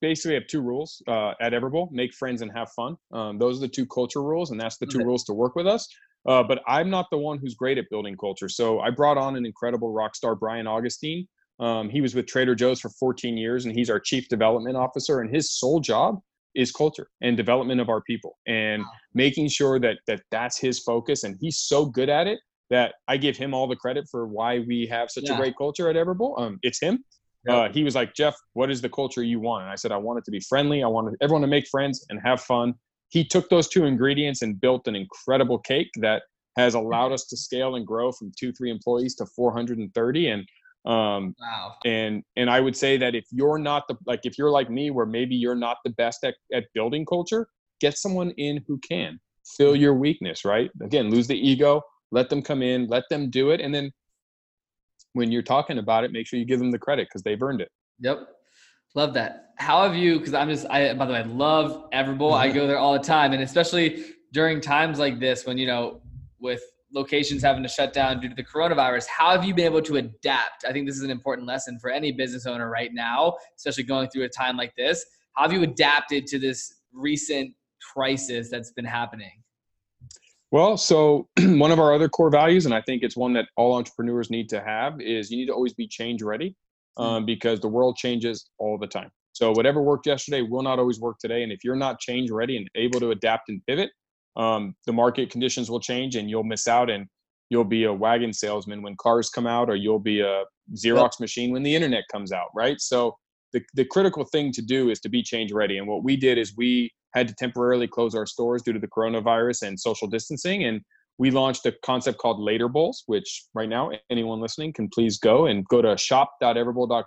basically 0.00 0.34
have 0.34 0.46
two 0.46 0.60
rules 0.60 1.02
uh, 1.08 1.32
at 1.40 1.52
Everbowl: 1.52 1.90
make 1.90 2.12
friends 2.14 2.42
and 2.42 2.50
have 2.52 2.70
fun. 2.72 2.96
Um, 3.12 3.38
those 3.38 3.58
are 3.58 3.62
the 3.62 3.68
two 3.68 3.86
culture 3.86 4.22
rules, 4.22 4.50
and 4.50 4.60
that's 4.60 4.76
the 4.78 4.86
two 4.86 4.98
okay. 4.98 5.06
rules 5.06 5.24
to 5.24 5.34
work 5.34 5.56
with 5.56 5.66
us. 5.66 5.88
Uh, 6.26 6.42
but 6.42 6.62
I'm 6.66 6.90
not 6.90 7.06
the 7.10 7.18
one 7.18 7.38
who's 7.38 7.54
great 7.54 7.78
at 7.78 7.88
building 7.90 8.16
culture. 8.16 8.48
So 8.48 8.80
I 8.80 8.90
brought 8.90 9.16
on 9.16 9.36
an 9.36 9.46
incredible 9.46 9.92
rock 9.92 10.16
star, 10.16 10.34
Brian 10.34 10.66
Augustine. 10.66 11.26
Um, 11.58 11.88
he 11.88 12.00
was 12.00 12.14
with 12.14 12.26
Trader 12.26 12.54
Joe's 12.54 12.80
for 12.80 12.90
14 12.90 13.36
years, 13.36 13.64
and 13.64 13.74
he's 13.74 13.88
our 13.88 14.00
chief 14.00 14.28
development 14.28 14.76
officer. 14.76 15.20
And 15.20 15.34
his 15.34 15.52
sole 15.52 15.80
job 15.80 16.18
is 16.54 16.72
culture 16.72 17.08
and 17.22 17.36
development 17.36 17.80
of 17.80 17.88
our 17.88 18.02
people, 18.02 18.36
and 18.46 18.82
making 19.14 19.48
sure 19.48 19.78
that 19.78 19.98
that 20.06 20.20
that's 20.30 20.58
his 20.58 20.80
focus. 20.80 21.24
And 21.24 21.36
he's 21.40 21.60
so 21.60 21.86
good 21.86 22.08
at 22.08 22.26
it 22.26 22.38
that 22.70 22.94
I 23.08 23.16
give 23.16 23.36
him 23.36 23.54
all 23.54 23.68
the 23.68 23.76
credit 23.76 24.06
for 24.10 24.26
why 24.26 24.60
we 24.60 24.86
have 24.86 25.10
such 25.10 25.24
yeah. 25.26 25.34
a 25.34 25.36
great 25.36 25.56
culture 25.56 25.88
at 25.88 25.96
Everbowl. 25.96 26.38
Um, 26.38 26.58
it's 26.62 26.80
him. 26.80 27.04
Uh, 27.48 27.68
he 27.68 27.84
was 27.84 27.94
like, 27.94 28.12
Jeff, 28.14 28.34
what 28.54 28.70
is 28.70 28.80
the 28.80 28.88
culture 28.88 29.22
you 29.22 29.38
want? 29.38 29.62
And 29.62 29.70
I 29.70 29.76
said, 29.76 29.92
I 29.92 29.96
want 29.96 30.18
it 30.18 30.24
to 30.24 30.32
be 30.32 30.40
friendly. 30.40 30.82
I 30.82 30.88
want 30.88 31.14
everyone 31.20 31.42
to 31.42 31.48
make 31.48 31.68
friends 31.68 32.04
and 32.10 32.20
have 32.24 32.40
fun 32.40 32.74
he 33.08 33.24
took 33.24 33.48
those 33.48 33.68
two 33.68 33.84
ingredients 33.84 34.42
and 34.42 34.60
built 34.60 34.88
an 34.88 34.96
incredible 34.96 35.58
cake 35.58 35.90
that 36.00 36.22
has 36.56 36.74
allowed 36.74 37.12
us 37.12 37.26
to 37.26 37.36
scale 37.36 37.76
and 37.76 37.86
grow 37.86 38.10
from 38.12 38.32
two 38.38 38.52
three 38.52 38.70
employees 38.70 39.14
to 39.16 39.26
430 39.26 40.28
and 40.28 40.48
um 40.86 41.34
wow. 41.40 41.74
and 41.84 42.22
and 42.36 42.48
i 42.48 42.60
would 42.60 42.76
say 42.76 42.96
that 42.96 43.14
if 43.14 43.24
you're 43.30 43.58
not 43.58 43.84
the 43.88 43.96
like 44.06 44.20
if 44.24 44.38
you're 44.38 44.50
like 44.50 44.70
me 44.70 44.90
where 44.90 45.06
maybe 45.06 45.34
you're 45.34 45.56
not 45.56 45.78
the 45.84 45.90
best 45.90 46.24
at, 46.24 46.34
at 46.52 46.64
building 46.74 47.04
culture 47.04 47.48
get 47.80 47.98
someone 47.98 48.30
in 48.32 48.62
who 48.66 48.78
can 48.78 49.18
fill 49.56 49.72
mm-hmm. 49.72 49.82
your 49.82 49.94
weakness 49.94 50.44
right? 50.44 50.70
Again 50.82 51.10
lose 51.10 51.26
the 51.26 51.36
ego 51.36 51.82
let 52.12 52.30
them 52.30 52.42
come 52.42 52.62
in 52.62 52.86
let 52.86 53.04
them 53.10 53.30
do 53.30 53.50
it. 53.50 53.60
And 53.60 53.74
then 53.74 53.90
when 55.12 55.32
you're 55.32 55.42
talking 55.42 55.78
about 55.78 56.04
it 56.04 56.12
make 56.12 56.26
sure 56.26 56.38
you 56.38 56.44
give 56.44 56.60
them 56.60 56.70
the 56.70 56.78
credit 56.78 57.08
because 57.08 57.22
they've 57.22 57.42
earned 57.42 57.60
it. 57.60 57.70
Yep 58.00 58.35
Love 58.94 59.14
that. 59.14 59.50
How 59.58 59.82
have 59.82 59.96
you? 59.96 60.18
Because 60.18 60.34
I'm 60.34 60.48
just, 60.48 60.66
I 60.66 60.94
by 60.94 61.06
the 61.06 61.12
way, 61.12 61.20
I 61.20 61.22
love 61.22 61.90
Everbowl. 61.92 62.32
I 62.32 62.48
go 62.48 62.60
mm-hmm. 62.60 62.68
there 62.68 62.78
all 62.78 62.92
the 62.92 62.98
time, 62.98 63.32
and 63.32 63.42
especially 63.42 64.04
during 64.32 64.60
times 64.60 64.98
like 64.98 65.18
this 65.18 65.46
when 65.46 65.58
you 65.58 65.66
know 65.66 66.00
with 66.40 66.60
locations 66.92 67.42
having 67.42 67.62
to 67.62 67.68
shut 67.68 67.92
down 67.92 68.20
due 68.20 68.28
to 68.28 68.34
the 68.34 68.44
coronavirus. 68.44 69.06
How 69.06 69.30
have 69.30 69.44
you 69.44 69.54
been 69.54 69.64
able 69.64 69.82
to 69.82 69.96
adapt? 69.96 70.64
I 70.64 70.72
think 70.72 70.86
this 70.86 70.96
is 70.96 71.02
an 71.02 71.10
important 71.10 71.46
lesson 71.46 71.78
for 71.78 71.90
any 71.90 72.12
business 72.12 72.46
owner 72.46 72.70
right 72.70 72.92
now, 72.92 73.36
especially 73.56 73.84
going 73.84 74.08
through 74.08 74.24
a 74.24 74.28
time 74.28 74.56
like 74.56 74.74
this. 74.76 75.04
How 75.34 75.42
have 75.42 75.52
you 75.52 75.62
adapted 75.62 76.26
to 76.28 76.38
this 76.38 76.74
recent 76.92 77.52
crisis 77.92 78.50
that's 78.50 78.72
been 78.72 78.84
happening? 78.84 79.42
Well, 80.50 80.76
so 80.76 81.28
one 81.38 81.72
of 81.72 81.80
our 81.80 81.92
other 81.92 82.08
core 82.08 82.30
values, 82.30 82.66
and 82.66 82.74
I 82.74 82.80
think 82.80 83.02
it's 83.02 83.16
one 83.16 83.32
that 83.34 83.46
all 83.56 83.74
entrepreneurs 83.74 84.30
need 84.30 84.48
to 84.50 84.60
have, 84.62 85.00
is 85.00 85.30
you 85.30 85.36
need 85.36 85.46
to 85.46 85.52
always 85.52 85.74
be 85.74 85.86
change 85.86 86.22
ready. 86.22 86.56
Hmm. 86.96 87.02
um, 87.02 87.26
because 87.26 87.60
the 87.60 87.68
world 87.68 87.96
changes 87.96 88.48
all 88.58 88.78
the 88.78 88.86
time. 88.86 89.10
So 89.32 89.52
whatever 89.52 89.82
worked 89.82 90.06
yesterday 90.06 90.40
will 90.40 90.62
not 90.62 90.78
always 90.78 90.98
work 90.98 91.18
today. 91.18 91.42
And 91.42 91.52
if 91.52 91.62
you're 91.62 91.76
not 91.76 92.00
change 92.00 92.30
ready 92.30 92.56
and 92.56 92.68
able 92.74 93.00
to 93.00 93.10
adapt 93.10 93.50
and 93.50 93.60
pivot, 93.66 93.90
um, 94.36 94.74
the 94.86 94.92
market 94.92 95.30
conditions 95.30 95.70
will 95.70 95.80
change 95.80 96.16
and 96.16 96.30
you'll 96.30 96.44
miss 96.44 96.66
out 96.66 96.88
and 96.88 97.06
you'll 97.50 97.64
be 97.64 97.84
a 97.84 97.92
wagon 97.92 98.32
salesman 98.32 98.82
when 98.82 98.96
cars 98.96 99.28
come 99.28 99.46
out 99.46 99.68
or 99.68 99.76
you'll 99.76 99.98
be 99.98 100.20
a 100.20 100.44
Xerox 100.74 101.20
machine 101.20 101.52
when 101.52 101.62
the 101.62 101.74
internet 101.74 102.04
comes 102.10 102.32
out, 102.32 102.48
right? 102.54 102.80
So 102.80 103.16
the, 103.52 103.62
the 103.74 103.84
critical 103.84 104.24
thing 104.24 104.52
to 104.52 104.62
do 104.62 104.90
is 104.90 105.00
to 105.00 105.08
be 105.08 105.22
change 105.22 105.52
ready. 105.52 105.78
And 105.78 105.86
what 105.86 106.02
we 106.02 106.16
did 106.16 106.38
is 106.38 106.54
we 106.56 106.90
had 107.14 107.28
to 107.28 107.34
temporarily 107.34 107.88
close 107.88 108.14
our 108.14 108.26
stores 108.26 108.62
due 108.62 108.72
to 108.72 108.78
the 108.78 108.88
coronavirus 108.88 109.68
and 109.68 109.78
social 109.78 110.08
distancing. 110.08 110.64
And 110.64 110.80
we 111.18 111.30
launched 111.30 111.64
a 111.66 111.72
concept 111.84 112.18
called 112.18 112.40
Later 112.40 112.68
Bowls, 112.68 113.02
which 113.06 113.44
right 113.54 113.68
now 113.68 113.90
anyone 114.10 114.40
listening 114.40 114.72
can 114.72 114.88
please 114.88 115.18
go 115.18 115.46
and 115.46 115.66
go 115.66 115.80
to 115.82 115.96
shop.everbowl.com 115.96 117.04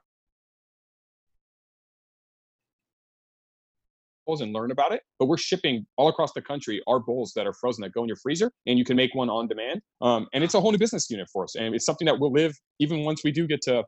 and 4.39 4.53
learn 4.53 4.69
about 4.69 4.93
it. 4.93 5.01
But 5.17 5.25
we're 5.25 5.37
shipping 5.37 5.87
all 5.97 6.07
across 6.07 6.33
the 6.33 6.41
country 6.41 6.81
our 6.87 6.99
bowls 6.99 7.33
that 7.35 7.47
are 7.47 7.53
frozen 7.53 7.81
that 7.81 7.93
go 7.93 8.03
in 8.03 8.07
your 8.07 8.17
freezer, 8.17 8.51
and 8.67 8.77
you 8.77 8.85
can 8.85 8.95
make 8.95 9.15
one 9.15 9.29
on 9.29 9.47
demand. 9.47 9.81
Um, 10.01 10.27
and 10.33 10.43
it's 10.43 10.53
a 10.53 10.61
whole 10.61 10.71
new 10.71 10.77
business 10.77 11.09
unit 11.09 11.27
for 11.33 11.43
us, 11.43 11.55
and 11.55 11.73
it's 11.73 11.85
something 11.85 12.05
that 12.05 12.19
will 12.19 12.31
live 12.31 12.55
even 12.79 13.03
once 13.03 13.23
we 13.23 13.31
do 13.31 13.47
get 13.47 13.61
to 13.63 13.83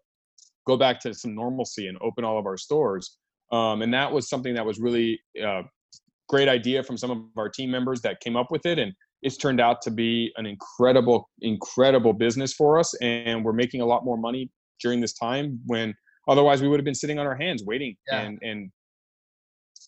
go 0.65 0.77
back 0.77 0.99
to 1.01 1.13
some 1.13 1.35
normalcy 1.35 1.87
and 1.87 1.97
open 2.01 2.23
all 2.23 2.39
of 2.39 2.45
our 2.45 2.57
stores. 2.57 3.17
Um, 3.51 3.81
and 3.81 3.93
that 3.93 4.11
was 4.11 4.29
something 4.29 4.55
that 4.55 4.65
was 4.65 4.79
really 4.79 5.19
uh, 5.43 5.63
great 6.29 6.47
idea 6.47 6.83
from 6.83 6.97
some 6.97 7.11
of 7.11 7.19
our 7.37 7.49
team 7.49 7.69
members 7.69 8.01
that 8.01 8.19
came 8.19 8.35
up 8.35 8.49
with 8.49 8.65
it. 8.65 8.79
And 8.79 8.93
it's 9.21 9.37
turned 9.37 9.61
out 9.61 9.81
to 9.83 9.91
be 9.91 10.31
an 10.37 10.45
incredible, 10.45 11.29
incredible 11.41 12.13
business 12.13 12.53
for 12.53 12.79
us. 12.79 12.93
And 13.01 13.43
we're 13.45 13.53
making 13.53 13.81
a 13.81 13.85
lot 13.85 14.03
more 14.03 14.17
money 14.17 14.49
during 14.81 14.99
this 14.99 15.13
time 15.13 15.59
when 15.65 15.93
otherwise 16.27 16.61
we 16.61 16.67
would 16.67 16.79
have 16.79 16.85
been 16.85 16.95
sitting 16.95 17.19
on 17.19 17.27
our 17.27 17.35
hands 17.35 17.63
waiting. 17.63 17.95
Yeah. 18.11 18.21
And, 18.21 18.39
and 18.41 18.71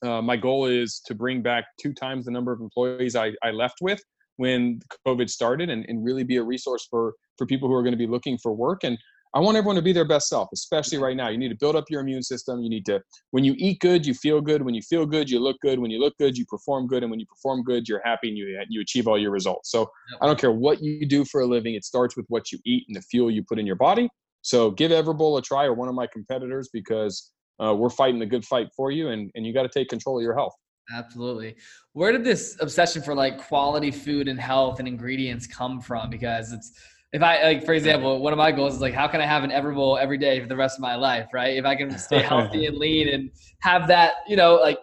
uh, 0.03 0.21
my 0.21 0.37
goal 0.37 0.65
is 0.65 1.01
to 1.05 1.15
bring 1.15 1.41
back 1.41 1.65
two 1.81 1.93
times 1.93 2.25
the 2.25 2.31
number 2.31 2.51
of 2.51 2.61
employees 2.61 3.15
I, 3.15 3.31
I 3.43 3.51
left 3.51 3.77
with 3.81 4.01
when 4.37 4.79
COVID 5.07 5.29
started 5.29 5.69
and, 5.69 5.85
and 5.87 6.03
really 6.03 6.23
be 6.23 6.37
a 6.37 6.43
resource 6.43 6.87
for, 6.89 7.13
for 7.37 7.45
people 7.47 7.67
who 7.67 7.75
are 7.75 7.83
going 7.83 7.93
to 7.93 7.97
be 7.97 8.07
looking 8.07 8.37
for 8.37 8.53
work. 8.53 8.83
And 8.83 8.97
I 9.35 9.39
want 9.39 9.57
everyone 9.57 9.77
to 9.77 9.81
be 9.81 9.93
their 9.93 10.05
best 10.05 10.29
self, 10.29 10.49
especially 10.53 10.99
right 10.99 11.17
now. 11.17 11.29
You 11.29 11.39
need 11.39 11.49
to 11.49 11.55
build 11.55 11.75
up 11.75 11.89
your 11.89 12.01
immune 12.01 12.21
system. 12.21 12.61
You 12.61 12.69
need 12.69 12.85
to, 12.85 13.01
when 13.31 13.43
you 13.43 13.55
eat 13.57 13.79
good, 13.79 14.05
you 14.05 14.13
feel 14.13 14.41
good. 14.41 14.61
When 14.61 14.75
you 14.75 14.81
feel 14.83 15.07
good, 15.07 15.27
you 15.27 15.39
look 15.39 15.57
good. 15.61 15.79
When 15.79 15.89
you 15.89 15.99
look 15.99 16.15
good, 16.19 16.37
you 16.37 16.45
perform 16.45 16.85
good. 16.85 17.01
And 17.01 17.09
when 17.09 17.19
you 17.19 17.25
perform 17.25 17.63
good, 17.63 17.87
you're 17.87 18.01
happy 18.05 18.29
and 18.29 18.37
you, 18.37 18.63
you 18.69 18.81
achieve 18.81 19.07
all 19.07 19.17
your 19.17 19.31
results. 19.31 19.71
So 19.71 19.89
I 20.21 20.27
don't 20.27 20.39
care 20.39 20.51
what 20.51 20.83
you 20.83 21.07
do 21.07 21.25
for 21.25 21.41
a 21.41 21.47
living, 21.47 21.73
it 21.73 21.83
starts 21.83 22.15
with 22.15 22.27
what 22.29 22.51
you 22.51 22.59
eat 22.63 22.83
and 22.87 22.95
the 22.95 23.01
fuel 23.01 23.31
you 23.31 23.43
put 23.43 23.57
in 23.57 23.65
your 23.65 23.75
body. 23.75 24.07
So 24.43 24.69
give 24.69 24.91
Everbowl 24.91 25.39
a 25.39 25.41
try 25.41 25.65
or 25.65 25.73
one 25.73 25.87
of 25.87 25.95
my 25.95 26.05
competitors 26.05 26.69
because 26.71 27.31
uh, 27.63 27.73
we're 27.73 27.89
fighting 27.89 28.19
the 28.19 28.25
good 28.27 28.45
fight 28.45 28.67
for 28.75 28.91
you 28.91 29.09
and, 29.09 29.31
and 29.33 29.47
you 29.47 29.53
got 29.53 29.63
to 29.63 29.69
take 29.69 29.89
control 29.89 30.17
of 30.17 30.23
your 30.23 30.35
health. 30.35 30.53
Absolutely. 30.93 31.55
Where 31.93 32.11
did 32.11 32.23
this 32.23 32.57
obsession 32.59 33.01
for 33.01 33.15
like 33.15 33.37
quality 33.37 33.89
food 33.89 34.27
and 34.27 34.39
health 34.39 34.79
and 34.79 34.87
ingredients 34.87 35.47
come 35.47 35.79
from? 35.79 36.09
Because 36.09 36.51
it's, 36.51 36.73
if 37.13 37.21
I 37.21 37.43
like, 37.43 37.63
for 37.63 37.73
example, 37.75 38.19
one 38.19 38.33
of 38.33 38.37
my 38.37 38.51
goals 38.51 38.73
is 38.73 38.81
like, 38.81 38.95
how 38.95 39.07
can 39.07 39.21
I 39.21 39.27
have 39.27 39.43
an 39.43 39.51
Everbowl 39.51 40.01
every 40.01 40.17
day 40.17 40.39
for 40.41 40.47
the 40.47 40.55
rest 40.55 40.79
of 40.79 40.81
my 40.81 40.95
life, 40.95 41.27
right? 41.31 41.55
If 41.55 41.63
I 41.63 41.75
can 41.75 41.95
stay 41.97 42.21
healthy 42.23 42.65
and 42.65 42.75
lean 42.77 43.09
and 43.09 43.29
have 43.59 43.87
that, 43.87 44.13
you 44.27 44.35
know, 44.35 44.55
like 44.55 44.79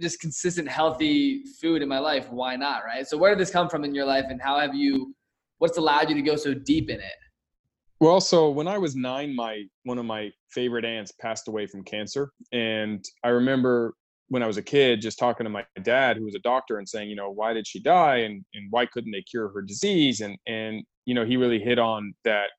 just 0.00 0.18
consistent 0.18 0.66
healthy 0.66 1.44
food 1.60 1.82
in 1.82 1.88
my 1.90 1.98
life, 1.98 2.30
why 2.30 2.56
not, 2.56 2.84
right? 2.84 3.06
So, 3.06 3.18
where 3.18 3.30
did 3.30 3.38
this 3.38 3.50
come 3.50 3.68
from 3.68 3.84
in 3.84 3.94
your 3.94 4.06
life, 4.06 4.24
and 4.30 4.40
how 4.40 4.58
have 4.58 4.74
you? 4.74 5.14
What's 5.58 5.76
allowed 5.76 6.08
you 6.08 6.16
to 6.16 6.22
go 6.22 6.36
so 6.36 6.54
deep 6.54 6.88
in 6.88 6.98
it? 6.98 7.12
Well, 8.00 8.20
so 8.20 8.50
when 8.50 8.66
I 8.66 8.78
was 8.78 8.96
nine, 8.96 9.36
my 9.36 9.62
one 9.84 9.98
of 9.98 10.06
my 10.06 10.30
favorite 10.50 10.86
aunts 10.86 11.12
passed 11.12 11.48
away 11.48 11.66
from 11.66 11.84
cancer, 11.84 12.32
and 12.52 13.04
I 13.22 13.28
remember 13.28 13.94
when 14.28 14.42
I 14.42 14.46
was 14.46 14.56
a 14.56 14.62
kid, 14.62 15.02
just 15.02 15.18
talking 15.18 15.44
to 15.44 15.50
my 15.50 15.66
dad, 15.82 16.16
who 16.16 16.24
was 16.24 16.34
a 16.34 16.40
doctor, 16.40 16.78
and 16.78 16.88
saying, 16.88 17.10
you 17.10 17.16
know, 17.16 17.30
why 17.30 17.52
did 17.52 17.66
she 17.66 17.78
die, 17.78 18.16
and 18.20 18.42
and 18.54 18.68
why 18.70 18.86
couldn't 18.86 19.12
they 19.12 19.22
cure 19.22 19.50
her 19.50 19.60
disease? 19.60 20.22
And 20.22 20.38
and 20.46 20.82
you 21.04 21.14
know, 21.14 21.24
he 21.24 21.36
really 21.36 21.58
hit 21.58 21.78
on 21.78 22.14
that 22.24 22.50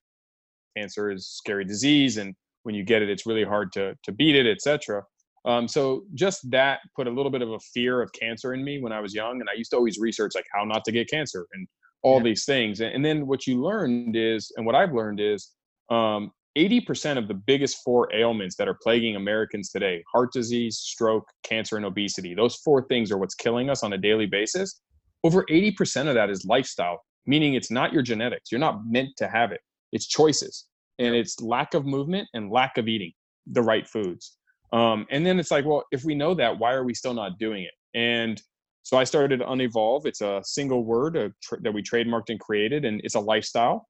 cancer 0.76 1.10
is 1.10 1.26
scary 1.28 1.64
disease, 1.64 2.16
and 2.18 2.34
when 2.64 2.74
you 2.74 2.84
get 2.84 3.02
it, 3.02 3.10
it's 3.10 3.26
really 3.26 3.44
hard 3.44 3.72
to 3.72 3.94
to 4.02 4.12
beat 4.12 4.36
it, 4.36 4.46
etc. 4.46 5.02
Um, 5.46 5.68
so 5.68 6.04
just 6.14 6.50
that 6.50 6.80
put 6.96 7.06
a 7.06 7.10
little 7.10 7.30
bit 7.30 7.42
of 7.42 7.50
a 7.50 7.58
fear 7.60 8.00
of 8.00 8.10
cancer 8.12 8.54
in 8.54 8.64
me 8.64 8.80
when 8.80 8.92
I 8.92 9.00
was 9.00 9.14
young, 9.14 9.40
and 9.40 9.48
I 9.48 9.56
used 9.56 9.70
to 9.70 9.76
always 9.76 9.98
research 9.98 10.32
like 10.34 10.46
how 10.52 10.64
not 10.64 10.84
to 10.84 10.92
get 10.92 11.08
cancer 11.08 11.46
and 11.52 11.68
all 12.02 12.18
yeah. 12.18 12.24
these 12.24 12.44
things. 12.44 12.80
And, 12.80 12.94
and, 12.94 13.04
then 13.04 13.26
what 13.26 13.46
you 13.46 13.62
learned 13.62 14.14
is, 14.16 14.52
and 14.56 14.64
what 14.66 14.74
I've 14.74 14.92
learned 14.92 15.20
is, 15.20 15.52
um, 15.90 16.30
80% 16.56 17.18
of 17.18 17.26
the 17.26 17.34
biggest 17.34 17.78
four 17.84 18.14
ailments 18.14 18.56
that 18.56 18.68
are 18.68 18.78
plaguing 18.80 19.16
Americans 19.16 19.70
today 19.70 20.04
heart 20.12 20.32
disease, 20.32 20.78
stroke, 20.78 21.24
cancer, 21.42 21.76
and 21.76 21.84
obesity 21.84 22.34
those 22.34 22.56
four 22.56 22.86
things 22.86 23.10
are 23.10 23.18
what's 23.18 23.34
killing 23.34 23.70
us 23.70 23.82
on 23.82 23.92
a 23.92 23.98
daily 23.98 24.26
basis. 24.26 24.80
Over 25.24 25.44
80% 25.50 26.08
of 26.08 26.14
that 26.14 26.30
is 26.30 26.44
lifestyle, 26.44 27.00
meaning 27.26 27.54
it's 27.54 27.70
not 27.70 27.92
your 27.92 28.02
genetics. 28.02 28.50
You're 28.50 28.60
not 28.60 28.80
meant 28.86 29.10
to 29.18 29.28
have 29.28 29.52
it, 29.52 29.60
it's 29.92 30.06
choices. 30.06 30.66
And 30.98 31.14
it's 31.14 31.40
lack 31.40 31.74
of 31.74 31.84
movement 31.84 32.28
and 32.34 32.52
lack 32.52 32.78
of 32.78 32.86
eating 32.86 33.12
the 33.48 33.62
right 33.62 33.86
foods. 33.86 34.36
Um, 34.72 35.06
and 35.10 35.26
then 35.26 35.40
it's 35.40 35.50
like, 35.50 35.64
well, 35.64 35.84
if 35.90 36.04
we 36.04 36.14
know 36.14 36.34
that, 36.34 36.58
why 36.58 36.72
are 36.72 36.84
we 36.84 36.94
still 36.94 37.14
not 37.14 37.38
doing 37.38 37.64
it? 37.64 37.72
And 37.98 38.40
so 38.84 38.96
I 38.96 39.02
started 39.02 39.40
Unevolve. 39.40 40.06
It's 40.06 40.20
a 40.20 40.40
single 40.44 40.84
word 40.84 41.16
a 41.16 41.32
tr- 41.42 41.56
that 41.62 41.72
we 41.72 41.82
trademarked 41.82 42.28
and 42.28 42.38
created, 42.38 42.84
and 42.84 43.00
it's 43.02 43.16
a 43.16 43.20
lifestyle 43.20 43.88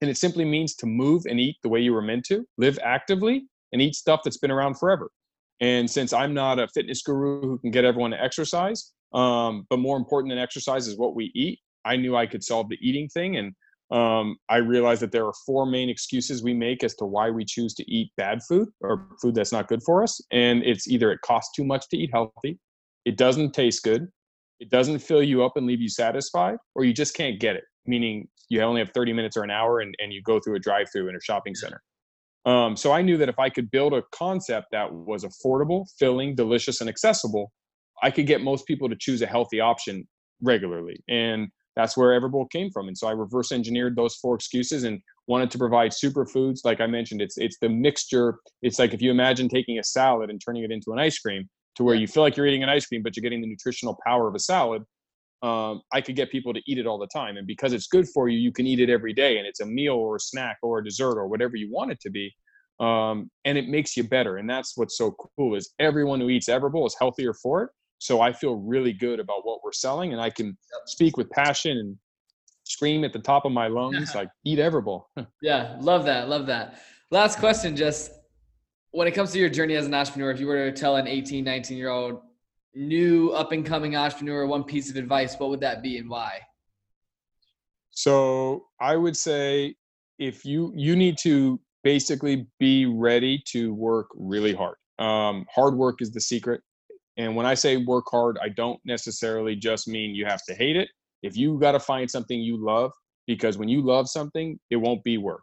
and 0.00 0.10
it 0.10 0.16
simply 0.16 0.44
means 0.44 0.74
to 0.76 0.86
move 0.86 1.24
and 1.28 1.38
eat 1.38 1.56
the 1.62 1.68
way 1.68 1.80
you 1.80 1.92
were 1.92 2.02
meant 2.02 2.24
to, 2.26 2.44
live 2.56 2.78
actively, 2.82 3.46
and 3.72 3.82
eat 3.82 3.94
stuff 3.94 4.20
that's 4.24 4.38
been 4.38 4.50
around 4.50 4.78
forever. 4.78 5.10
And 5.60 5.90
since 5.90 6.12
I'm 6.12 6.32
not 6.32 6.58
a 6.58 6.68
fitness 6.68 7.02
guru 7.02 7.42
who 7.42 7.58
can 7.58 7.70
get 7.70 7.84
everyone 7.84 8.12
to 8.12 8.22
exercise, 8.22 8.92
um, 9.12 9.66
but 9.68 9.78
more 9.78 9.96
important 9.96 10.30
than 10.30 10.38
exercise 10.38 10.86
is 10.88 10.96
what 10.96 11.14
we 11.14 11.30
eat, 11.34 11.58
I 11.84 11.96
knew 11.96 12.16
I 12.16 12.26
could 12.26 12.44
solve 12.44 12.68
the 12.68 12.78
eating 12.80 13.08
thing. 13.08 13.36
And 13.36 13.54
um, 13.90 14.36
I 14.48 14.56
realized 14.56 15.02
that 15.02 15.12
there 15.12 15.26
are 15.26 15.34
four 15.46 15.66
main 15.66 15.88
excuses 15.88 16.42
we 16.42 16.54
make 16.54 16.84
as 16.84 16.94
to 16.96 17.04
why 17.04 17.30
we 17.30 17.44
choose 17.44 17.74
to 17.74 17.90
eat 17.90 18.10
bad 18.16 18.40
food 18.48 18.68
or 18.80 19.08
food 19.20 19.34
that's 19.34 19.52
not 19.52 19.68
good 19.68 19.82
for 19.82 20.02
us. 20.02 20.20
And 20.30 20.62
it's 20.64 20.88
either 20.88 21.10
it 21.10 21.20
costs 21.22 21.52
too 21.54 21.64
much 21.64 21.88
to 21.90 21.96
eat 21.96 22.10
healthy, 22.12 22.58
it 23.04 23.16
doesn't 23.16 23.52
taste 23.52 23.82
good, 23.82 24.06
it 24.60 24.70
doesn't 24.70 24.98
fill 25.00 25.22
you 25.22 25.44
up 25.44 25.56
and 25.56 25.66
leave 25.66 25.80
you 25.80 25.88
satisfied, 25.88 26.56
or 26.74 26.84
you 26.84 26.92
just 26.92 27.14
can't 27.14 27.40
get 27.40 27.56
it 27.56 27.64
meaning 27.86 28.28
you 28.48 28.60
only 28.62 28.80
have 28.80 28.90
30 28.94 29.12
minutes 29.12 29.36
or 29.36 29.42
an 29.42 29.50
hour 29.50 29.80
and, 29.80 29.94
and 29.98 30.12
you 30.12 30.22
go 30.22 30.40
through 30.40 30.56
a 30.56 30.58
drive 30.58 30.86
through 30.92 31.08
in 31.08 31.16
a 31.16 31.20
shopping 31.20 31.54
center. 31.54 31.80
Um, 32.46 32.76
so 32.76 32.92
I 32.92 33.02
knew 33.02 33.18
that 33.18 33.28
if 33.28 33.38
I 33.38 33.50
could 33.50 33.70
build 33.70 33.92
a 33.92 34.02
concept 34.12 34.68
that 34.72 34.92
was 34.92 35.24
affordable, 35.24 35.84
filling, 35.98 36.34
delicious, 36.34 36.80
and 36.80 36.88
accessible, 36.88 37.52
I 38.02 38.10
could 38.10 38.26
get 38.26 38.40
most 38.40 38.66
people 38.66 38.88
to 38.88 38.96
choose 38.98 39.20
a 39.20 39.26
healthy 39.26 39.60
option 39.60 40.08
regularly. 40.40 41.02
And 41.08 41.48
that's 41.76 41.96
where 41.96 42.18
Everbowl 42.18 42.50
came 42.50 42.70
from. 42.70 42.88
And 42.88 42.96
so 42.96 43.06
I 43.06 43.12
reverse 43.12 43.52
engineered 43.52 43.96
those 43.96 44.16
four 44.16 44.34
excuses 44.34 44.84
and 44.84 45.00
wanted 45.26 45.50
to 45.52 45.58
provide 45.58 45.92
superfoods. 45.92 46.60
Like 46.64 46.80
I 46.80 46.86
mentioned, 46.86 47.22
it's 47.22 47.38
it's 47.38 47.58
the 47.60 47.68
mixture. 47.68 48.38
It's 48.62 48.78
like 48.78 48.92
if 48.94 49.00
you 49.00 49.10
imagine 49.10 49.48
taking 49.48 49.78
a 49.78 49.84
salad 49.84 50.30
and 50.30 50.40
turning 50.44 50.64
it 50.64 50.70
into 50.70 50.92
an 50.92 50.98
ice 50.98 51.18
cream 51.18 51.48
to 51.76 51.84
where 51.84 51.94
you 51.94 52.06
feel 52.08 52.22
like 52.22 52.36
you're 52.36 52.46
eating 52.46 52.62
an 52.62 52.68
ice 52.68 52.86
cream, 52.86 53.02
but 53.02 53.16
you're 53.16 53.22
getting 53.22 53.40
the 53.40 53.46
nutritional 53.46 53.98
power 54.04 54.28
of 54.28 54.34
a 54.34 54.40
salad 54.40 54.82
um, 55.42 55.80
I 55.92 56.00
could 56.00 56.16
get 56.16 56.30
people 56.30 56.52
to 56.52 56.60
eat 56.66 56.78
it 56.78 56.86
all 56.86 56.98
the 56.98 57.06
time. 57.06 57.36
And 57.36 57.46
because 57.46 57.72
it's 57.72 57.86
good 57.86 58.08
for 58.08 58.28
you, 58.28 58.38
you 58.38 58.52
can 58.52 58.66
eat 58.66 58.80
it 58.80 58.90
every 58.90 59.12
day. 59.12 59.38
And 59.38 59.46
it's 59.46 59.60
a 59.60 59.66
meal 59.66 59.94
or 59.94 60.16
a 60.16 60.20
snack 60.20 60.58
or 60.62 60.78
a 60.78 60.84
dessert 60.84 61.18
or 61.18 61.28
whatever 61.28 61.56
you 61.56 61.70
want 61.70 61.92
it 61.92 62.00
to 62.00 62.10
be. 62.10 62.34
Um, 62.78 63.30
and 63.44 63.56
it 63.56 63.68
makes 63.68 63.96
you 63.96 64.04
better. 64.04 64.36
And 64.36 64.48
that's 64.48 64.76
what's 64.76 64.96
so 64.96 65.14
cool 65.36 65.54
is 65.54 65.72
everyone 65.78 66.20
who 66.20 66.28
eats 66.28 66.48
Everbowl 66.48 66.86
is 66.86 66.96
healthier 66.98 67.34
for 67.34 67.62
it. 67.62 67.70
So 68.00 68.22
I 68.22 68.32
feel 68.32 68.56
really 68.56 68.94
good 68.94 69.20
about 69.20 69.44
what 69.44 69.60
we're 69.62 69.72
selling, 69.72 70.12
and 70.12 70.20
I 70.20 70.30
can 70.30 70.56
speak 70.86 71.18
with 71.18 71.28
passion 71.30 71.76
and 71.76 71.96
scream 72.64 73.04
at 73.04 73.12
the 73.12 73.18
top 73.18 73.44
of 73.44 73.52
my 73.52 73.66
lungs 73.66 74.14
like 74.14 74.30
eat 74.44 74.58
Everbowl. 74.58 75.04
yeah, 75.42 75.76
love 75.80 76.06
that, 76.06 76.28
love 76.28 76.46
that. 76.46 76.80
Last 77.10 77.38
question, 77.38 77.76
just 77.76 78.12
when 78.92 79.06
it 79.06 79.10
comes 79.12 79.32
to 79.32 79.38
your 79.38 79.50
journey 79.50 79.76
as 79.76 79.84
an 79.84 79.92
entrepreneur, 79.92 80.30
if 80.30 80.40
you 80.40 80.46
were 80.46 80.70
to 80.70 80.72
tell 80.72 80.96
an 80.96 81.06
18, 81.06 81.44
19 81.44 81.76
year 81.76 81.90
old 81.90 82.22
new 82.74 83.32
up 83.32 83.52
and 83.52 83.66
coming 83.66 83.96
entrepreneur 83.96 84.46
one 84.46 84.64
piece 84.64 84.88
of 84.88 84.96
advice, 84.96 85.36
what 85.38 85.50
would 85.50 85.60
that 85.60 85.82
be 85.82 85.98
and 85.98 86.08
why? 86.08 86.40
So 87.90 88.64
I 88.80 88.96
would 88.96 89.16
say 89.16 89.74
if 90.18 90.44
you 90.46 90.72
you 90.74 90.96
need 90.96 91.18
to 91.18 91.60
basically 91.84 92.46
be 92.58 92.86
ready 92.86 93.42
to 93.48 93.74
work 93.74 94.06
really 94.14 94.54
hard. 94.54 94.76
Um, 94.98 95.44
hard 95.54 95.74
work 95.74 96.00
is 96.00 96.10
the 96.12 96.20
secret. 96.20 96.62
And 97.20 97.36
when 97.36 97.44
I 97.44 97.52
say 97.52 97.76
work 97.76 98.06
hard, 98.10 98.38
I 98.42 98.48
don't 98.48 98.80
necessarily 98.86 99.54
just 99.54 99.86
mean 99.86 100.14
you 100.14 100.24
have 100.24 100.42
to 100.48 100.54
hate 100.54 100.76
it. 100.76 100.88
If 101.22 101.36
you 101.36 101.58
got 101.58 101.72
to 101.72 101.80
find 101.80 102.10
something 102.10 102.40
you 102.40 102.56
love, 102.56 102.92
because 103.26 103.58
when 103.58 103.68
you 103.68 103.82
love 103.82 104.08
something, 104.08 104.58
it 104.70 104.76
won't 104.76 105.04
be 105.04 105.18
work. 105.18 105.42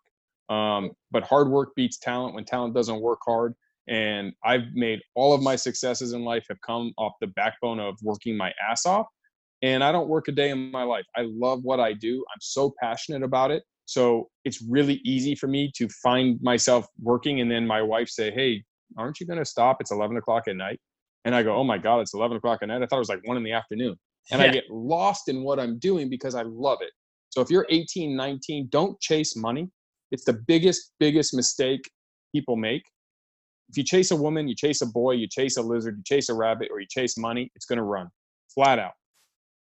Um, 0.49 0.89
but 1.11 1.21
hard 1.21 1.49
work 1.49 1.75
beats 1.75 1.99
talent. 1.99 2.33
When 2.33 2.45
talent 2.45 2.73
doesn't 2.73 2.99
work 2.99 3.19
hard, 3.23 3.53
and 3.87 4.33
I've 4.43 4.73
made 4.73 5.01
all 5.13 5.33
of 5.35 5.43
my 5.43 5.55
successes 5.55 6.13
in 6.13 6.23
life 6.23 6.47
have 6.49 6.59
come 6.65 6.93
off 6.97 7.13
the 7.21 7.27
backbone 7.27 7.79
of 7.79 7.95
working 8.01 8.35
my 8.35 8.51
ass 8.67 8.87
off. 8.87 9.05
And 9.61 9.83
I 9.83 9.91
don't 9.91 10.09
work 10.09 10.29
a 10.29 10.31
day 10.31 10.49
in 10.49 10.71
my 10.71 10.83
life. 10.83 11.05
I 11.15 11.27
love 11.27 11.59
what 11.61 11.79
I 11.79 11.93
do. 11.93 12.25
I'm 12.33 12.41
so 12.41 12.73
passionate 12.81 13.21
about 13.21 13.51
it. 13.51 13.61
So 13.85 14.29
it's 14.45 14.63
really 14.63 14.99
easy 15.05 15.35
for 15.35 15.47
me 15.47 15.71
to 15.75 15.87
find 16.01 16.41
myself 16.41 16.87
working. 16.99 17.39
And 17.39 17.51
then 17.51 17.67
my 17.67 17.83
wife 17.83 18.09
say, 18.09 18.31
Hey, 18.31 18.63
aren't 18.97 19.19
you 19.19 19.27
going 19.27 19.39
to 19.39 19.45
stop? 19.45 19.77
It's 19.79 19.91
11 19.91 20.17
o'clock 20.17 20.47
at 20.47 20.55
night. 20.55 20.79
And 21.27 21.35
I 21.35 21.43
go, 21.43 21.55
Oh 21.55 21.63
my 21.63 21.77
God, 21.77 21.99
it's 21.99 22.15
11 22.15 22.37
o'clock 22.37 22.59
at 22.63 22.69
night. 22.69 22.81
I 22.81 22.87
thought 22.87 22.95
it 22.95 22.99
was 22.99 23.09
like 23.09 23.21
one 23.25 23.37
in 23.37 23.43
the 23.43 23.51
afternoon. 23.51 23.95
And 24.31 24.41
yeah. 24.41 24.47
I 24.47 24.51
get 24.51 24.63
lost 24.71 25.29
in 25.29 25.43
what 25.43 25.59
I'm 25.59 25.77
doing 25.77 26.09
because 26.09 26.33
I 26.33 26.41
love 26.41 26.79
it. 26.81 26.89
So 27.29 27.41
if 27.41 27.51
you're 27.51 27.67
18, 27.69 28.15
19, 28.15 28.69
don't 28.71 28.99
chase 28.99 29.35
money. 29.35 29.69
It's 30.11 30.23
the 30.23 30.33
biggest, 30.47 30.93
biggest 30.99 31.35
mistake 31.35 31.81
people 32.33 32.55
make 32.55 32.81
if 33.69 33.77
you 33.77 33.83
chase 33.83 34.11
a 34.11 34.15
woman, 34.15 34.47
you 34.47 34.55
chase 34.55 34.81
a 34.81 34.85
boy, 34.85 35.11
you 35.11 35.27
chase 35.27 35.57
a 35.57 35.61
lizard, 35.61 35.97
you 35.97 36.03
chase 36.05 36.29
a 36.29 36.33
rabbit, 36.33 36.69
or 36.71 36.79
you 36.79 36.87
chase 36.89 37.17
money, 37.17 37.51
it's 37.55 37.65
going 37.65 37.77
to 37.77 37.83
run 37.83 38.07
flat 38.53 38.79
out. 38.79 38.93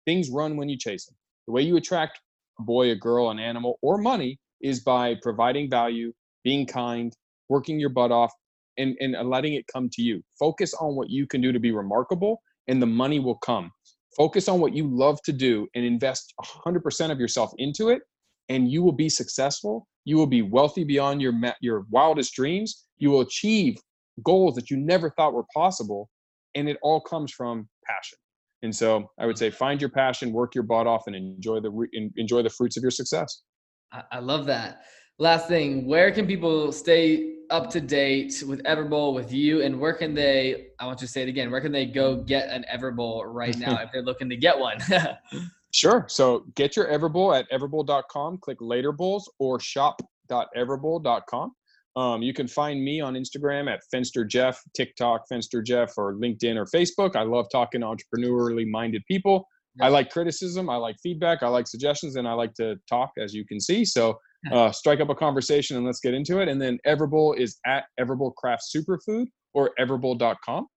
Things 0.06 0.30
run 0.30 0.58
when 0.58 0.70
you 0.70 0.78
chase 0.78 1.06
them. 1.06 1.16
The 1.47 1.54
way 1.54 1.62
you 1.64 1.78
attract 1.78 2.20
a 2.60 2.64
boy, 2.64 2.91
a 2.91 2.95
girl, 2.95 3.32
an 3.32 3.39
animal, 3.39 3.80
or 3.82 3.97
money 3.97 4.39
is 4.62 4.82
by 4.82 5.16
providing 5.22 5.70
value, 5.70 6.14
being 6.43 6.66
kind, 6.66 7.14
working 7.50 7.80
your 7.80 7.89
butt 7.89 8.12
off, 8.12 8.32
and, 8.80 8.96
and 9.00 9.30
letting 9.30 9.54
it 9.54 9.66
come 9.72 9.90
to 9.94 10.02
you. 10.02 10.24
Focus 10.40 10.74
on 10.74 10.96
what 10.96 11.10
you 11.10 11.28
can 11.28 11.42
do 11.42 11.52
to 11.52 11.60
be 11.60 11.72
remarkable, 11.72 12.42
and 12.68 12.82
the 12.82 12.88
money 12.88 13.20
will 13.20 13.38
come. 13.38 13.72
Focus 14.18 14.48
on 14.50 14.60
what 14.60 14.74
you 14.74 14.88
love 14.88 15.22
to 15.24 15.32
do 15.32 15.68
and 15.76 15.86
invest 15.86 16.34
100% 16.66 17.12
of 17.12 17.20
yourself 17.20 17.52
into 17.58 17.90
it, 17.90 18.02
and 18.50 18.72
you 18.72 18.82
will 18.82 18.92
be 18.94 19.10
successful 19.10 19.88
You 20.06 20.18
will 20.18 20.28
be 20.28 20.42
wealthy 20.42 20.84
beyond 20.84 21.22
your 21.22 21.34
your 21.62 21.86
wildest 21.92 22.34
dreams. 22.34 22.86
You 22.98 23.12
will 23.12 23.22
achieve 23.22 23.78
goals 24.24 24.56
that 24.56 24.70
you 24.70 24.78
never 24.78 25.12
thought 25.12 25.34
were 25.34 25.46
possible, 25.54 26.10
and 26.56 26.68
it 26.68 26.78
all 26.82 27.02
comes 27.02 27.32
from 27.32 27.70
passion. 27.86 28.18
And 28.62 28.76
so, 28.76 29.10
I 29.20 29.26
would 29.26 29.38
say, 29.38 29.52
find 29.52 29.80
your 29.80 29.90
passion, 29.90 30.34
work 30.34 30.56
your 30.56 30.64
butt 30.64 30.88
off, 30.88 31.04
and 31.08 31.16
enjoy 31.16 31.60
the 31.60 31.72
enjoy 32.18 32.42
the 32.42 32.50
fruits 32.50 32.78
of 32.78 32.82
your 32.82 32.92
success. 32.92 33.44
I 34.12 34.20
love 34.20 34.46
that. 34.48 34.82
Last 35.20 35.49
thing, 35.49 35.86
where 35.86 36.11
can 36.11 36.26
people 36.26 36.72
stay 36.72 37.36
up 37.49 37.70
to 37.72 37.82
date 37.82 38.41
with 38.47 38.63
Everbowl 38.63 39.13
with 39.13 39.34
you, 39.34 39.61
and 39.63 39.78
where 39.78 39.93
can 39.93 40.13
they? 40.13 40.67
I 40.80 40.86
want 40.86 41.01
you 41.01 41.07
to 41.07 41.11
say 41.11 41.24
it 41.24 41.28
again. 41.28 41.51
Where 41.51 41.59
can 41.59 41.74
they 41.74 41.86
go 41.86 42.15
get 42.15 42.49
an 42.49 42.63
Everbowl 42.74 43.24
right 43.26 43.57
now 43.57 43.82
if 43.82 43.91
they're 43.91 44.01
looking 44.01 44.30
to 44.30 44.38
get 44.38 44.57
one? 44.57 44.78
sure. 45.72 46.05
So 46.07 46.45
get 46.55 46.78
your 46.78 46.88
Everbowl 46.88 47.38
at 47.38 47.51
everbowl.com. 47.51 48.38
Click 48.38 48.59
Later 48.61 48.93
Bowls 48.93 49.30
or 49.39 49.59
shop.everbowl.com. 49.59 51.51
Um, 51.97 52.22
you 52.22 52.34
can 52.34 52.47
find 52.47 52.82
me 52.82 53.01
on 53.01 53.15
Instagram 53.15 53.70
at 53.70 53.82
Fenster 53.93 54.26
Jeff, 54.26 54.61
TikTok 54.74 55.26
Fenster 55.30 55.61
Jeff, 55.61 55.97
or 55.97 56.13
LinkedIn 56.13 56.55
or 56.55 56.65
Facebook. 56.65 57.17
I 57.17 57.24
love 57.24 57.47
talking 57.51 57.82
to 57.82 57.88
entrepreneurially 57.88 58.70
minded 58.70 59.03
people. 59.05 59.45
I 59.82 59.89
like 59.89 60.09
criticism, 60.09 60.70
I 60.70 60.76
like 60.76 60.97
feedback, 61.01 61.41
I 61.41 61.47
like 61.47 61.65
suggestions, 61.65 62.17
and 62.17 62.28
I 62.28 62.34
like 62.34 62.53
to 62.55 62.76
talk, 62.89 63.11
as 63.17 63.34
you 63.34 63.45
can 63.45 63.61
see. 63.61 63.86
So 63.86 64.20
uh, 64.52 64.72
strike 64.72 65.00
up 65.00 65.10
a 65.10 65.16
conversation 65.16 65.78
and 65.78 65.86
let's 65.86 66.00
get 66.00 66.14
into 66.14 66.40
it. 66.40 66.48
And 66.48 66.62
then 66.62 66.80
Everbowl 66.88 67.38
is 67.38 67.60
at 67.66 67.86
Everbowl 68.00 68.34
Craft 68.36 68.64
Superfood 68.76 69.28
or 69.54 69.72
everbowl.com. 69.80 70.68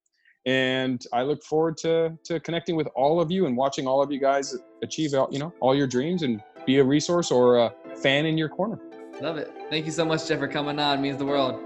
And 0.45 1.01
I 1.13 1.23
look 1.23 1.43
forward 1.45 1.77
to 1.79 2.17
to 2.25 2.41
connecting 2.41 2.75
with 2.75 2.89
all 2.97 3.21
of 3.21 3.31
you 3.31 3.47
and 3.47 3.57
watching 3.57 3.87
all 3.87 4.03
of 4.03 4.11
you 4.11 4.19
guys 4.19 4.57
achieve 4.83 5.13
you 5.31 5.39
know 5.39 5.55
all 5.61 5.75
your 5.75 5.87
dreams 5.87 6.23
and 6.23 6.43
be 6.67 6.79
a 6.79 6.85
resource 6.85 7.31
or 7.31 7.59
a 7.59 7.73
fan 8.03 8.27
in 8.27 8.37
your 8.37 8.49
corner. 8.49 8.81
Love 9.21 9.37
it. 9.37 9.53
Thank 9.71 9.87
you 9.87 9.93
so 9.93 10.05
much, 10.05 10.27
Jeff, 10.27 10.41
for 10.41 10.49
coming 10.49 10.81
on. 10.81 10.99
It 10.99 11.03
means 11.03 11.19
the 11.19 11.27
world. 11.27 11.61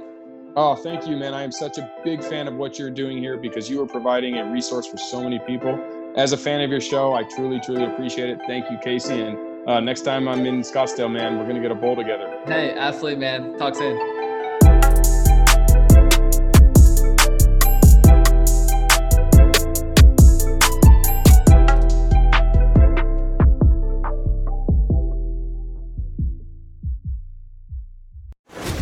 Oh, 0.57 0.75
thank 0.75 1.07
you, 1.07 1.17
man. 1.17 1.35
I 1.35 1.43
am 1.43 1.53
such 1.53 1.79
a 1.79 1.91
big 2.03 2.23
fan 2.23 2.49
of 2.49 2.55
what 2.55 2.79
you're 2.79 2.91
doing 2.91 3.19
here 3.19 3.37
because 3.37 3.69
you 3.69 3.83
are 3.83 3.87
providing 3.87 4.39
a 4.39 4.51
resource 4.51 4.87
for 4.87 4.97
so 4.97 5.23
many 5.23 5.39
people. 5.39 5.79
As 6.17 6.33
a 6.33 6.37
fan 6.37 6.63
of 6.63 6.71
your 6.71 6.81
show, 6.81 7.13
I 7.13 7.25
truly, 7.25 7.61
truly 7.61 7.85
appreciate 7.85 8.31
it. 8.31 8.41
Thank 8.47 8.71
you, 8.71 8.79
Casey. 8.79 9.21
And 9.21 9.37
uh, 9.67 9.81
next 9.81 10.03
time 10.03 10.29
I'm 10.29 10.47
in 10.47 10.61
Scottsdale, 10.61 11.11
man, 11.11 11.39
we're 11.39 11.45
going 11.45 11.57
to 11.57 11.63
get 11.63 11.73
a 11.73 11.75
bowl 11.75 11.97
together. 11.97 12.41
Hey, 12.47 12.73
absolutely, 12.73 13.21
man. 13.21 13.59
Talk 13.59 13.75
soon. 13.75 13.97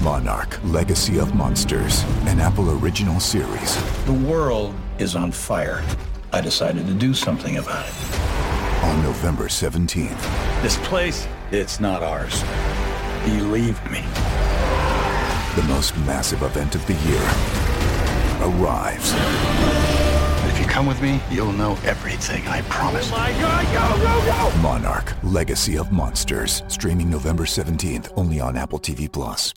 Monarch 0.03 0.63
Legacy 0.65 1.19
of 1.19 1.35
Monsters, 1.35 2.03
an 2.27 2.39
Apple 2.39 2.79
original 2.79 3.19
series. 3.21 4.05
The 4.05 4.13
world 4.13 4.75
is 4.99 5.17
on 5.17 5.33
fire. 5.33 5.83
I 6.31 6.43
decided 6.43 6.87
to 6.87 6.93
do 6.93 7.15
something 7.15 7.57
about 7.57 7.87
it. 7.87 8.24
On 8.95 9.03
November 9.03 9.49
17th. 9.49 10.63
This 10.63 10.77
place, 10.87 11.27
it's 11.51 11.81
not 11.81 12.05
ours. 12.05 12.45
Believe 13.25 13.83
me. 13.91 14.03
The 15.57 15.67
most 15.67 15.97
massive 16.07 16.43
event 16.43 16.77
of 16.77 16.87
the 16.87 16.93
year 17.09 17.21
arrives. 18.41 19.13
If 20.49 20.61
you 20.61 20.67
come 20.67 20.87
with 20.87 21.03
me, 21.03 21.21
you'll 21.29 21.51
know 21.51 21.77
everything, 21.85 22.47
I 22.47 22.63
promise. 22.63 23.11
Oh 23.13 23.17
my 23.17 23.33
god, 23.33 23.65
go, 23.75 23.97
go, 24.05 24.51
go! 24.53 24.63
Monarch 24.63 25.13
Legacy 25.25 25.77
of 25.77 25.91
Monsters, 25.91 26.63
streaming 26.69 27.11
November 27.11 27.47
17th, 27.47 28.13
only 28.17 28.39
on 28.39 28.57
Apple 28.57 28.79
TV 28.79 29.11
Plus. 29.11 29.53